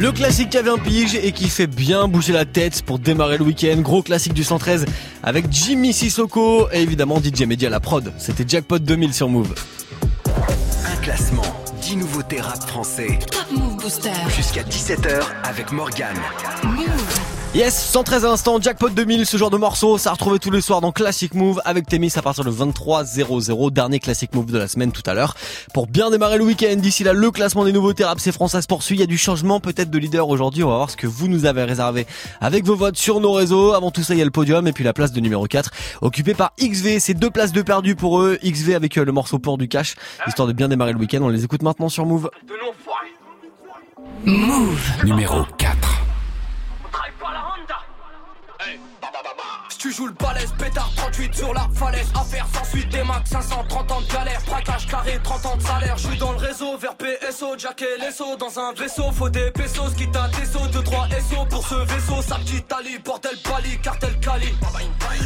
Le 0.02 0.12
classique 0.12 0.50
qui 0.50 0.58
avait 0.58 0.72
un 0.72 0.80
pige 0.80 1.14
et 1.14 1.32
qui 1.32 1.48
fait 1.48 1.68
bien 1.68 2.08
bouger 2.08 2.34
la 2.34 2.44
tête 2.44 2.82
pour 2.82 2.98
démarrer 2.98 3.38
le 3.38 3.44
week-end. 3.44 3.80
Gros 3.82 4.02
classique 4.02 4.34
du 4.34 4.44
113 4.44 4.88
avec 5.22 5.46
Jimmy 5.52 5.94
Sissoko 5.94 6.70
et 6.72 6.82
évidemment 6.82 7.22
DJ 7.22 7.44
Media 7.44 7.68
à 7.68 7.70
la 7.70 7.80
prod. 7.80 8.12
C'était 8.18 8.44
Jackpot 8.48 8.80
2000 8.80 9.14
sur 9.14 9.30
Move. 9.30 9.54
Un 10.26 11.02
classement, 11.04 11.44
10 11.84 11.98
nouveautés 11.98 12.42
rap 12.42 12.68
français. 12.68 13.20
Top 13.30 13.46
Move 13.52 13.78
Booster. 13.78 14.10
Jusqu'à 14.36 14.64
17h 14.64 15.22
avec 15.44 15.72
Morgan. 15.72 16.18
Yes, 17.54 17.92
113 17.92 18.24
à 18.24 18.30
l'instant, 18.30 18.62
Jackpot 18.62 18.88
2000, 18.88 19.26
ce 19.26 19.36
genre 19.36 19.50
de 19.50 19.58
morceau, 19.58 19.98
ça 19.98 20.12
a 20.12 20.14
retrouvé 20.14 20.40
tous 20.40 20.52
les 20.52 20.62
soirs 20.62 20.80
dans 20.80 20.94
Classic 20.94 21.34
Move 21.34 21.62
avec 21.66 21.86
Témis 21.86 22.14
à 22.16 22.22
partir 22.22 22.46
de 22.46 22.50
23.00, 22.50 23.74
dernier 23.74 24.00
Classic 24.00 24.34
Move 24.34 24.46
de 24.46 24.58
la 24.58 24.70
semaine 24.70 24.94
tout 24.94 25.02
à 25.06 25.14
l'heure. 25.14 25.36
Pour 25.74 25.88
bien 25.88 26.12
démarrer 26.12 26.38
le 26.38 26.46
week-end, 26.46 26.78
d'ici 26.78 27.04
là, 27.04 27.12
le 27.12 27.30
classement 27.30 27.66
des 27.66 27.74
nouveautés 27.74 28.06
rap, 28.06 28.22
c'est 28.22 28.32
France, 28.32 28.54
ça 28.54 28.62
se 28.62 28.68
poursuit. 28.68 28.96
Il 28.96 29.02
y 29.02 29.04
a 29.04 29.06
du 29.06 29.18
changement 29.18 29.60
peut-être 29.60 29.90
de 29.90 29.98
leader 29.98 30.30
aujourd'hui, 30.30 30.64
on 30.64 30.70
va 30.70 30.78
voir 30.78 30.90
ce 30.90 30.96
que 30.96 31.08
vous 31.08 31.28
nous 31.28 31.46
avez 31.46 31.66
réservé 31.66 32.08
avec 32.40 32.64
vos 32.64 32.78
votes 32.78 32.96
sur 32.96 33.20
nos 33.20 33.34
réseaux. 33.34 33.74
Avant 33.74 33.92
tout 33.92 34.02
ça, 34.02 34.14
il 34.14 34.20
y 34.20 34.22
a 34.22 34.26
le 34.26 34.32
podium 34.32 34.66
et 34.66 34.72
puis 34.72 34.86
la 34.86 34.94
place 34.94 35.12
de 35.12 35.20
numéro 35.20 35.46
4, 35.46 35.72
occupée 36.00 36.36
par 36.36 36.54
XV. 36.58 37.02
C'est 37.02 37.16
deux 37.16 37.32
places 37.32 37.52
de 37.52 37.64
perdu 37.64 37.98
pour 37.98 38.22
eux. 38.22 38.40
XV 38.46 38.76
avec 38.76 38.98
euh, 38.98 39.04
le 39.04 39.12
morceau 39.12 39.40
pour 39.40 39.58
du 39.58 39.68
cash, 39.68 39.96
histoire 40.26 40.48
de 40.48 40.54
bien 40.54 40.70
démarrer 40.70 40.94
le 40.94 41.00
week-end. 41.00 41.20
On 41.22 41.28
les 41.28 41.44
écoute 41.44 41.64
maintenant 41.64 41.90
sur 41.90 42.06
Move. 42.06 42.30
Move. 44.24 44.80
Numéro 45.04 45.44
4. 45.58 45.91
Tu 49.82 49.92
joues 49.92 50.06
le 50.06 50.14
balèze, 50.14 50.54
pétard 50.60 50.92
38 50.96 51.34
sur 51.34 51.54
la 51.54 51.68
falaise. 51.74 52.08
Affaire 52.14 52.46
sans 52.54 52.64
suite, 52.66 52.90
des 52.90 53.04
max 53.04 53.32
530 53.32 53.92
ans 53.92 54.02
de 54.02 54.14
galère. 54.14 54.40
Braquage 54.46 54.86
carré, 54.88 55.20
30 55.24 55.46
ans 55.48 55.56
de 55.56 55.62
salaire. 55.62 55.98
Je 55.98 56.08
suis 56.08 56.18
dans 56.20 56.34
le 56.34 56.38
réseau, 56.38 56.78
vers 56.78 56.96
PSO, 56.96 57.58
Jack 57.58 57.82
et 57.82 58.00
Lesso. 58.00 58.36
Dans 58.38 58.60
un 58.60 58.74
vaisseau, 58.74 59.12
faut 59.12 59.30
des 59.30 59.50
pesos, 59.50 59.90
quitte 59.98 60.16
à 60.16 60.30
Tesso. 60.30 60.60
2-3 60.68 61.10
SO 61.30 61.46
pour 61.50 61.66
ce 61.66 61.76
vaisseau, 61.76 62.22
sa 62.22 62.36
petite 62.36 62.72
Ali. 62.72 63.00
Bordel 63.00 63.36
Bali, 63.44 63.80
cartel 63.80 64.20
Cali. 64.20 64.54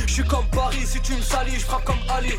Je 0.07 0.13
suis 0.13 0.23
comme 0.23 0.47
Paris, 0.51 0.85
si 0.85 1.01
tu 1.01 1.13
me 1.15 1.21
salis, 1.21 1.59
je 1.59 1.65
frappe 1.65 1.83
comme 1.83 1.99
Ali. 2.07 2.35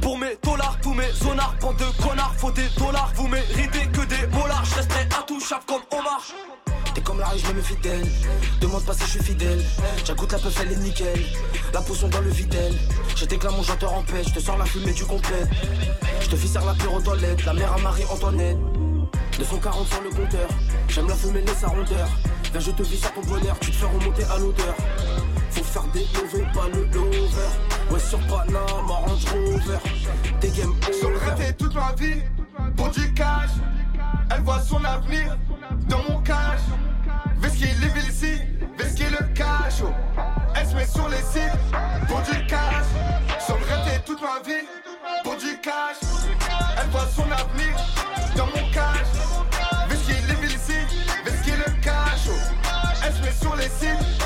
Pour 0.00 0.16
mes 0.16 0.38
dollars, 0.40 0.78
tous 0.82 0.94
mes 0.94 1.10
zonards, 1.14 1.56
bande 1.60 1.78
de 1.78 2.02
connards, 2.02 2.34
faut 2.36 2.52
des 2.52 2.68
dollars. 2.78 3.10
Vous 3.16 3.26
méritez 3.26 3.86
que 3.88 4.02
des 4.02 4.26
mollards, 4.28 4.64
je 4.66 4.74
resterai 4.76 5.08
intouchable 5.18 5.64
comme 5.66 5.82
Omar. 5.98 6.22
T'es 6.94 7.00
comme 7.00 7.18
la 7.18 7.26
riche, 7.28 7.44
je 7.46 7.52
me 7.52 7.60
fidèle. 7.60 8.06
Demande 8.60 8.84
pas 8.84 8.94
si 8.94 9.04
je 9.04 9.10
suis 9.10 9.22
fidèle. 9.22 9.62
J'agoute 10.04 10.32
la 10.32 10.38
peuf, 10.38 10.56
elle 10.62 10.72
est 10.72 10.76
nickel. 10.76 11.20
La 11.72 11.80
potion 11.80 12.08
dans 12.08 12.20
le 12.20 12.30
videl. 12.30 12.72
Je 13.16 13.24
déclame 13.24 13.54
mon 13.56 13.62
chanteur 13.62 13.92
en 13.92 14.02
paix. 14.02 14.22
Je 14.26 14.32
te 14.32 14.38
sors 14.38 14.56
la 14.56 14.64
fumée 14.64 14.92
du 14.92 15.04
complète. 15.04 15.48
Je 16.20 16.28
te 16.28 16.36
fice 16.36 16.54
la 16.54 16.74
pure 16.74 16.94
aux 16.94 17.00
toilettes. 17.00 17.44
La 17.44 17.52
mère 17.52 17.72
à 17.72 17.78
Marie-Antoinette. 17.78 18.58
240 19.38 19.88
sur 19.88 20.02
le 20.02 20.10
compteur. 20.10 20.48
J'aime 20.88 21.08
la 21.08 21.14
fumée, 21.14 21.40
laisse 21.40 21.58
sa 21.58 21.68
rondeur. 21.68 22.08
Viens, 22.52 22.60
je 22.60 22.70
te 22.70 22.82
vis 22.84 22.98
sur 22.98 23.12
ton 23.12 23.22
bonheur. 23.22 23.58
Tu 23.60 23.70
te 23.72 23.76
fais 23.76 23.86
remonter 23.86 24.24
à 24.24 24.38
l'odeur. 24.38 24.74
Faut 25.50 25.64
faire 25.64 25.84
des 25.92 26.06
lovés, 26.14 26.46
pas 26.54 26.68
le 26.72 26.84
lover. 26.84 27.50
Ouais, 27.90 27.98
sur 27.98 28.18
Panama, 28.20 28.62
Range 28.88 29.24
Rover. 29.32 29.78
Des 30.40 30.48
game 30.50 30.74
over. 31.02 31.52
toute 31.58 31.74
ma 31.74 31.92
vie, 31.94 32.22
pour 32.76 32.88
du 32.90 33.12
cash. 33.14 33.50
Elle 34.30 34.42
voit 34.42 34.60
son 34.60 34.82
avenir 34.84 35.36
dans 35.88 36.02
mon 36.08 36.20
cash. 36.22 36.60
Vesquille 37.64 37.90
les 37.94 38.08
ici, 38.08 38.42
vesquille 38.76 39.10
le 39.18 39.24
cash. 39.34 39.80
oh. 39.82 39.90
Elle 40.54 40.66
se 40.66 40.74
met 40.74 40.84
sur 40.84 41.08
les 41.08 41.16
sites 41.16 41.58
pour 42.06 42.20
du 42.20 42.46
cash. 42.46 42.84
Le 43.48 43.54
rêve 43.54 44.02
toute 44.04 44.20
ma 44.20 44.40
vie, 44.46 44.66
pour 45.22 45.36
du 45.36 45.58
cash. 45.62 45.96
Elle 46.78 46.90
voit 46.90 47.06
son 47.16 47.22
avenir 47.22 47.74
dans 48.36 48.46
mon 48.46 48.70
cash. 48.70 49.06
Vesquille 49.88 50.16
les 50.42 50.48
ici, 50.48 50.74
vesquille 51.24 51.56
le 51.56 51.72
cash. 51.82 52.28
oh. 52.28 52.32
Elle 53.02 53.12
se 53.14 53.22
met 53.22 53.32
sur 53.32 53.56
les 53.56 53.68
sites. 53.68 54.23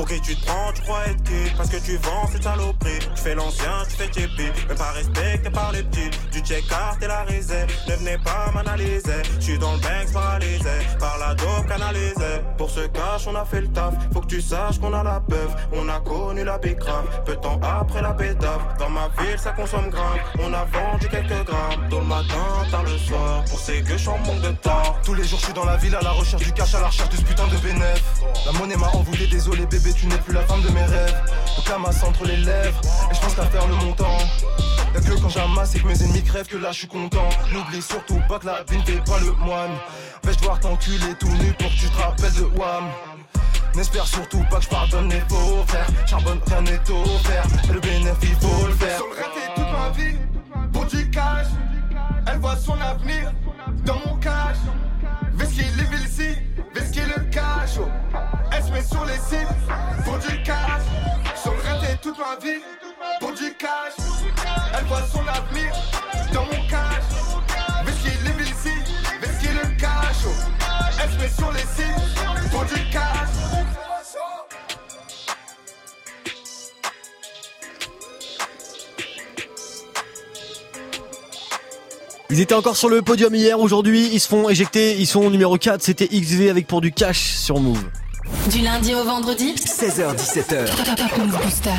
Pour 0.00 0.08
qui 0.08 0.18
tu 0.22 0.34
te 0.34 0.46
prends, 0.46 0.72
tu 0.72 0.80
crois 0.80 1.04
être 1.08 1.22
qui? 1.24 1.54
Parce 1.58 1.68
que 1.68 1.76
tu 1.76 1.98
vends 1.98 2.26
cette 2.32 2.42
saloperie. 2.42 3.00
Tu 3.14 3.22
fais 3.22 3.34
l'ancien, 3.34 3.84
tu 3.86 3.96
fais 3.96 4.08
tiépi 4.08 4.44
Même 4.66 4.78
pas 4.78 4.92
respecté 4.92 5.50
par 5.50 5.72
les 5.72 5.82
petits. 5.82 6.08
Du 6.32 6.38
check-art 6.38 6.96
et 7.02 7.06
la 7.06 7.24
risée 7.24 7.66
Ne 7.86 7.96
venez 7.96 8.16
pas 8.24 8.50
m'analyser. 8.54 9.20
Je 9.38 9.44
suis 9.44 9.58
dans 9.58 9.74
le 9.74 9.78
bank 9.80 10.10
paralysé. 10.14 10.70
Par 10.98 11.18
la 11.18 11.34
dope 11.34 11.66
canalisée. 11.68 12.40
Pour 12.56 12.70
ce 12.70 12.80
cash 12.86 13.26
on 13.26 13.34
a 13.34 13.44
fait 13.44 13.60
le 13.60 13.68
taf. 13.68 13.92
Faut 14.14 14.22
que 14.22 14.26
tu 14.28 14.40
saches 14.40 14.78
qu'on 14.78 14.94
a 14.94 15.02
la 15.02 15.20
peuf 15.20 15.54
On 15.74 15.86
a 15.90 16.00
connu 16.00 16.44
la 16.44 16.56
bicrave 16.56 17.22
Peu 17.26 17.34
de 17.34 17.40
temps 17.40 17.60
après 17.62 18.00
la 18.00 18.14
pétave 18.14 18.62
Dans 18.78 18.88
ma 18.88 19.08
ville 19.18 19.38
ça 19.38 19.52
consomme 19.52 19.90
grave. 19.90 20.18
On 20.38 20.50
a 20.54 20.64
vendu 20.64 21.08
quelques 21.10 21.44
grammes. 21.44 21.88
Tôt 21.90 22.00
le 22.00 22.06
matin, 22.06 22.46
tard 22.70 22.84
le 22.84 22.96
soir. 22.96 23.44
Pour 23.44 23.58
ces 23.58 23.82
gueux, 23.82 23.98
je 23.98 23.98
suis 23.98 24.08
en 24.08 24.16
manque 24.16 24.40
de 24.40 24.52
temps. 24.52 24.96
Tous 25.04 25.12
les 25.12 25.24
jours 25.24 25.40
je 25.40 25.44
suis 25.44 25.54
dans 25.54 25.66
la 25.66 25.76
ville 25.76 25.94
à 25.94 26.00
la 26.00 26.12
recherche 26.12 26.42
du 26.42 26.52
cash, 26.52 26.74
à 26.74 26.80
la 26.80 26.86
recherche 26.86 27.10
de 27.10 27.16
ce 27.16 27.22
putain 27.22 27.46
de 27.48 27.56
bénéf. 27.58 28.02
La 28.46 28.52
monnaie 28.52 28.76
m'a 28.76 28.88
envoûté, 28.88 29.26
désolé 29.26 29.66
bébé, 29.66 29.89
tu 29.94 30.06
n'es 30.06 30.18
plus 30.18 30.34
la 30.34 30.42
femme 30.42 30.62
de 30.62 30.68
mes 30.70 30.84
rêves. 30.84 31.22
Le 31.56 31.68
camas 31.68 32.04
entre 32.04 32.24
les 32.24 32.36
lèvres, 32.36 32.80
et 33.10 33.14
je 33.14 33.20
pense 33.20 33.34
qu'à 33.34 33.44
faire 33.44 33.66
le 33.66 33.74
montant. 33.74 34.18
Y'a 34.94 35.00
que 35.00 35.20
quand 35.20 35.28
j'amasse 35.28 35.74
et 35.76 35.80
que 35.80 35.86
mes 35.86 36.02
ennemis 36.02 36.24
crèvent 36.24 36.48
que 36.48 36.56
là 36.56 36.72
je 36.72 36.78
suis 36.78 36.88
content. 36.88 37.28
N'oublie 37.52 37.82
surtout 37.82 38.20
pas 38.28 38.38
que 38.38 38.46
la 38.46 38.64
vie 38.68 38.82
fait 38.84 39.04
pas 39.04 39.18
le 39.20 39.32
moine. 39.32 39.70
Vais-je 40.24 40.38
devoir 40.38 40.58
t'enculer 40.60 41.14
tout 41.18 41.28
nu 41.28 41.52
pour 41.52 41.68
que 41.68 41.76
tu 41.76 41.88
te 41.88 41.96
rappelles 41.96 42.34
de 42.34 42.44
Wham? 42.58 42.84
N'espère 43.74 44.06
surtout 44.06 44.44
pas 44.50 44.56
que 44.56 44.64
je 44.64 44.68
pardonne 44.68 45.08
les 45.08 45.20
faux 45.28 45.64
frères. 45.66 45.86
Charbonne, 46.06 46.40
rien 46.48 46.60
n'est 46.62 46.90
offert. 46.90 47.44
Et 47.68 47.72
le 47.72 47.80
bénéfice, 47.80 48.36
faut 48.40 48.66
le 48.66 48.74
faire. 48.74 48.96
Sur 48.96 49.06
le 49.06 49.14
rêve 49.14 49.54
toute 49.54 49.72
ma 49.72 49.90
vie, 49.90 50.16
pour 50.72 50.84
du 50.86 51.08
cash. 51.10 51.46
Elle 52.26 52.38
voit 52.38 52.56
son 52.56 52.80
avenir 52.80 53.32
dans 53.84 53.98
mon 54.06 54.16
cash. 54.16 54.56
Vesquille 55.34 55.70
les 55.76 56.04
ici, 56.04 56.36
vesquille 56.74 57.12
le 57.16 57.22
cash. 57.30 57.78
Se 58.70 58.74
met 58.74 58.82
sur 58.82 59.04
les 59.04 59.14
sites 59.14 60.04
pour 60.04 60.18
du 60.18 60.42
cash. 60.42 60.82
Sur 61.42 61.52
le 61.52 61.96
toute 62.02 62.18
ma 62.18 62.36
vie, 62.44 62.60
pour 63.18 63.32
du 63.32 63.54
cash. 63.58 63.94
Elle 64.78 64.84
voit 64.86 65.02
son 65.12 65.20
avenir 65.20 65.72
dans 66.32 66.44
mon 66.44 66.68
cash. 66.68 67.04
Vesquille 67.84 68.18
les 68.24 68.44
ici, 68.44 68.76
vesquille 69.20 69.58
le 69.62 69.76
cash. 69.78 70.16
oh. 70.26 70.30
Elle 71.02 71.10
se 71.10 71.18
met 71.18 71.28
sur 71.28 71.52
les 71.52 71.60
sites 71.60 72.50
pour 72.50 72.64
du 72.64 72.90
cash. 72.90 73.28
Ils 82.32 82.40
étaient 82.40 82.54
encore 82.54 82.76
sur 82.76 82.88
le 82.88 83.02
podium 83.02 83.34
hier, 83.34 83.58
aujourd'hui 83.58 84.08
ils 84.12 84.20
se 84.20 84.28
font 84.28 84.48
éjecter, 84.48 84.96
ils 84.96 85.06
sont 85.06 85.28
numéro 85.30 85.58
4, 85.58 85.82
c'était 85.82 86.06
XV 86.06 86.48
avec 86.48 86.68
pour 86.68 86.80
du 86.80 86.92
cash 86.92 87.18
sur 87.18 87.58
Move. 87.58 87.82
Du 88.50 88.60
lundi 88.60 88.94
au 88.94 89.04
vendredi 89.04 89.54
16h17h. 89.54 90.66
Top 90.96 91.18
Move 91.18 91.38
Booster. 91.42 91.70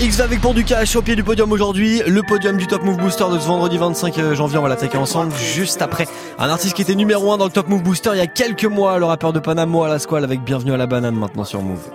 XV 0.00 0.20
avec 0.22 0.40
pour 0.40 0.54
du 0.54 0.64
cash 0.64 0.96
au 0.96 1.02
pied 1.02 1.14
du 1.14 1.22
podium 1.22 1.52
aujourd'hui, 1.52 2.02
le 2.06 2.22
podium 2.22 2.56
du 2.56 2.66
Top 2.66 2.82
Move 2.82 2.96
Booster 2.96 3.24
de 3.32 3.38
ce 3.38 3.46
vendredi 3.46 3.78
25 3.78 4.34
janvier, 4.34 4.58
on 4.58 4.62
va 4.62 4.68
l'attaquer 4.68 4.98
ensemble 4.98 5.32
juste 5.36 5.80
après 5.82 6.08
un 6.38 6.48
artiste 6.48 6.74
qui 6.74 6.82
était 6.82 6.94
numéro 6.94 7.32
1 7.32 7.38
dans 7.38 7.44
le 7.44 7.50
Top 7.50 7.68
Move 7.68 7.82
Booster 7.82 8.10
il 8.14 8.18
y 8.18 8.22
a 8.22 8.26
quelques 8.26 8.64
mois, 8.64 8.98
le 8.98 9.04
rappeur 9.04 9.32
de 9.32 9.38
Panama, 9.38 9.86
à 9.86 9.88
la 9.88 9.98
squale 9.98 10.24
avec 10.24 10.42
Bienvenue 10.42 10.72
à 10.72 10.76
la 10.76 10.86
banane 10.86 11.14
maintenant 11.14 11.44
sur 11.44 11.62
Move. 11.62 11.88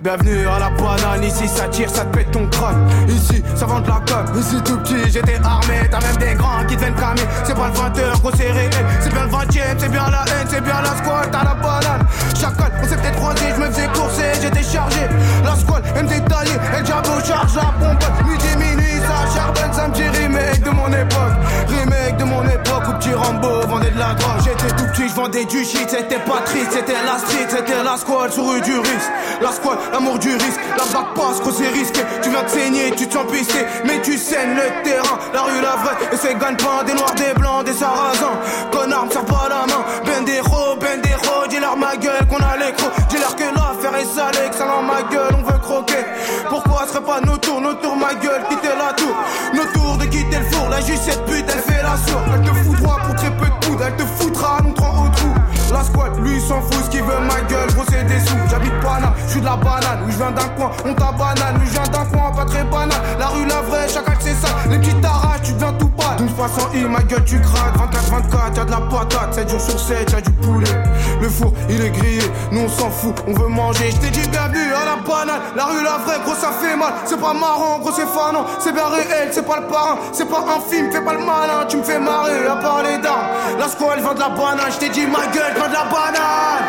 Bienvenue 0.00 0.46
à 0.46 0.58
la 0.60 0.70
banane, 0.70 1.24
ici 1.24 1.48
ça 1.48 1.66
tire, 1.68 1.90
ça 1.90 2.04
te 2.04 2.16
pète 2.16 2.30
ton 2.30 2.46
crâne 2.48 2.88
Ici 3.08 3.42
ça 3.56 3.66
vend 3.66 3.80
de 3.80 3.88
la 3.88 4.00
com, 4.06 4.26
ici 4.38 4.56
tout 4.64 4.78
petit 4.78 5.10
j'étais 5.10 5.38
armé 5.42 5.74
T'as 5.90 6.00
même 6.00 6.16
des 6.18 6.34
grands 6.34 6.62
Vendais 25.18 25.46
du 25.46 25.64
shit, 25.64 25.90
c'était 25.90 26.20
pas 26.20 26.42
triste 26.44 26.70
C'était 26.70 26.92
la 26.92 27.18
street, 27.18 27.48
c'était 27.48 27.82
la 27.82 27.96
squad 27.96 28.30
sur 28.30 28.44
du 28.44 28.78
risque. 28.78 29.10
La 29.42 29.50
squad, 29.50 29.76
l'amour 29.92 30.16
du 30.20 30.30
risque, 30.30 30.60
la 30.76 30.84
vague 30.84 31.12
passe, 31.16 31.40
gros 31.40 31.50
c'est 31.50 31.66
risqué. 31.70 32.02
Tu 32.22 32.30
viens 32.30 32.44
de 32.44 32.48
saigner, 32.48 32.90
tu 32.92 33.08
te 33.08 33.14
sens 33.14 33.26
Mais 33.84 34.00
tu 34.00 34.16
saignes 34.16 34.54
le 34.54 34.84
terrain, 34.84 35.18
la 35.34 35.42
rue 35.42 35.60
la 35.60 35.74
vraie 35.74 35.96
Et 36.12 36.16
c'est 36.16 36.38
gagne-pain, 36.38 36.84
des 36.86 36.94
noirs, 36.94 37.14
des 37.16 37.34
blancs, 37.34 37.64
des 37.64 37.72
sarrasins. 37.72 38.38
Connard, 38.70 39.06
me 39.06 39.10
serre 39.10 39.24
pas 39.24 39.48
la 39.48 39.66
main. 39.66 39.82
Bendero, 40.06 40.76
Bendero, 40.76 41.46
dis-leur 41.48 41.76
ma 41.76 41.96
gueule 41.96 42.24
qu'on 42.30 42.36
a 42.36 42.56
les 42.56 42.72
crocs. 42.74 42.92
Dis-leur 43.08 43.34
que 43.34 43.42
l'affaire 43.42 43.98
est 43.98 44.04
salée, 44.04 44.50
que 44.50 44.54
ça 44.54 44.66
dans 44.66 44.82
ma 44.82 45.02
gueule, 45.02 45.34
on 45.36 45.50
veut 45.50 45.58
croquer 45.58 46.04
ce 46.86 46.92
serait 46.92 47.04
pas 47.04 47.20
nos 47.20 47.36
tours, 47.36 47.60
nos 47.60 47.74
tours 47.74 47.96
ma 47.96 48.14
gueule, 48.14 48.42
quitter 48.48 48.74
la 48.78 48.92
tour. 48.92 49.14
Nos 49.54 49.64
tours 49.72 49.96
de 49.98 50.04
quitter 50.04 50.38
le 50.38 50.44
four, 50.50 50.68
la 50.68 50.80
juste 50.80 51.02
cette 51.04 51.24
pute 51.24 51.44
elle 51.48 51.74
fait 51.74 51.82
la 51.82 51.96
sourde. 52.06 52.24
Elle 52.34 52.42
te 52.42 52.54
fout 52.54 52.80
droit 52.80 52.98
pour 53.04 53.14
très 53.14 53.30
peu 53.30 53.46
de 53.46 53.66
poudre, 53.66 53.84
elle 53.86 53.96
te 53.96 54.02
foutra 54.02 54.58
nous 54.62 54.72
trois 54.72 54.90
au 54.90 55.08
trou. 55.16 55.34
La 55.72 55.84
squad, 55.84 56.18
lui 56.24 56.40
s'en 56.40 56.62
fout 56.62 56.84
ce 56.84 56.90
qu'il 56.90 57.02
veut 57.02 57.20
ma 57.26 57.40
gueule, 57.42 57.68
gros 57.74 57.84
c'est 57.90 58.04
des 58.04 58.20
sous. 58.20 58.36
J'habite 58.50 58.72
Paname, 58.80 59.12
je 59.26 59.32
suis 59.32 59.40
de 59.40 59.44
la 59.44 59.56
banane, 59.56 60.00
oui 60.06 60.12
je 60.12 60.16
viens 60.16 60.30
d'un 60.30 60.48
coin, 60.56 60.70
on 60.86 60.94
t'a 60.94 61.12
banane 61.12 61.56
Oui 61.60 61.66
je 61.66 61.72
viens 61.72 61.82
d'un 61.82 62.04
coin 62.06 62.32
pas 62.32 62.44
très 62.46 62.64
banal, 62.64 62.98
la 63.18 63.26
rue 63.26 63.44
la 63.46 63.60
vraie, 63.62 63.88
chaque 63.88 64.08
acte 64.08 64.22
c'est 64.22 64.34
ça. 64.34 64.48
Les 64.70 64.78
petites 64.78 65.04
arraches, 65.04 65.42
tu 65.42 65.52
deviens 65.52 65.72
tout 65.74 65.88
pâle. 65.88 66.16
D'une 66.16 66.28
façon 66.30 66.68
I, 66.74 66.84
ma 66.84 67.02
gueule 67.02 67.24
tu 67.24 67.40
craques. 67.40 67.76
24-24, 67.76 68.56
y'a 68.56 68.64
de 68.64 68.70
la 68.70 68.80
patate, 68.80 69.34
7 69.34 69.50
jours 69.50 69.60
sur 69.60 69.78
7, 69.78 70.10
y'a 70.12 70.20
du 70.20 70.30
poulet. 70.30 70.68
Le 71.20 71.28
four 71.28 71.52
il 71.68 71.82
est 71.82 71.90
grillé, 71.90 72.22
nous 72.50 72.60
on 72.60 72.68
s'en 72.68 72.90
fout, 72.90 73.14
on 73.26 73.34
veut 73.34 73.48
manger. 73.48 73.90
Je 73.90 73.96
t'ai 73.96 74.10
dit 74.10 74.27
à 74.60 74.84
la 74.84 74.98
la 75.56 75.64
rue 75.64 75.82
la 75.82 75.98
vraie, 76.04 76.18
gros 76.24 76.34
ça 76.34 76.50
fait 76.60 76.76
mal. 76.76 76.92
C'est 77.04 77.20
pas 77.20 77.32
marrant, 77.32 77.78
gros 77.78 77.92
c'est 77.92 78.06
fanant, 78.06 78.44
c'est 78.58 78.72
bien 78.72 78.88
réel, 78.88 79.28
c'est 79.32 79.46
pas 79.46 79.60
le 79.60 79.66
parrain. 79.66 79.98
C'est 80.12 80.28
pas 80.28 80.38
un 80.38 80.60
film, 80.70 80.90
fais 80.92 81.00
pas 81.00 81.14
le 81.14 81.20
malin, 81.20 81.64
tu 81.68 81.76
me 81.76 81.82
fais 81.82 81.98
marrer 81.98 82.46
à 82.46 82.56
part 82.56 82.82
les 82.82 82.98
d'armes 82.98 83.28
La 83.58 83.68
squad 83.68 83.94
elle 83.96 84.02
vend 84.02 84.14
de 84.14 84.20
la 84.20 84.28
banane, 84.28 84.70
je 84.80 84.88
dit 84.88 85.06
ma 85.06 85.26
gueule, 85.26 85.54
vend 85.56 85.68
de 85.68 85.72
la 85.72 85.84
banane. 85.84 86.64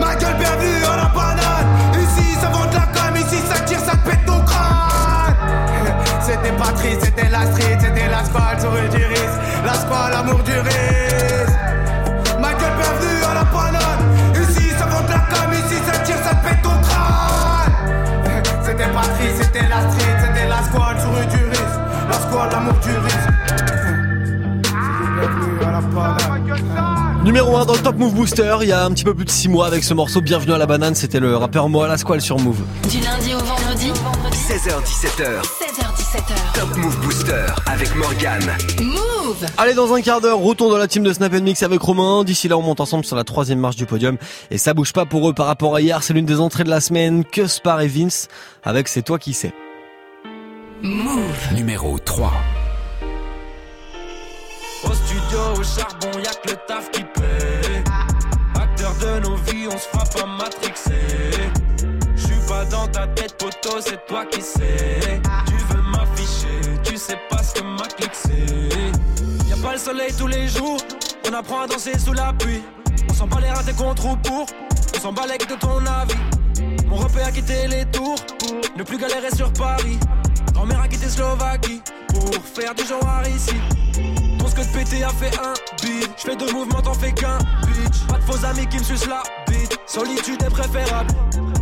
Ma 0.00 0.14
gueule 0.16 0.36
bienvenue 0.38 0.84
à 0.84 0.96
la 0.96 1.08
banane. 1.08 1.66
Ici 1.94 2.34
ça 2.40 2.48
vend 2.48 2.66
de 2.66 2.74
la 2.74 2.86
cam, 2.94 3.16
ici 3.16 3.38
ça 3.48 3.60
tire, 3.60 3.80
ça 3.80 3.92
te 3.92 4.08
pète 4.08 4.24
ton 4.26 4.40
crâne. 4.44 5.36
C'était 6.20 6.56
pas 6.56 6.72
triste, 6.72 7.04
c'était 7.04 7.28
la 7.28 7.46
street, 7.52 7.78
c'était 7.80 8.08
la 8.08 8.24
squad 8.24 8.60
rue 8.64 8.88
du 8.88 9.04
risque 9.04 9.40
La 9.64 9.74
squad, 9.74 10.12
l'amour 10.12 10.42
du 10.42 10.52
risque 10.58 11.05
C'était 19.34 19.68
la 19.68 19.80
street, 19.90 20.16
c'était 20.20 20.48
la 20.48 20.62
squad 20.62 21.00
sur 21.00 21.10
rue 21.10 21.26
du 21.26 21.44
risque. 21.44 21.62
La 22.08 22.20
squad, 22.20 22.52
l'amour 22.52 22.74
du 22.74 22.90
risque. 22.90 23.36
Bienvenue 25.18 25.64
à 25.64 25.70
la 25.72 25.80
banane 25.80 27.24
Numéro 27.24 27.56
1 27.56 27.64
dans 27.64 27.72
le 27.72 27.78
Top 27.80 27.96
Move 27.96 28.14
Booster, 28.14 28.56
il 28.62 28.68
y 28.68 28.72
a 28.72 28.84
un 28.84 28.90
petit 28.90 29.02
peu 29.02 29.14
plus 29.14 29.24
de 29.24 29.30
6 29.30 29.48
mois 29.48 29.66
avec 29.66 29.82
ce 29.82 29.94
morceau 29.94 30.20
Bienvenue 30.20 30.52
à 30.52 30.58
la 30.58 30.66
banane, 30.66 30.94
c'était 30.94 31.18
le 31.18 31.36
rappeur 31.36 31.68
Moa 31.68 31.88
la 31.88 31.96
Squale 31.96 32.20
sur 32.20 32.38
Move. 32.38 32.60
Du 32.88 33.00
lundi 33.00 33.34
au 33.34 33.38
vendredi. 33.38 33.90
16h17h, 34.30 35.42
16h17h 35.42 36.52
Top 36.54 36.76
Move 36.76 36.96
Booster 37.00 37.46
avec 37.66 37.96
Morgan. 37.96 38.42
Move 38.80 39.15
Allez, 39.58 39.74
dans 39.74 39.92
un 39.94 40.00
quart 40.00 40.20
d'heure, 40.20 40.38
retour 40.38 40.70
dans 40.70 40.78
la 40.78 40.88
team 40.88 41.02
de 41.02 41.12
Snap 41.12 41.32
Mix 41.32 41.62
avec 41.62 41.80
Romain. 41.80 42.24
D'ici 42.24 42.48
là, 42.48 42.56
on 42.56 42.62
monte 42.62 42.80
ensemble 42.80 43.04
sur 43.04 43.16
la 43.16 43.24
troisième 43.24 43.58
marche 43.58 43.76
du 43.76 43.86
podium. 43.86 44.16
Et 44.50 44.58
ça 44.58 44.74
bouge 44.74 44.92
pas 44.92 45.06
pour 45.06 45.28
eux 45.28 45.32
par 45.32 45.46
rapport 45.46 45.74
à 45.74 45.80
hier. 45.80 46.02
C'est 46.02 46.12
l'une 46.12 46.26
des 46.26 46.40
entrées 46.40 46.64
de 46.64 46.70
la 46.70 46.80
semaine. 46.80 47.24
Que 47.24 47.46
Spar 47.46 47.80
et 47.80 47.88
Vince 47.88 48.28
avec 48.64 48.88
C'est 48.88 49.02
toi 49.02 49.18
qui 49.18 49.32
sais. 49.32 49.52
Move 50.82 51.54
Numéro 51.54 51.98
3. 51.98 52.32
Au 54.84 54.92
studio, 54.92 55.38
au 55.58 55.62
charbon, 55.62 56.18
y'a 56.22 56.34
que 56.34 56.50
le 56.50 56.56
taf 56.68 56.90
qui 56.90 57.02
paie. 57.02 57.82
Acteur 58.54 58.92
de 59.00 59.20
nos 59.20 59.36
vies, 59.36 59.66
on 59.68 59.78
se 59.78 59.88
frappe 59.88 60.22
à 60.22 60.26
matrixer. 60.26 61.50
J'suis 62.14 62.46
pas 62.46 62.64
dans 62.66 62.86
ta 62.88 63.06
tête, 63.08 63.36
poteau, 63.38 63.80
c'est 63.80 64.04
toi 64.06 64.24
qui 64.26 64.42
sais. 64.42 65.00
Tu 65.46 65.74
veux 65.74 65.82
m'afficher, 65.82 66.60
tu 66.84 66.96
sais 66.96 67.18
pas 67.30 67.42
ce 67.42 67.54
que 67.54 67.64
ma 67.64 67.86
clique 67.86 68.14
pas 69.66 69.72
le 69.72 69.78
soleil 69.78 70.12
tous 70.16 70.28
les 70.28 70.46
jours, 70.46 70.78
on 71.28 71.34
apprend 71.34 71.62
à 71.62 71.66
danser 71.66 71.98
sous 71.98 72.12
la 72.12 72.32
pluie. 72.32 72.62
On 73.10 73.14
s'en 73.14 73.26
bat 73.26 73.40
les 73.40 73.50
ratés 73.50 73.72
contre 73.72 74.06
ou 74.06 74.16
pour, 74.16 74.46
on 74.94 75.00
s'en 75.00 75.12
bat 75.12 75.22
les 75.26 75.38
de 75.38 75.58
ton 75.58 75.84
avis. 75.84 76.86
Mon 76.86 76.94
repère 76.94 77.26
a 77.26 77.32
quitté 77.32 77.66
les 77.66 77.84
tours 77.86 78.14
ne 78.76 78.84
plus 78.84 78.96
galérer 78.96 79.34
sur 79.34 79.52
Paris. 79.54 79.98
Grand-mère 80.52 80.82
a 80.82 80.86
quitté 80.86 81.08
Slovaquie 81.08 81.82
pour 82.08 82.44
faire 82.44 82.76
du 82.76 82.84
genre 82.84 83.22
ici. 83.34 83.56
Ton 84.38 84.44
que 84.44 84.60
de 84.60 84.72
pété 84.72 85.02
a 85.02 85.08
fait 85.08 85.36
un 85.36 85.54
beat. 85.82 86.10
J'fais 86.16 86.36
deux 86.36 86.52
mouvements, 86.52 86.80
t'en 86.80 86.94
fais 86.94 87.12
qu'un 87.12 87.38
bitch. 87.66 88.06
Pas 88.06 88.18
de 88.18 88.22
faux 88.22 88.44
amis 88.46 88.68
qui 88.68 88.78
me 88.78 88.84
sucent 88.84 89.08
la 89.08 89.24
bite. 89.48 89.76
Solitude 89.86 90.42
est 90.44 90.50
préférable. 90.50 91.12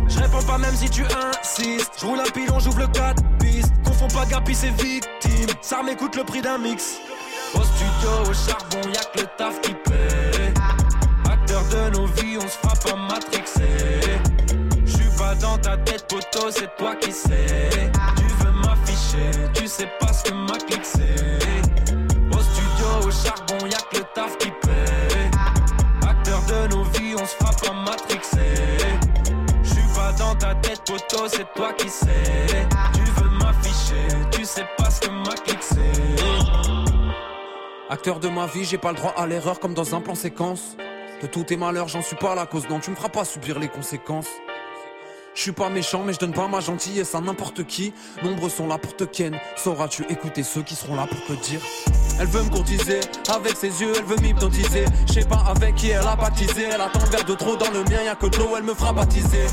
Je 0.07 0.19
réponds 0.19 0.43
pas 0.45 0.59
même 0.59 0.75
si 0.75 0.91
tu 0.91 1.03
insistes. 1.03 1.93
Je 1.99 2.05
roule 2.05 2.19
un 2.19 2.31
pilon, 2.31 2.59
j'ouvre 2.59 2.81
le 2.81 2.87
4 2.87 3.23
pistes. 3.39 3.73
Confonds 3.83 4.09
pas 4.09 4.25
Gapi, 4.27 4.53
c'est 4.53 4.69
victime. 4.69 5.49
Ça 5.61 5.81
m'écoute 5.81 6.15
le 6.15 6.23
prix 6.23 6.43
d'un 6.43 6.59
mix. 6.59 6.99
Au 7.55 7.63
studio, 7.63 8.11
au 8.29 8.33
charbon, 8.33 8.89
y'a 8.93 9.03
que 9.13 9.21
le 9.21 9.27
taf 9.37 9.61
qui 9.61 9.73
paie. 9.73 10.53
Acteur 11.31 11.63
de 11.69 11.97
nos 11.97 12.07
vies, 12.07 12.37
on 12.37 12.47
se 12.47 12.57
frappe 12.57 12.85
à 12.91 12.95
matrixer. 12.95 14.19
J'suis 14.85 15.09
pas 15.17 15.35
dans 15.35 15.57
ta 15.57 15.77
tête, 15.77 16.07
poteau, 16.07 16.51
c'est 16.51 16.75
toi 16.77 16.95
qui 16.95 17.11
sais. 17.11 17.69
Tu 18.17 18.27
veux 18.43 18.51
m'afficher, 18.51 19.31
tu 19.53 19.67
sais 19.67 19.89
pas 19.99 20.13
ce 20.13 20.23
que 20.23 20.33
ma 20.33 20.57
clique. 20.57 20.85
Au 22.31 22.39
studio, 22.39 23.07
au 23.07 23.11
charbon, 23.11 23.65
y'a 23.65 23.79
que 23.91 23.97
le 23.97 24.03
taf 24.13 24.37
qui 24.37 24.51
paie. 24.51 25.29
Acteur 26.07 26.41
de 26.47 26.75
nos 26.75 26.83
vies, 26.83 27.15
on 27.19 27.25
se 27.25 27.35
frappe 27.35 27.69
à 27.69 27.73
matrixer. 27.73 28.55
J'suis 29.63 29.87
pas 29.95 30.11
dans 30.13 30.35
ta 30.35 30.53
tête, 30.55 30.81
poteau, 30.85 31.27
c'est 31.27 31.51
toi 31.55 31.73
qui 31.73 31.89
sais. 31.89 32.67
Tu 32.93 33.03
veux 33.21 33.29
m'afficher, 33.29 34.07
tu 34.31 34.45
sais 34.45 34.67
pas 34.77 34.89
ce 34.89 35.01
que 35.01 35.09
ma 35.09 35.35
clique. 35.35 35.55
Acteur 37.87 38.19
de 38.19 38.29
ma 38.29 38.47
vie, 38.47 38.63
j'ai 38.63 38.79
pas 38.79 38.89
le 38.89 38.97
droit 38.97 39.13
à 39.15 39.27
l'erreur 39.27 39.59
comme 39.59 39.75
dans 39.75 39.93
un 39.93 40.01
plan 40.01 40.15
séquence. 40.15 40.75
De 41.21 41.27
tous 41.27 41.43
tes 41.43 41.55
malheurs, 41.55 41.87
j'en 41.87 42.01
suis 42.01 42.15
pas 42.15 42.33
la 42.33 42.47
cause, 42.47 42.67
non, 42.67 42.79
tu 42.79 42.89
me 42.89 42.95
feras 42.95 43.09
pas 43.09 43.23
subir 43.23 43.59
les 43.59 43.67
conséquences. 43.67 44.27
Je 45.35 45.41
suis 45.41 45.51
pas 45.51 45.69
méchant, 45.69 46.01
mais 46.03 46.13
je 46.13 46.17
donne 46.17 46.33
pas 46.33 46.47
ma 46.47 46.61
gentillesse 46.61 47.13
à 47.13 47.21
n'importe 47.21 47.63
qui. 47.65 47.93
Nombreux 48.23 48.49
sont 48.49 48.67
là 48.67 48.79
pour 48.79 48.95
te 48.95 49.03
ken. 49.03 49.39
Sauras-tu 49.55 50.03
écouter 50.09 50.41
ceux 50.41 50.63
qui 50.63 50.73
seront 50.73 50.95
là 50.95 51.05
pour 51.05 51.23
te 51.25 51.33
dire? 51.33 51.59
Elle 52.19 52.25
veut 52.25 52.41
me 52.41 52.49
courtiser, 52.49 53.01
avec 53.31 53.55
ses 53.55 53.81
yeux, 53.81 53.93
elle 53.95 54.05
veut 54.05 54.15
m'hypnotiser. 54.15 54.85
Je 55.07 55.13
sais 55.13 55.27
pas 55.27 55.43
avec 55.47 55.75
qui 55.75 55.89
elle 55.89 56.07
a 56.07 56.15
baptisé. 56.15 56.63
Elle 56.71 56.81
attend 56.81 57.05
verre 57.11 57.25
de 57.25 57.35
trop 57.35 57.55
dans 57.55 57.69
le 57.69 57.83
mien, 57.83 58.01
y'a 58.03 58.15
que 58.15 58.25
de 58.25 58.37
l'eau, 58.37 58.55
elle 58.57 58.63
me 58.63 58.73
fera 58.73 58.93
baptiser. 58.93 59.45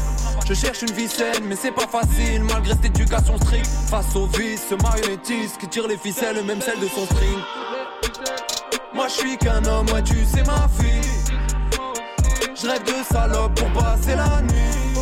Je 0.46 0.54
cherche 0.54 0.80
une 0.80 0.92
vie 0.92 1.08
saine, 1.08 1.44
mais 1.44 1.56
c'est 1.56 1.72
pas 1.72 1.86
facile, 1.86 2.44
malgré 2.44 2.72
cette 2.72 2.86
éducation 2.86 3.36
stricte. 3.36 3.66
Face 3.90 4.16
au 4.16 4.26
vice, 4.26 4.62
ce 4.70 4.76
marionnettiste 4.76 5.58
qui 5.58 5.68
tire 5.68 5.86
les 5.86 5.98
ficelles, 5.98 6.42
même 6.44 6.62
celle 6.62 6.80
de 6.80 6.88
son 6.88 7.04
string. 7.04 7.38
Moi 8.95 9.07
je 9.09 9.12
suis 9.12 9.38
qu'un 9.38 9.64
homme, 9.64 9.86
ouais 9.93 10.03
tu 10.03 10.24
sais 10.24 10.43
ma 10.45 10.68
fille. 10.78 11.11
Je 12.55 12.68
rêve 12.68 12.82
de 12.84 13.05
salope 13.12 13.55
pour 13.55 13.82
passer 13.82 14.14
la 14.14 14.43
nuit. 14.43 14.95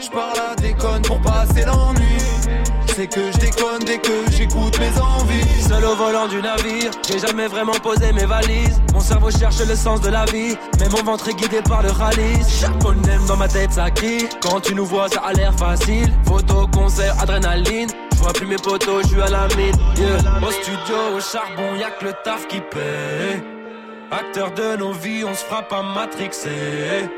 Je 0.00 0.08
parle 0.10 0.38
à 0.38 0.54
déconne 0.54 1.02
pour 1.02 1.20
passer 1.20 1.64
l'ennui. 1.66 2.18
C'est 2.94 3.06
que 3.08 3.32
je 3.32 3.38
déconne 3.38 3.84
dès 3.84 3.98
que 3.98 4.30
j'écoute 4.30 4.78
mes 4.78 5.00
envies. 5.00 5.62
Seul 5.68 5.84
au 5.84 5.96
volant 5.96 6.28
du 6.28 6.40
navire, 6.42 6.90
j'ai 7.08 7.18
jamais 7.18 7.46
vraiment 7.46 7.78
posé 7.82 8.12
mes 8.12 8.24
valises. 8.24 8.80
Mon 8.92 9.00
cerveau 9.00 9.30
cherche 9.30 9.60
le 9.60 9.74
sens 9.74 10.00
de 10.00 10.08
la 10.08 10.24
vie, 10.26 10.56
mais 10.78 10.88
mon 10.88 11.02
ventre 11.02 11.28
est 11.28 11.34
guidé 11.34 11.62
par 11.62 11.82
le 11.82 11.90
rallye. 11.90 12.38
Chaque 12.48 12.80
phonème 12.82 13.24
dans 13.26 13.36
ma 13.36 13.48
tête 13.48 13.72
ça. 13.72 13.86
Quand 14.40 14.60
tu 14.60 14.74
nous 14.74 14.86
vois, 14.86 15.08
ça 15.08 15.20
a 15.20 15.32
l'air 15.32 15.54
facile. 15.54 16.12
Photo, 16.24 16.66
concert, 16.68 17.14
adrénaline. 17.20 17.88
Je 18.20 18.24
vois 18.24 18.34
plus 18.34 18.46
mes 18.46 18.56
potos, 18.56 19.02
je 19.04 19.08
suis 19.08 19.22
à 19.22 19.30
la 19.30 19.48
mine. 19.56 19.74
Au 20.46 20.50
studio, 20.50 21.16
au 21.16 21.20
charbon, 21.20 21.74
y'a 21.78 21.90
que 21.90 22.04
le 22.04 22.12
taf 22.22 22.46
qui 22.48 22.60
paie. 22.60 23.42
Acteur 24.10 24.50
de 24.50 24.76
nos 24.76 24.92
vies, 24.92 25.24
on 25.24 25.32
se 25.34 25.42
frappe 25.42 25.72
à 25.72 25.82
matrixer. 25.82 27.08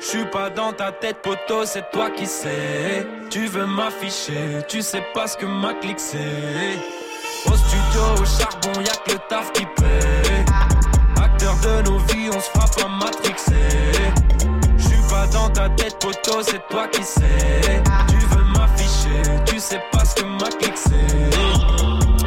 Je 0.00 0.06
suis 0.06 0.24
pas 0.24 0.48
dans 0.48 0.72
ta 0.72 0.90
tête, 0.90 1.18
poteau, 1.22 1.66
c'est 1.66 1.90
toi 1.90 2.08
qui 2.10 2.24
sais. 2.24 3.06
Tu 3.28 3.44
veux 3.44 3.66
m'afficher, 3.66 4.62
tu 4.68 4.80
sais 4.80 5.04
pas 5.12 5.26
ce 5.26 5.36
que 5.36 5.44
ma 5.44 5.74
clique 5.74 6.00
c'est. 6.00 6.16
Au 7.44 7.54
studio, 7.54 8.02
au 8.18 8.24
charbon, 8.24 8.80
y'a 8.80 8.96
que 9.04 9.12
le 9.12 9.18
taf 9.28 9.52
qui 9.52 9.66
paie. 9.66 10.46
Acteur 11.22 11.56
de 11.62 11.90
nos 11.90 11.98
vies, 11.98 12.30
on 12.34 12.40
se 12.40 12.48
frappe 12.48 12.82
à 12.82 12.88
matrixer. 12.88 13.52
Je 14.78 14.82
suis 14.82 15.08
pas 15.10 15.26
dans 15.26 15.50
ta 15.50 15.68
tête, 15.68 15.98
poteau, 16.00 16.40
c'est 16.40 16.66
toi 16.70 16.88
qui 16.88 17.04
sais. 17.04 17.82
Tu 19.46 19.58
sais 19.58 19.80
pas 19.92 20.04
ce 20.04 20.14
que 20.14 20.24
ma 20.24 20.48
clique 20.48 20.76
c'est. 20.76 21.08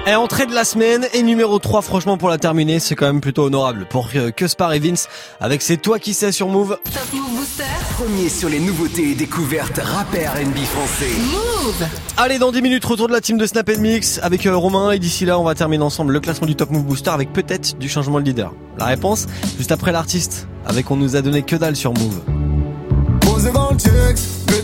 Et 0.07 0.15
entrée 0.15 0.47
de 0.47 0.53
la 0.53 0.63
semaine 0.63 1.07
et 1.13 1.21
numéro 1.21 1.59
3 1.59 1.83
franchement 1.83 2.17
pour 2.17 2.29
la 2.29 2.39
terminer 2.39 2.79
c'est 2.79 2.95
quand 2.95 3.05
même 3.05 3.21
plutôt 3.21 3.43
honorable 3.43 3.85
pour 3.87 4.09
euh, 4.15 4.31
que 4.31 4.47
Spar 4.47 4.73
et 4.73 4.79
Vince 4.79 5.07
avec 5.39 5.61
C'est 5.61 5.77
toi 5.77 5.99
qui 5.99 6.15
sais 6.15 6.31
sur 6.31 6.47
Move. 6.47 6.79
Top 6.85 7.13
Move 7.13 7.37
Booster 7.37 7.63
Premier 7.97 8.27
sur 8.27 8.49
les 8.49 8.59
nouveautés 8.59 9.11
et 9.11 9.15
découvertes 9.15 9.79
rap 9.79 10.11
et 10.15 10.25
R&B 10.25 10.57
français. 10.65 11.11
Move 11.31 11.87
Allez 12.17 12.39
dans 12.39 12.51
10 12.51 12.63
minutes 12.63 12.83
retour 12.83 13.07
de 13.09 13.13
la 13.13 13.21
team 13.21 13.37
de 13.37 13.45
Snap 13.45 13.69
Mix 13.77 14.19
avec 14.23 14.47
euh, 14.47 14.57
Romain 14.57 14.89
et 14.89 14.97
d'ici 14.97 15.25
là 15.25 15.37
on 15.37 15.43
va 15.43 15.53
terminer 15.53 15.83
ensemble 15.83 16.13
le 16.13 16.19
classement 16.19 16.47
du 16.47 16.55
Top 16.55 16.71
Move 16.71 16.83
Booster 16.83 17.11
avec 17.11 17.31
peut-être 17.31 17.77
du 17.77 17.87
changement 17.87 18.19
de 18.19 18.25
leader. 18.25 18.55
La 18.79 18.85
réponse 18.85 19.27
juste 19.57 19.71
après 19.71 19.91
l'artiste 19.91 20.47
avec 20.65 20.89
on 20.89 20.95
nous 20.95 21.15
a 21.15 21.21
donné 21.21 21.43
que 21.43 21.55
dalle 21.55 21.75
sur 21.75 21.93
Move. 21.93 22.50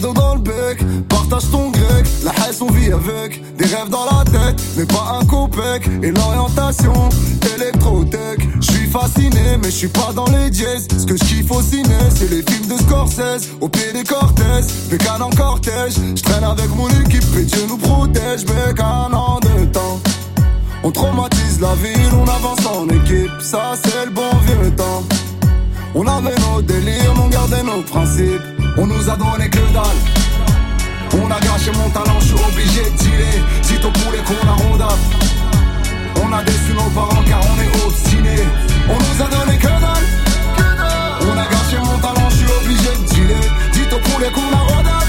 Dans 0.01 0.13
dans 0.13 0.35
le 0.35 0.41
bec, 0.41 0.83
partage 1.07 1.49
ton 1.49 1.71
grec, 1.71 2.05
la 2.23 2.31
haine 2.31 2.55
on 2.61 2.71
vit 2.71 2.91
avec, 2.91 3.41
des 3.57 3.65
rêves 3.65 3.89
dans 3.89 4.05
la 4.05 4.23
tête, 4.25 4.61
mais 4.75 4.85
pas 4.85 5.19
un 5.19 5.25
copec, 5.25 5.89
et 6.03 6.11
l'orientation, 6.11 6.93
électrotech, 7.55 8.47
je 8.59 8.71
suis 8.71 8.87
fasciné, 8.87 9.57
mais 9.57 9.71
je 9.71 9.75
suis 9.75 9.87
pas 9.87 10.11
dans 10.13 10.25
les 10.25 10.49
dièses, 10.49 10.87
ce 10.95 11.05
que 11.05 11.15
je 11.15 11.23
kiffe 11.23 11.49
au 11.51 11.61
ciné, 11.61 11.97
c'est 12.13 12.29
les 12.29 12.43
films 12.43 12.67
de 12.67 12.77
Scorsese, 12.83 13.49
au 13.61 13.69
pied 13.69 13.91
des 13.93 14.03
cortèges, 14.03 14.65
bécane 14.89 15.23
en 15.23 15.29
cortège, 15.29 15.93
je 16.15 16.21
traîne 16.21 16.43
avec 16.43 16.69
mon 16.75 16.89
équipe 16.89 17.23
et 17.37 17.43
Dieu 17.43 17.65
nous 17.67 17.77
protège, 17.77 18.45
bécane 18.45 19.15
en 19.15 19.39
deux 19.39 19.67
temps. 19.71 19.99
On 20.83 20.91
traumatise 20.91 21.59
la 21.59 21.73
ville, 21.75 22.13
on 22.13 22.27
avance 22.27 22.65
en 22.67 22.87
équipe, 22.89 23.31
ça 23.41 23.73
c'est 23.83 24.05
le 24.05 24.11
bon 24.11 24.29
vieux 24.45 24.75
temps. 24.75 25.03
On 25.95 26.05
avait 26.05 26.35
nos 26.51 26.61
délires, 26.61 27.13
on 27.23 27.29
gardait 27.29 27.63
nos 27.63 27.81
principes. 27.81 28.56
On 28.79 28.85
nous 28.85 29.09
a 29.09 29.15
donné 29.15 29.49
que 29.49 29.57
dalle. 29.73 29.99
On 31.19 31.31
a 31.31 31.39
gâché 31.39 31.71
mon 31.71 31.89
talent, 31.89 32.19
je 32.19 32.25
suis 32.25 32.45
obligé 32.45 32.83
de 32.83 32.97
dealer. 32.97 33.43
Dis 33.63 33.79
ton 33.79 33.91
poulet 33.91 34.19
qu'on 34.27 34.47
a 34.47 34.53
ronda. 34.53 34.87
On 36.23 36.31
a 36.31 36.43
déçu 36.43 36.73
nos 36.73 36.89
parents 36.91 37.23
car 37.27 37.39
on 37.41 37.61
est 37.61 37.85
obstinés. 37.85 38.43
On 38.87 38.93
nous 38.93 39.23
a 39.23 39.27
donné 39.29 39.57
que 39.57 39.67
dalle. 39.67 40.07
On 41.21 41.37
a 41.37 41.47
gâché 41.47 41.77
mon 41.79 41.97
talent, 41.97 42.29
je 42.29 42.35
suis 42.35 42.51
obligé 42.61 42.89
de 42.89 43.13
dealer. 43.13 43.45
Dis 43.73 43.87
ton 43.89 43.99
poulet 44.11 44.29
qu'on 44.29 44.55
a 44.55 44.59
ronda. 44.59 44.99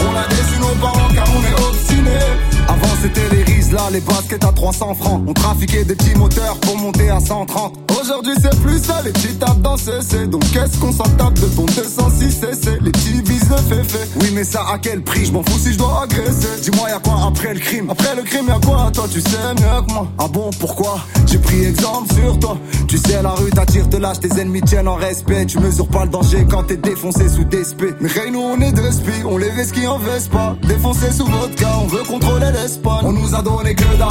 On 0.00 0.16
a 0.16 0.26
déçu 0.28 0.58
nos 0.60 0.74
parents 0.80 1.14
car 1.14 1.26
on 1.36 1.42
est 1.44 1.68
obstinés. 1.68 2.26
Avant 2.68 2.96
c'était 3.00 3.28
les 3.34 3.42
rises 3.44 3.72
là, 3.72 3.82
les 3.92 4.00
baskets 4.00 4.44
à 4.44 4.52
300 4.52 4.94
francs. 4.94 5.22
On 5.26 5.32
trafiquait 5.34 5.84
des 5.84 5.94
petits 5.94 6.16
moteurs 6.16 6.58
pour 6.58 6.76
monter 6.76 7.10
à 7.10 7.20
130. 7.20 7.89
Aujourd'hui 8.00 8.32
c'est 8.40 8.58
plus 8.60 8.78
ça, 8.78 9.02
les 9.04 9.12
petits 9.12 9.34
tapent 9.34 9.60
dans 9.60 9.76
CC. 9.76 10.26
Donc 10.26 10.42
qu'est-ce 10.52 10.78
qu'on 10.78 10.92
s'en 10.92 11.04
tape 11.04 11.34
de 11.34 11.46
ton 11.48 11.66
206 11.66 12.30
CC 12.30 12.78
Les 12.80 12.90
petits 12.90 13.20
visent 13.22 13.50
le 13.50 13.56
féfé. 13.56 13.98
Oui 14.20 14.32
mais 14.34 14.44
ça 14.44 14.64
à 14.72 14.78
quel 14.78 15.02
prix? 15.02 15.26
Je 15.26 15.32
m'en 15.32 15.42
fous 15.42 15.58
si 15.58 15.72
je 15.74 15.78
dois 15.78 16.04
agresser. 16.04 16.60
Dis-moi 16.62 16.88
y'a 16.88 16.98
quoi 16.98 17.26
après 17.28 17.52
le 17.52 17.60
crime? 17.60 17.90
Après 17.90 18.16
le 18.16 18.22
crime 18.22 18.46
y'a 18.48 18.58
quoi? 18.64 18.90
Toi 18.92 19.04
tu 19.12 19.20
sais 19.20 19.36
mieux 19.54 19.86
que 19.86 19.92
moi. 19.92 20.08
Ah 20.18 20.28
bon 20.28 20.50
pourquoi? 20.58 21.00
J'ai 21.26 21.38
pris 21.38 21.64
exemple 21.64 22.12
sur 22.14 22.38
toi. 22.38 22.56
Tu 22.88 22.96
sais 22.96 23.22
la 23.22 23.30
rue 23.30 23.50
t'attire, 23.50 23.88
te 23.88 23.96
lâche, 23.96 24.20
tes 24.20 24.40
ennemis 24.40 24.62
tiennent 24.62 24.88
en 24.88 24.96
respect. 24.96 25.44
Tu 25.46 25.58
mesures 25.58 25.88
pas 25.88 26.04
le 26.04 26.10
danger 26.10 26.46
quand 26.50 26.62
t'es 26.62 26.76
défoncé 26.76 27.28
sous 27.28 27.44
des 27.44 27.64
spé. 27.64 27.94
Mais 28.00 28.08
hey, 28.10 28.30
nous 28.30 28.40
on 28.40 28.60
est 28.60 28.72
deux 28.72 28.90
spies, 28.92 29.24
on 29.26 29.36
les 29.36 29.50
qui 29.72 29.86
en 29.86 29.98
pas. 30.32 30.56
Défoncé 30.62 31.12
sous 31.12 31.26
cas, 31.26 31.78
on 31.82 31.86
veut 31.86 32.04
contrôler 32.04 32.50
l'Espagne. 32.52 33.02
On 33.04 33.12
nous 33.12 33.34
a 33.34 33.42
donné 33.42 33.74
que 33.74 33.84
dalle. 33.98 34.08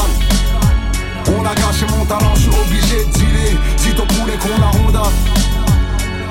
On 1.38 1.46
a 1.46 1.54
gâché 1.80 1.98
mon 1.98 2.06
talent, 2.06 2.36
je 2.36 2.42
suis 2.42 2.50
obligé 2.50 3.06
de 3.06 3.12
dealer. 3.12 3.58
Dis 3.78 3.96
ton 3.96 4.06
poulet 4.06 4.38
qu'on 4.38 4.62
a 4.62 4.72
ronda. 4.72 5.04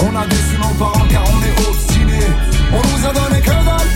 On 0.01 0.17
a 0.17 0.27
déçu 0.27 0.59
nos 0.59 0.75
parents 0.79 1.07
car 1.11 1.25
on 1.25 1.43
est 1.43 1.69
obstinés. 1.69 2.27
On 2.73 2.77
nous 2.77 3.07
a 3.07 3.13
donné 3.13 3.41
que 3.41 3.51
dalle. 3.51 3.91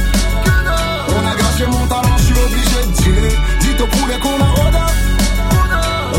On 1.09 1.27
a 1.27 1.35
gâché 1.37 1.67
mon 1.67 1.87
talent, 1.87 2.17
je 2.17 2.23
suis 2.23 2.35
obligé 2.35 2.87
de 2.87 3.03
dealer. 3.03 3.37
Dis 3.61 3.77
ton 3.77 3.87
poulet 3.87 4.19
qu'on 4.21 4.43
a 4.43 4.63
ronda. 4.63 4.87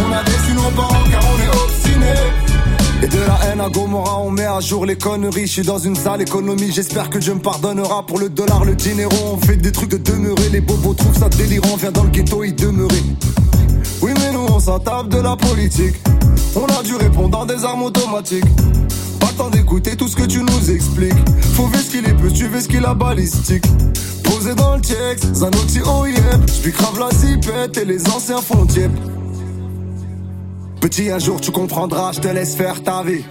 On 0.06 0.12
a 0.12 0.24
déçu 0.24 0.54
nos 0.56 0.70
parents 0.72 1.04
car 1.10 1.22
on 1.24 1.42
est 1.42 1.64
obstinés. 1.64 3.04
Et 3.04 3.08
de 3.08 3.20
la 3.20 3.40
haine 3.46 3.62
à 3.62 3.70
Gomorra, 3.70 4.20
on 4.20 4.32
met 4.32 4.46
à 4.46 4.60
jour 4.60 4.86
les 4.86 4.98
conneries. 4.98 5.48
Je 5.48 5.52
suis 5.52 5.64
dans 5.64 5.80
une 5.80 5.96
sale 5.96 6.22
économie, 6.22 6.72
j'espère 6.72 7.10
que 7.10 7.18
Dieu 7.18 7.34
me 7.34 7.40
pardonnera. 7.42 8.06
Pour 8.06 8.20
le 8.20 8.30
dollar, 8.30 8.66
le 8.66 8.76
dinero, 8.76 9.16
on 9.34 9.38
fait 9.38 9.58
des 9.58 9.72
trucs 9.72 9.90
de 9.90 9.98
demeurer. 9.98 10.50
Les 10.52 10.62
bobos 10.62 10.94
trouvent 10.94 11.18
ça 11.18 11.30
délirant, 11.30 11.76
viens 11.78 11.92
dans 11.92 12.04
le 12.04 12.10
ghetto 12.10 12.44
y 12.44 12.54
demeurer. 12.54 13.04
Oui, 14.04 14.12
mais 14.20 14.34
nous 14.34 14.45
on 14.49 14.60
s'en 14.60 14.80
tape 14.80 15.08
de 15.08 15.18
la 15.18 15.38
politique. 15.38 15.95
On 16.58 16.66
a 16.66 16.84
dû 16.84 16.93
répondre 16.97 17.30
dans 17.30 17.45
des 17.45 17.64
armes 17.64 17.84
automatiques. 17.84 18.43
Pas 19.18 19.28
le 19.32 19.38
temps 19.38 19.49
d'écouter 19.49 19.95
tout 19.95 20.10
ce 20.10 20.18
que 20.18 20.26
tu 20.26 20.43
nous 20.43 20.72
expliques. 20.72 21.14
Faut 21.54 21.68
ver 21.68 21.80
ce 21.80 21.89
qu'il 21.89 22.06
est 22.06 22.14
peu, 22.14 22.28
veux 22.28 22.60
ce 22.60 22.68
qu'il 22.68 22.84
a 22.84 22.93
balistique. 22.93 23.64
Posé 24.26 24.56
dans 24.56 24.76
le 24.76 24.82
texte, 24.82 25.34
Zanotti 25.34 25.80
OIM. 25.80 26.45
J'suis 26.47 26.74
grave 26.74 26.99
la 26.99 27.18
zipette 27.18 27.78
et 27.78 27.86
les 27.86 28.06
anciens 28.10 28.41
font 28.41 28.66
tiep. 28.66 28.91
Petit, 30.82 31.10
un 31.10 31.20
jour 31.20 31.39
tu 31.39 31.51
comprendras, 31.51 32.12
je 32.12 32.20
te 32.20 32.28
laisse 32.28 32.58
faire 32.58 32.84
ta 32.84 33.04
vie. 33.04 33.24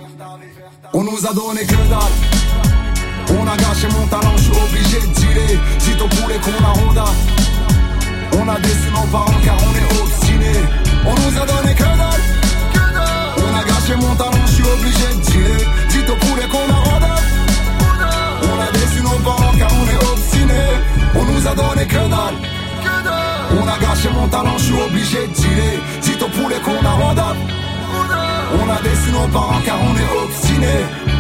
On 0.95 1.05
nous 1.05 1.27
a 1.27 1.35
donné 1.35 1.67
que 1.67 1.77
dalle. 1.91 3.39
On 3.39 3.47
a 3.47 3.57
gâché 3.59 3.89
mon 3.89 4.07
talent, 4.07 4.39
je 4.39 4.43
suis 4.45 4.53
obligé 4.53 5.01
de 5.01 5.15
dealer. 5.21 5.61
Dis 5.81 5.97
ton 5.99 6.09
poulet 6.09 6.41
qu'on 6.41 6.65
a 6.65 6.73
ronda. 6.73 7.05
On 8.35 8.49
a 8.49 8.59
déçu 8.59 8.91
nos 8.91 9.07
parents 9.07 9.41
car 9.45 9.57
on 9.57 9.75
est 9.77 10.01
obstinés. 10.03 10.63
On 11.07 11.15
nous 11.15 11.43
a 11.43 11.47
donné 11.47 11.75
que 11.75 11.83
dalle. 11.83 12.25
On 13.39 13.55
a 13.55 13.65
gâché 13.65 13.95
mon 13.97 14.15
talent, 14.15 14.47
je 14.47 14.53
suis 14.53 14.65
obligé 14.65 15.07
de 15.15 15.21
dealer. 15.21 15.67
Dis 15.89 16.05
ton 16.05 16.17
poulet 16.17 16.49
qu'on 16.49 16.73
a 16.73 16.79
ronda. 16.89 17.15
On 18.43 18.61
a 18.61 18.73
déçu 18.73 19.03
nos 19.03 19.19
parents 19.25 19.53
car 19.59 19.71
on 19.81 19.87
est 19.87 20.13
obstinés. 20.13 20.73
On 21.15 21.25
nous 21.25 21.47
a 21.47 21.55
donné 21.55 21.87
que 21.87 21.95
dalle. 21.95 22.39
On 23.61 23.69
a 23.69 23.79
gâché 23.79 24.09
mon 24.15 24.29
talent, 24.29 24.59
je 24.59 24.65
suis 24.65 24.81
obligé 24.81 25.27
de 25.27 25.33
dealer. 25.33 25.81
Dis 26.03 26.17
ton 26.17 26.31
poulet 26.31 26.61
qu'on 26.65 26.85
a 26.87 26.93
ronda. 26.93 27.37
On 28.61 28.71
a 28.71 28.83
déçu 28.83 29.13
nos 29.13 29.29
parents 29.29 29.61
car 29.65 29.79
on 29.81 29.97
est 29.97 30.25
obstinés. 30.25 31.12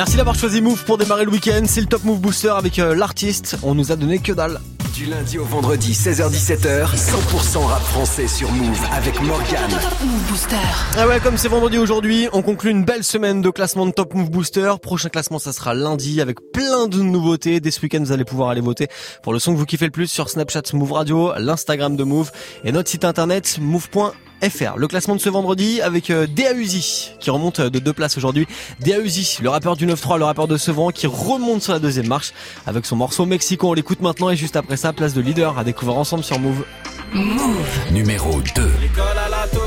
Merci 0.00 0.16
d'avoir 0.16 0.34
choisi 0.34 0.62
Move 0.62 0.82
pour 0.84 0.96
démarrer 0.96 1.26
le 1.26 1.30
week-end. 1.30 1.64
C'est 1.66 1.82
le 1.82 1.86
Top 1.86 2.04
Move 2.04 2.20
Booster 2.20 2.48
avec 2.48 2.78
euh, 2.78 2.94
l'artiste. 2.94 3.58
On 3.62 3.74
nous 3.74 3.92
a 3.92 3.96
donné 3.96 4.18
que 4.18 4.32
dalle. 4.32 4.58
Du 4.94 5.04
lundi 5.04 5.36
au 5.36 5.44
vendredi, 5.44 5.92
16h17h, 5.92 6.96
100% 6.96 7.58
rap 7.66 7.82
français 7.82 8.26
sur 8.26 8.50
Move 8.50 8.80
avec 8.94 9.20
Morgane. 9.20 9.70
Move 9.70 10.28
Booster. 10.30 10.56
Ah 10.96 11.06
ouais, 11.06 11.20
comme 11.20 11.36
c'est 11.36 11.48
vendredi 11.48 11.76
aujourd'hui, 11.76 12.30
on 12.32 12.40
conclut 12.40 12.70
une 12.70 12.82
belle 12.82 13.04
semaine 13.04 13.42
de 13.42 13.50
classement 13.50 13.84
de 13.84 13.90
Top 13.90 14.14
Move 14.14 14.30
Booster. 14.30 14.72
Prochain 14.80 15.10
classement, 15.10 15.38
ça 15.38 15.52
sera 15.52 15.74
lundi 15.74 16.22
avec 16.22 16.38
plein 16.50 16.88
de 16.88 17.02
nouveautés. 17.02 17.60
Dès 17.60 17.70
ce 17.70 17.82
week-end, 17.82 18.00
vous 18.00 18.12
allez 18.12 18.24
pouvoir 18.24 18.48
aller 18.48 18.62
voter 18.62 18.88
pour 19.22 19.34
le 19.34 19.38
son 19.38 19.52
que 19.52 19.58
vous 19.58 19.66
kiffez 19.66 19.84
le 19.84 19.90
plus 19.90 20.06
sur 20.06 20.30
Snapchat 20.30 20.62
Move 20.72 20.92
Radio, 20.92 21.32
l'Instagram 21.36 21.94
de 21.94 22.04
Move 22.04 22.32
et 22.64 22.72
notre 22.72 22.88
site 22.88 23.04
internet 23.04 23.58
move.fr. 23.60 24.29
Le 24.42 24.86
classement 24.88 25.16
de 25.16 25.20
ce 25.20 25.28
vendredi 25.28 25.82
avec 25.82 26.08
euh, 26.08 26.26
Dea 26.26 26.54
Uzi 26.54 27.12
qui 27.20 27.28
remonte 27.28 27.60
de 27.60 27.78
deux 27.78 27.92
places 27.92 28.16
aujourd'hui. 28.16 28.46
Dea 28.80 28.98
Uzi, 28.98 29.38
le 29.42 29.50
rappeur 29.50 29.76
du 29.76 29.86
9-3, 29.86 30.18
le 30.18 30.24
rappeur 30.24 30.48
de 30.48 30.56
Sevran 30.56 30.90
qui 30.92 31.06
remonte 31.06 31.62
sur 31.62 31.74
la 31.74 31.78
deuxième 31.78 32.06
marche 32.06 32.32
avec 32.66 32.86
son 32.86 32.96
morceau 32.96 33.26
Mexico. 33.26 33.68
On 33.68 33.74
l'écoute 33.74 34.00
maintenant 34.00 34.30
et 34.30 34.36
juste 34.36 34.56
après 34.56 34.78
ça, 34.78 34.94
place 34.94 35.12
de 35.12 35.20
leader 35.20 35.58
à 35.58 35.64
découvrir 35.64 35.98
ensemble 35.98 36.24
sur 36.24 36.38
Move. 36.38 36.64
Move. 37.12 37.92
Numéro 37.92 38.40
2. 38.40 38.62
L'école 38.80 39.04
à 39.26 39.28
la 39.28 39.46
tôle, 39.48 39.60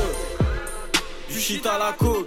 du 1.30 1.38
shit 1.38 1.64
à 1.66 1.78
la 1.78 1.92
côte. 1.92 2.26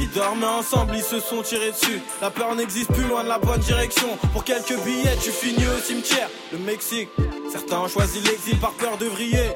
Ils 0.00 0.10
dormaient 0.10 0.46
ensemble, 0.46 0.94
ils 0.96 1.02
se 1.02 1.18
sont 1.18 1.42
tirés 1.42 1.72
dessus. 1.72 2.00
La 2.22 2.30
peur 2.30 2.54
n'existe 2.54 2.92
plus 2.92 3.08
loin 3.08 3.24
de 3.24 3.28
la 3.28 3.38
bonne 3.38 3.60
direction. 3.60 4.08
Pour 4.32 4.44
quelques 4.44 4.78
billets, 4.84 5.16
tu 5.22 5.30
finis 5.30 5.66
au 5.66 5.80
cimetière. 5.80 6.28
Le 6.52 6.58
Mexique, 6.58 7.08
certains 7.50 7.80
ont 7.80 7.88
choisi 7.88 8.20
l'exil 8.20 8.56
par 8.58 8.72
peur 8.72 8.96
de 8.98 9.06
vriller. 9.06 9.50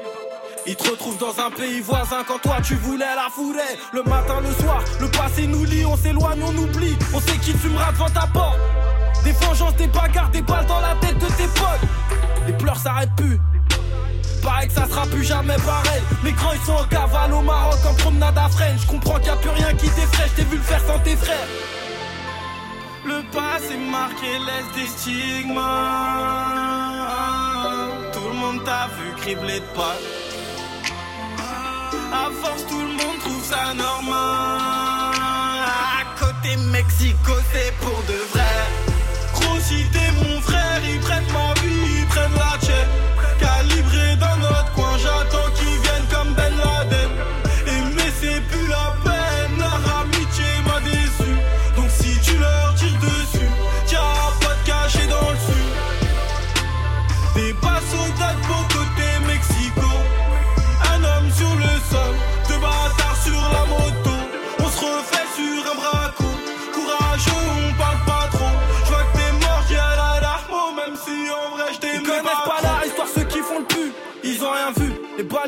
Ils 0.69 0.75
te 0.75 0.87
retrouvent 0.87 1.17
dans 1.17 1.33
un 1.43 1.49
pays 1.49 1.81
voisin 1.81 2.23
quand 2.27 2.37
toi 2.37 2.57
tu 2.61 2.75
voulais 2.75 3.15
la 3.15 3.27
fourrer. 3.31 3.79
Le 3.91 4.03
matin, 4.03 4.39
le 4.39 4.53
soir, 4.63 4.83
le 5.01 5.09
passé 5.09 5.47
nous 5.47 5.65
lie, 5.65 5.83
on 5.83 5.97
s'éloigne, 5.97 6.43
on 6.43 6.55
oublie. 6.55 6.95
On 7.11 7.19
sait 7.19 7.37
qui 7.37 7.53
fumera 7.53 7.91
devant 7.91 8.09
ta 8.11 8.27
porte. 8.27 8.59
Des 9.23 9.31
vengeances, 9.31 9.75
des 9.77 9.87
bagarres, 9.87 10.29
des 10.29 10.43
balles 10.43 10.67
dans 10.67 10.79
la 10.79 10.93
tête 11.01 11.17
de 11.17 11.25
tes 11.25 11.47
potes. 11.55 11.89
Les 12.45 12.53
pleurs 12.53 12.77
s'arrêtent 12.77 13.15
plus. 13.17 13.39
Pareil 14.43 14.67
que 14.67 14.75
ça 14.75 14.85
sera 14.87 15.07
plus 15.07 15.23
jamais 15.23 15.55
pareil. 15.55 16.03
Les 16.23 16.33
grands 16.33 16.53
ils 16.53 16.61
sont 16.61 16.73
en 16.73 16.83
cavale 16.83 17.33
au 17.33 17.41
Maroc 17.41 17.79
en 17.89 17.93
promenade 17.95 18.37
à 18.37 18.47
Fresnes. 18.49 18.77
Je 18.79 18.85
comprends 18.85 19.15
qu'il 19.15 19.25
y 19.25 19.29
a 19.29 19.37
plus 19.37 19.49
rien 19.49 19.73
qui 19.73 19.89
t'effraie, 19.89 20.27
je 20.27 20.35
t'ai 20.35 20.43
vu 20.43 20.57
le 20.57 20.63
faire 20.63 20.81
sans 20.85 20.99
tes 20.99 21.15
frères. 21.15 21.47
Le 23.05 23.23
passé 23.31 23.75
marqué 23.75 24.37
laisse 24.37 24.71
des 24.75 24.85
stigmates. 24.85 25.63
Tout 28.13 28.27
le 28.27 28.35
monde 28.35 28.63
t'a 28.63 28.87
vu 28.99 29.15
cribler 29.19 29.61
de 29.61 29.65
pas. 29.75 29.95
À 32.11 32.29
force, 32.41 32.65
tout 32.67 32.79
le 32.79 32.87
monde 32.87 33.19
trouve 33.19 33.43
ça 33.43 33.73
normal. 33.73 35.13
À 35.15 36.03
côté 36.19 36.57
Mexico, 36.71 37.33
c'est 37.51 37.73
pour 37.77 38.01
de 38.07 38.17
vrai. 38.33 38.78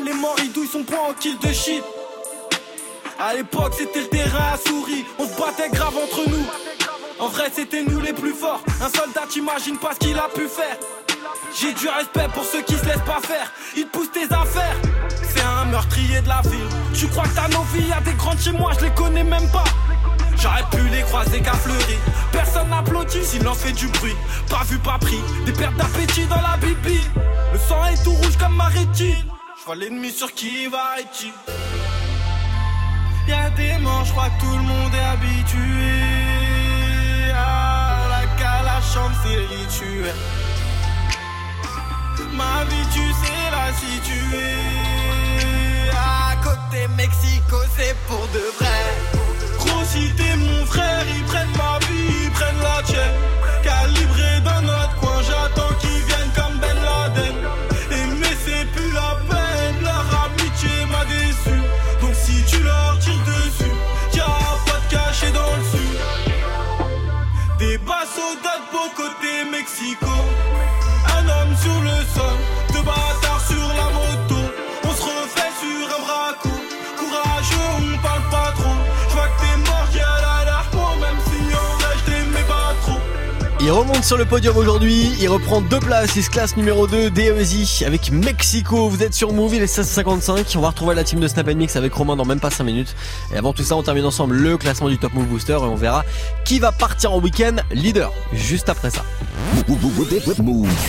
Les 0.04 0.12
morts, 0.12 0.36
ils 0.38 0.52
douillent 0.52 0.68
son 0.68 0.82
poing 0.82 1.10
en 1.10 1.14
kill 1.14 1.38
de 1.38 1.52
shit. 1.52 1.82
À 3.18 3.34
l'époque, 3.34 3.74
c'était 3.76 4.00
le 4.00 4.08
terrain 4.08 4.52
à 4.54 4.56
souris. 4.56 5.04
On 5.18 5.26
se 5.26 5.38
battait 5.38 5.68
grave 5.70 5.94
entre 5.96 6.28
nous. 6.28 6.44
En 7.18 7.28
vrai, 7.28 7.50
c'était 7.54 7.82
nous 7.84 8.00
les 8.00 8.12
plus 8.12 8.32
forts. 8.32 8.60
Un 8.80 8.88
soldat, 8.88 9.22
t'imagines 9.28 9.78
pas 9.78 9.92
ce 9.94 9.98
qu'il 9.98 10.18
a 10.18 10.28
pu 10.34 10.48
faire. 10.48 10.76
J'ai 11.54 11.72
du 11.72 11.88
respect 11.88 12.28
pour 12.34 12.44
ceux 12.44 12.62
qui 12.62 12.74
se 12.74 12.84
laissent 12.84 13.06
pas 13.06 13.20
faire. 13.22 13.52
Ils 13.76 13.84
te 13.84 13.90
poussent 13.90 14.10
tes 14.10 14.24
affaires. 14.24 14.76
C'est 15.22 15.42
un 15.42 15.66
meurtrier 15.66 16.20
de 16.20 16.28
la 16.28 16.40
ville. 16.42 16.68
Tu 16.94 17.06
crois 17.08 17.24
que 17.24 17.34
t'as 17.34 17.48
nos 17.48 17.62
vies, 17.74 17.88
y'a 17.88 18.00
des 18.00 18.14
grandes 18.14 18.40
chez 18.40 18.52
moi, 18.52 18.72
je 18.78 18.86
les 18.86 18.94
connais 18.94 19.24
même 19.24 19.48
pas. 19.50 19.64
J'aurais 20.36 20.64
pu 20.72 20.88
les 20.88 21.02
croiser 21.02 21.40
qu'à 21.40 21.52
fleurir. 21.52 21.98
Personne 22.32 22.68
n'applaudit, 22.70 23.24
silence 23.24 23.58
fait 23.58 23.72
du 23.72 23.86
bruit. 23.88 24.16
Pas 24.48 24.64
vu, 24.64 24.78
pas 24.78 24.98
pris. 24.98 25.20
Des 25.44 25.52
pertes 25.52 25.76
d'appétit 25.76 26.26
dans 26.26 26.40
la 26.40 26.56
bibi. 26.56 27.00
Le 27.52 27.58
sang 27.58 27.84
est 27.86 28.02
tout 28.02 28.12
rouge 28.12 28.36
comme 28.38 28.56
ma 28.56 28.66
rétine. 28.66 29.24
Je 29.62 29.66
vois 29.66 29.76
l'ennemi 29.76 30.10
sur 30.10 30.34
qui 30.34 30.66
va 30.66 30.98
être 30.98 31.24
Y'a 33.28 33.48
des 33.50 33.78
morts, 33.78 34.04
je 34.04 34.10
crois 34.10 34.28
que 34.30 34.40
tout 34.40 34.56
le 34.56 34.62
monde 34.64 34.92
est 34.92 35.08
habitué. 35.14 36.00
À 37.32 38.08
la 38.10 38.26
calache, 38.40 38.98
c'est 39.22 39.36
rituel. 39.54 40.16
Ma 42.32 42.64
vie, 42.64 42.86
tu 42.92 43.06
sais 43.22 43.50
la 43.52 43.72
situer. 43.72 44.58
À 45.92 46.34
côté 46.42 46.88
Mexico, 46.96 47.58
c'est 47.76 47.94
pour 48.08 48.26
de 48.34 48.44
vrai. 48.58 48.71
Il 83.72 83.76
remonte 83.76 84.04
sur 84.04 84.18
le 84.18 84.26
podium 84.26 84.54
aujourd'hui, 84.58 85.10
il 85.18 85.28
reprend 85.30 85.62
deux 85.62 85.80
places, 85.80 86.14
il 86.16 86.22
se 86.22 86.28
classe 86.28 86.58
numéro 86.58 86.86
2 86.86 87.08
DEZ 87.08 87.84
avec 87.86 88.12
Mexico. 88.12 88.90
Vous 88.90 89.02
êtes 89.02 89.14
sur 89.14 89.32
Move, 89.32 89.54
il 89.54 89.62
est 89.62 89.78
16h55. 89.78 90.58
On 90.58 90.60
va 90.60 90.68
retrouver 90.68 90.94
la 90.94 91.04
team 91.04 91.20
de 91.20 91.26
Snap 91.26 91.46
Mix 91.46 91.74
avec 91.76 91.94
Romain 91.94 92.14
dans 92.14 92.26
même 92.26 92.38
pas 92.38 92.50
5 92.50 92.64
minutes. 92.64 92.94
Et 93.32 93.38
avant 93.38 93.54
tout 93.54 93.62
ça, 93.62 93.74
on 93.74 93.82
termine 93.82 94.04
ensemble 94.04 94.36
le 94.36 94.58
classement 94.58 94.90
du 94.90 94.98
Top 94.98 95.14
Move 95.14 95.24
Booster 95.24 95.54
et 95.54 95.64
on 95.64 95.74
verra 95.74 96.04
qui 96.44 96.58
va 96.58 96.70
partir 96.70 97.14
en 97.14 97.18
week-end 97.18 97.56
leader 97.70 98.12
juste 98.34 98.68
après 98.68 98.90
ça. 98.90 99.06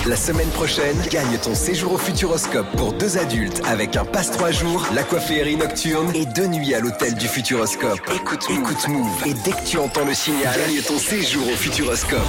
La 0.05 0.17
semaine 0.17 0.49
prochaine, 0.49 0.97
gagne 1.09 1.38
ton 1.41 1.55
séjour 1.55 1.93
au 1.93 1.97
Futuroscope 1.97 2.69
pour 2.75 2.91
deux 2.91 3.17
adultes 3.17 3.61
avec 3.65 3.95
un 3.95 4.03
passe 4.03 4.31
3 4.31 4.51
jours, 4.51 4.86
l'aquaférie 4.93 5.55
nocturne 5.55 6.11
et 6.15 6.25
deux 6.25 6.47
nuits 6.47 6.73
à 6.73 6.81
l'hôtel 6.81 7.15
du 7.15 7.29
Futuroscope. 7.29 8.01
Écoute, 8.13 8.45
écoute 8.49 8.88
Move 8.89 9.23
et 9.25 9.34
dès 9.45 9.51
que 9.51 9.65
tu 9.65 9.77
entends 9.77 10.03
le 10.03 10.13
signal, 10.13 10.59
gagne 10.67 10.81
ton 10.81 10.97
séjour 10.97 11.47
au 11.47 11.55
Futuroscope. 11.55 12.19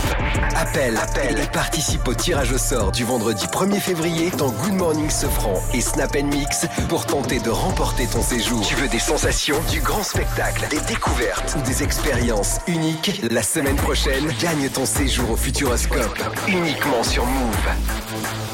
Appelle, 0.57 0.97
appelle 0.97 1.38
et 1.40 1.47
participe 1.47 2.07
au 2.07 2.14
tirage 2.14 2.53
au 2.53 2.59
sort 2.59 2.92
du 2.92 3.05
vendredi 3.05 3.47
1er 3.47 3.80
février 3.80 4.30
dans 4.36 4.51
Good 4.51 4.74
Morning 4.74 5.09
Sofran 5.11 5.55
et 5.72 5.80
Snap 5.80 6.14
Mix 6.14 6.66
pour 6.88 7.07
tenter 7.07 7.40
de 7.40 7.51
remporter 7.51 8.07
ton 8.07 8.22
séjour. 8.22 8.61
Tu 8.66 8.74
veux 8.74 8.88
des 8.88 8.99
sensations, 8.99 9.57
du 9.70 9.80
grand 9.80 10.03
spectacle, 10.03 10.66
des 10.70 10.80
découvertes 10.80 11.57
ou 11.59 11.62
des 11.66 11.82
expériences 11.82 12.59
uniques? 12.66 13.22
La 13.30 13.42
semaine 13.42 13.76
prochaine, 13.76 14.26
gagne 14.40 14.68
ton 14.68 14.86
séjour 14.86 15.30
au 15.30 15.36
Futuroscope 15.36 16.22
uniquement 16.47 17.03
sur 17.03 17.24
Move. 17.26 18.53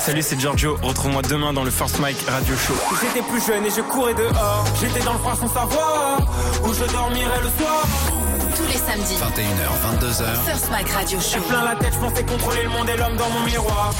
Salut, 0.00 0.22
c'est 0.22 0.38
Giorgio. 0.40 0.76
Retrouve-moi 0.82 1.22
demain 1.22 1.52
dans 1.52 1.64
le 1.64 1.70
First 1.70 1.98
Mike 1.98 2.18
Radio 2.28 2.54
Show. 2.56 2.74
J'étais 3.02 3.26
plus 3.26 3.44
jeune 3.44 3.64
et 3.66 3.70
je 3.70 3.80
courais 3.82 4.14
dehors. 4.14 4.64
J'étais 4.80 5.00
dans 5.04 5.12
le 5.12 5.18
froid 5.18 5.36
sans 5.36 5.48
savoir 5.48 6.18
où 6.64 6.72
je 6.72 6.84
dormirais 6.92 7.40
le 7.42 7.62
soir. 7.62 7.82
Tous 8.56 8.66
les 8.66 8.78
samedis. 8.78 9.16
21h, 9.16 9.98
22h. 10.00 10.24
First 10.46 10.70
Mike 10.70 10.88
Radio 10.90 11.20
Show. 11.20 11.40
Plein 11.48 11.64
la 11.64 11.76
tête, 11.76 11.92
je 11.92 11.98
pensais 11.98 12.24
contrôler 12.24 12.62
le 12.62 12.70
monde 12.70 12.88
et 12.88 12.96
l'homme 12.96 13.16
dans 13.16 13.28
mon 13.30 13.40
miroir. 13.44 13.92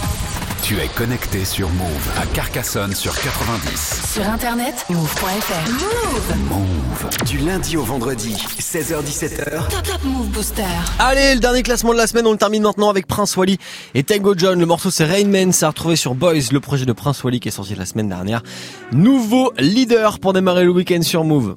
Tu 0.69 0.79
es 0.79 0.89
connecté 0.89 1.47
sur 1.47 1.71
Move 1.71 2.11
à 2.21 2.27
Carcassonne 2.27 2.95
sur 2.95 3.19
90. 3.19 4.13
Sur 4.13 4.29
internet, 4.29 4.85
move.fr. 4.91 5.71
Move 5.71 6.51
Move. 6.51 7.25
Du 7.25 7.39
lundi 7.39 7.79
au 7.79 7.85
vendredi, 7.85 8.35
16h17h. 8.61 9.67
Top 9.71 9.83
Top 9.83 10.05
Move 10.05 10.29
Booster. 10.29 10.65
Allez, 10.99 11.37
le 11.37 11.41
dernier 11.41 11.63
classement 11.63 11.93
de 11.93 11.97
la 11.97 12.07
semaine, 12.07 12.27
on 12.27 12.33
le 12.33 12.37
termine 12.37 12.63
maintenant 12.65 12.91
avec 12.91 13.07
Prince 13.07 13.35
Wally 13.39 13.57
et 13.95 14.03
Tango 14.03 14.35
John. 14.37 14.61
Le 14.61 14.67
morceau 14.67 14.91
c'est 14.91 15.07
Rain 15.07 15.25
Man, 15.25 15.55
c'est 15.55 15.65
à 15.65 15.69
retrouver 15.69 15.97
sur 15.97 16.15
Boys, 16.15 16.35
le 16.53 16.61
projet 16.61 16.85
de 16.85 16.93
Prince 16.93 17.25
Wally 17.25 17.41
qui 17.41 17.49
est 17.49 17.53
sorti 17.53 17.75
la 17.75 17.87
semaine 17.87 18.11
dernière. 18.11 18.43
Nouveau 18.93 19.55
leader 19.57 20.19
pour 20.19 20.35
démarrer 20.35 20.65
le 20.65 20.71
week-end 20.71 21.01
sur 21.01 21.25
Move. 21.25 21.57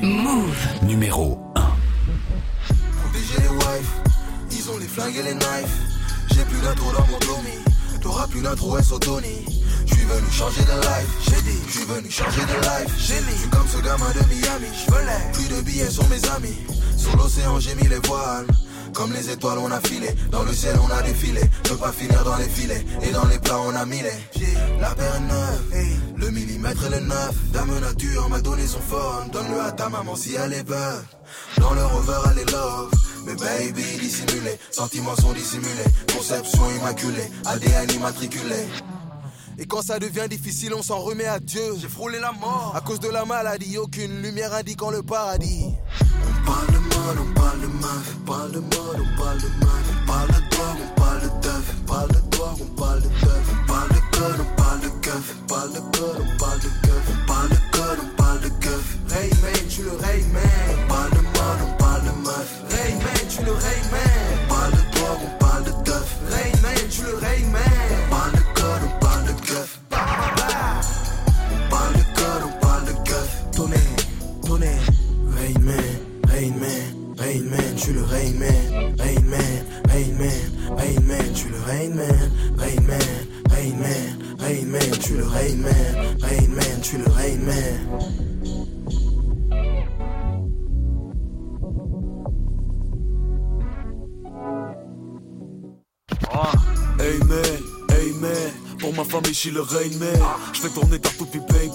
Move. 0.00 0.66
Numéro 0.84 1.38
1. 1.56 1.60
Protéger 3.02 3.42
les 3.42 3.48
wives, 3.48 3.90
ils 4.50 4.70
ont 4.70 4.78
les 4.78 4.86
flingues 4.86 5.16
et 5.18 5.22
les 5.24 5.34
knives. 5.34 5.83
D'intro 6.64 6.92
dans 6.92 7.06
mon 7.08 7.18
t'auras 8.00 8.26
plus 8.26 8.40
d'intro 8.40 8.80
SO 8.80 8.98
Tony. 8.98 9.44
Je 9.84 9.94
suis 9.94 10.04
venu 10.04 10.30
changer 10.30 10.62
de 10.62 10.80
life, 10.80 11.10
j'ai 11.20 11.42
dit, 11.42 11.58
je 11.66 11.72
suis 11.72 11.84
venu 11.84 12.10
changer 12.10 12.40
de 12.40 12.54
life. 12.54 12.94
J'ai 12.98 13.20
mis, 13.20 13.36
j'suis 13.36 13.50
comme 13.50 13.68
ce 13.68 13.76
gamin 13.82 14.10
de 14.12 14.34
Miami, 14.34 14.68
j'velais. 14.86 15.32
Plus 15.34 15.48
de 15.54 15.60
billets 15.60 15.90
sur 15.90 16.08
mes 16.08 16.24
amis, 16.30 16.56
sur 16.96 17.14
l'océan 17.18 17.60
j'ai 17.60 17.74
mis 17.74 17.86
les 17.86 17.98
voiles. 18.08 18.46
Comme 18.94 19.12
les 19.12 19.28
étoiles 19.30 19.58
on 19.58 19.70
a 19.70 19.80
filé, 19.80 20.08
dans 20.30 20.44
le 20.44 20.52
ciel 20.52 20.76
on 20.82 20.90
a 20.92 21.02
défilé. 21.02 21.40
Ne 21.70 21.76
pas 21.76 21.92
finir 21.92 22.22
dans 22.24 22.36
les 22.36 22.48
filets, 22.48 22.84
et 23.02 23.10
dans 23.10 23.26
les 23.26 23.38
plats 23.38 23.60
on 23.60 23.74
a 23.74 23.84
mis 23.84 24.00
les. 24.00 24.80
La 24.80 24.94
paire 24.94 25.20
neuve, 25.20 26.16
le 26.16 26.30
millimètre 26.30 26.86
et 26.86 26.90
le 26.90 27.00
neuf. 27.00 27.34
Dame 27.52 27.78
nature 27.80 28.28
m'a 28.28 28.40
donné 28.40 28.66
son 28.66 28.80
phone, 28.80 29.30
donne-le 29.32 29.60
à 29.60 29.72
ta 29.72 29.88
maman 29.88 30.14
si 30.14 30.34
elle 30.34 30.52
est 30.52 30.68
veut. 30.68 31.02
Dans 31.58 31.74
le 31.74 31.84
rover 31.84 32.20
elle 32.30 32.38
est 32.40 32.50
love. 32.50 32.90
Mais 33.26 33.34
baby 33.34 33.82
dissimulé, 34.00 34.58
sentiments 34.70 35.16
sont 35.16 35.32
dissimulés 35.32 35.88
Conception 36.14 36.70
immaculée, 36.78 37.30
ADN 37.46 37.90
immatriculé 37.92 38.66
et 39.58 39.66
quand 39.66 39.82
ça 39.82 39.98
devient 39.98 40.26
difficile, 40.28 40.74
on 40.74 40.82
s'en 40.82 40.98
remet 40.98 41.26
à 41.26 41.38
Dieu. 41.38 41.62
J'ai 41.80 41.88
frôlé 41.88 42.18
la 42.18 42.32
mort. 42.32 42.72
À 42.76 42.80
cause 42.80 43.00
de 43.00 43.08
la 43.08 43.24
maladie, 43.24 43.78
aucune 43.78 44.22
lumière 44.22 44.52
indiquant 44.54 44.90
le 44.90 45.02
paradis. 45.02 45.66
On 46.26 46.46
parle 46.46 46.66
de 46.66 46.78
mode, 46.78 47.18
on 47.20 47.34
parle 47.40 47.60
de 47.60 47.66
meuf. 47.66 48.16
On 48.16 48.24
parle 48.24 48.52
mode, 48.52 49.00
on 49.00 49.22
parle 49.22 49.38
de 49.38 49.46
meuf. 49.46 49.84
On 50.02 50.06
parle 50.06 50.28
de 50.28 50.50
drogue, 50.50 50.78
on 50.82 51.00
parle 51.00 51.20
de 51.20 51.28
teuf. 51.40 51.74
On 51.80 51.86
parle 51.86 52.08
de 52.08 52.20
drogue, 52.30 52.58
on 52.60 52.80
parle 52.80 53.02
de 53.02 53.08
teuf. 53.08 53.44
On 53.52 53.66
parle 53.66 53.88
de 53.88 54.16
code, 54.16 54.40
on 54.40 54.56
parle 54.56 54.80
de 54.80 54.88
keuf. 55.00 55.34
On 55.42 55.46
parle 55.46 55.72
de 55.72 55.78
code, 55.78 56.20
on 56.20 56.38
parle 56.38 56.60
de 56.60 56.68
keuf. 56.68 57.04
On 57.08 57.26
parle 57.26 57.48
de 57.48 57.58
code, 57.72 57.98
on 58.02 58.16
parle 58.16 58.40
de 58.40 58.48
keuf. 58.48 58.98
Rayman, 59.08 59.68
tu 59.68 59.82
le 59.82 59.96
Rayman. 59.96 60.42
On 60.84 60.88
parle 60.88 61.10
de 61.10 61.16
mode, 61.16 61.60
on 61.62 61.76
parle 61.78 62.02
de 62.02 62.10
meuf. 62.26 62.48
Rayman, 62.70 63.28
tu 63.28 63.44
le 63.44 63.52
Rayman. 63.52 64.14
On 64.34 64.48
parle 64.48 64.72
de 64.72 64.96
drogue, 64.96 65.22
on 65.24 65.38
parle 65.38 65.64
de 65.64 65.72
teuf. 65.84 66.16
Rayman, 66.30 66.88
tu 66.90 67.02
le 67.02 67.16
Rayman. 67.16 67.73
Suis 99.44 99.50
le 99.50 99.60
Rain 99.60 99.98
Man 100.00 100.22
Je 100.54 100.60
fais 100.60 100.70
tourner 100.70 100.98
partout 100.98 101.26
puis 101.26 101.40
play 101.40 101.70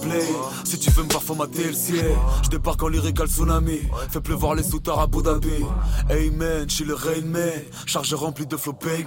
Si 0.63 0.79
tu 0.79 0.89
veux 0.89 1.03
me 1.03 1.09
voir 1.09 1.21
formater 1.21 1.65
le 1.65 1.73
ciel. 1.73 2.15
Je 2.43 2.49
débarque 2.49 2.81
en 2.81 2.87
lyrical 2.87 3.27
tsunami. 3.27 3.81
Fais 4.09 4.21
pleuvoir 4.21 4.55
les 4.55 4.63
soutards 4.63 4.99
à 4.99 5.03
Abu 5.03 5.21
Dhabi. 5.21 5.65
Hey 6.09 6.31
man, 6.31 6.65
je 6.67 6.73
suis 6.73 6.85
le 6.85 6.95
Rain 6.95 7.21
Man 7.25 7.61
Charge 7.85 8.13
remplie 8.15 8.47
de 8.47 8.57
flow 8.57 8.73
bang 8.73 9.05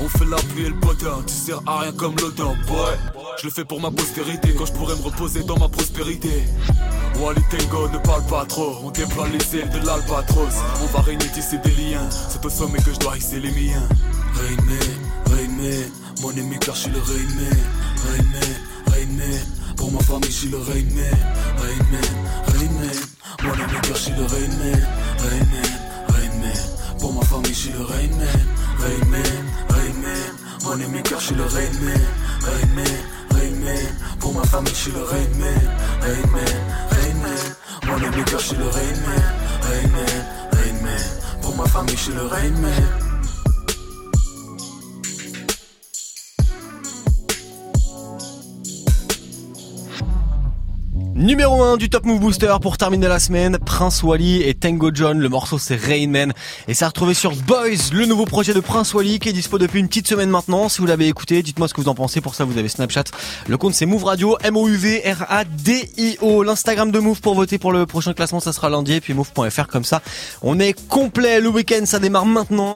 On 0.00 0.08
fait 0.08 0.24
la 0.24 0.38
pluie 0.38 0.64
et 0.64 0.70
le 0.70 0.80
potin 0.80 1.22
Tu 1.24 1.34
sers 1.34 1.60
à 1.66 1.80
rien 1.80 1.92
comme 1.92 2.16
l'odeur 2.20 2.54
boy. 2.66 2.98
Je 3.38 3.46
le 3.46 3.52
fais 3.52 3.64
pour 3.64 3.80
ma 3.80 3.92
postérité. 3.92 4.54
Quand 4.58 4.66
je 4.66 4.72
pourrais 4.72 4.96
me 4.96 5.02
reposer 5.02 5.44
dans 5.44 5.58
ma 5.58 5.68
prospérité. 5.68 6.42
Wally 7.20 7.42
Tango 7.48 7.88
ne 7.90 7.98
parle 7.98 8.26
pas 8.26 8.44
trop. 8.46 8.74
On 8.82 8.90
déploie 8.90 9.28
les 9.28 9.56
ailes 9.56 9.70
de 9.70 9.86
l'albatros. 9.86 10.54
On 10.82 10.86
va 10.86 11.00
régner 11.00 11.28
tisser 11.32 11.58
des 11.58 11.70
liens. 11.70 12.10
C'est 12.10 12.44
au 12.44 12.50
sommet 12.50 12.78
que 12.78 12.92
je 12.92 12.98
dois 12.98 13.16
hisser 13.16 13.38
les 13.38 13.52
miens. 13.52 13.88
Rain 14.34 14.56
Man 14.66 16.03
Mon 16.20 16.30
ami 16.30 16.58
car 16.58 16.74
je 16.74 16.80
suis 16.80 16.90
le 16.90 16.98
Rain 16.98 17.28
Man 17.36 17.58
Rain 18.04 18.24
Man, 18.32 18.54
Rain 18.86 19.06
Man 19.16 19.76
Pour 19.76 19.92
ma 19.92 20.00
famille 20.00 20.30
je 20.30 20.36
suis 20.36 20.48
le 20.48 20.58
Rain 20.58 20.84
Man 20.94 21.18
Rain 21.58 21.84
Man, 21.90 22.10
Rain 22.46 22.72
Man 22.80 22.96
Mon 23.42 23.52
ami 23.52 23.80
car 23.82 23.96
je 23.96 24.00
suis 24.00 24.12
le 24.12 24.24
Rain 24.24 24.48
Man 24.58 24.86
Rain 25.18 25.46
Man, 25.52 25.72
Rain 26.08 26.40
Man 26.40 26.98
Pour 26.98 27.12
ma 27.12 27.22
famille 27.22 27.52
je 27.54 27.58
suis 27.58 27.72
le 27.72 27.84
Rain 27.84 28.08
Man 28.18 28.40
Rain 28.78 29.06
Man, 29.10 29.22
Rain 29.70 29.94
Man 30.02 30.34
Mon 30.64 30.84
ami 30.84 31.02
car 31.02 31.20
je 31.20 31.26
suis 31.26 31.34
le 31.34 31.44
Rain 31.44 31.72
Man 31.82 32.00
Rain 32.42 32.68
Man, 32.74 32.96
Rain 33.30 33.54
Man 33.64 34.18
Pour 34.20 34.34
ma 34.34 34.44
famille 34.44 34.74
je 34.74 34.80
suis 34.80 34.92
le 34.92 35.02
Rain 35.02 35.28
Man 35.38 35.70
Rain 36.00 36.30
Man, 36.32 36.54
Rain 36.90 37.14
Man 37.22 37.56
Mon 37.86 38.06
ami 38.06 38.24
car 38.24 38.40
je 38.40 38.44
suis 38.46 38.56
le 38.56 38.68
Rain 38.68 38.96
Man 39.06 39.24
Rain 39.62 39.88
Man, 39.90 40.26
Rain 40.52 40.82
Man 40.82 41.02
Pour 41.42 41.56
ma 41.56 41.66
famille 41.66 41.96
je 41.96 42.02
suis 42.02 42.12
le 42.12 42.26
Rain 42.26 43.03
Numéro 51.16 51.62
1 51.62 51.76
du 51.76 51.88
Top 51.88 52.06
Move 52.06 52.18
Booster 52.18 52.52
pour 52.60 52.76
terminer 52.76 53.06
la 53.06 53.20
semaine, 53.20 53.56
Prince 53.64 54.02
Wally 54.02 54.42
et 54.42 54.52
Tango 54.52 54.90
John. 54.92 55.20
Le 55.20 55.28
morceau 55.28 55.58
c'est 55.58 55.76
Rain 55.76 56.08
Man 56.08 56.32
et 56.66 56.74
ça 56.74 56.86
a 56.86 56.88
retrouvé 56.88 57.14
sur 57.14 57.36
Boys, 57.36 57.92
le 57.92 58.06
nouveau 58.06 58.24
projet 58.24 58.52
de 58.52 58.58
Prince 58.58 58.92
Wally 58.94 59.20
qui 59.20 59.28
est 59.28 59.32
dispo 59.32 59.58
depuis 59.58 59.78
une 59.78 59.86
petite 59.86 60.08
semaine 60.08 60.28
maintenant. 60.28 60.68
Si 60.68 60.80
vous 60.80 60.88
l'avez 60.88 61.06
écouté, 61.06 61.40
dites-moi 61.44 61.68
ce 61.68 61.74
que 61.74 61.80
vous 61.80 61.88
en 61.88 61.94
pensez. 61.94 62.20
Pour 62.20 62.34
ça, 62.34 62.44
vous 62.44 62.58
avez 62.58 62.68
Snapchat. 62.68 63.04
Le 63.46 63.56
compte 63.56 63.74
c'est 63.74 63.86
Move 63.86 64.02
Radio, 64.02 64.36
M-O-U-V-R-A-D-I-O. 64.42 64.82
L'Instagram 66.42 66.90
de 66.90 66.98
Move 66.98 67.20
pour 67.20 67.36
voter 67.36 67.58
pour 67.58 67.70
le 67.70 67.86
prochain 67.86 68.12
classement, 68.12 68.40
ça 68.40 68.52
sera 68.52 68.68
lundi 68.68 68.94
et 68.94 69.00
puis 69.00 69.14
Move.fr 69.14 69.68
comme 69.68 69.84
ça. 69.84 70.02
On 70.42 70.58
est 70.58 70.72
complet 70.88 71.40
le 71.40 71.48
week-end, 71.48 71.86
ça 71.86 72.00
démarre 72.00 72.26
maintenant. 72.26 72.72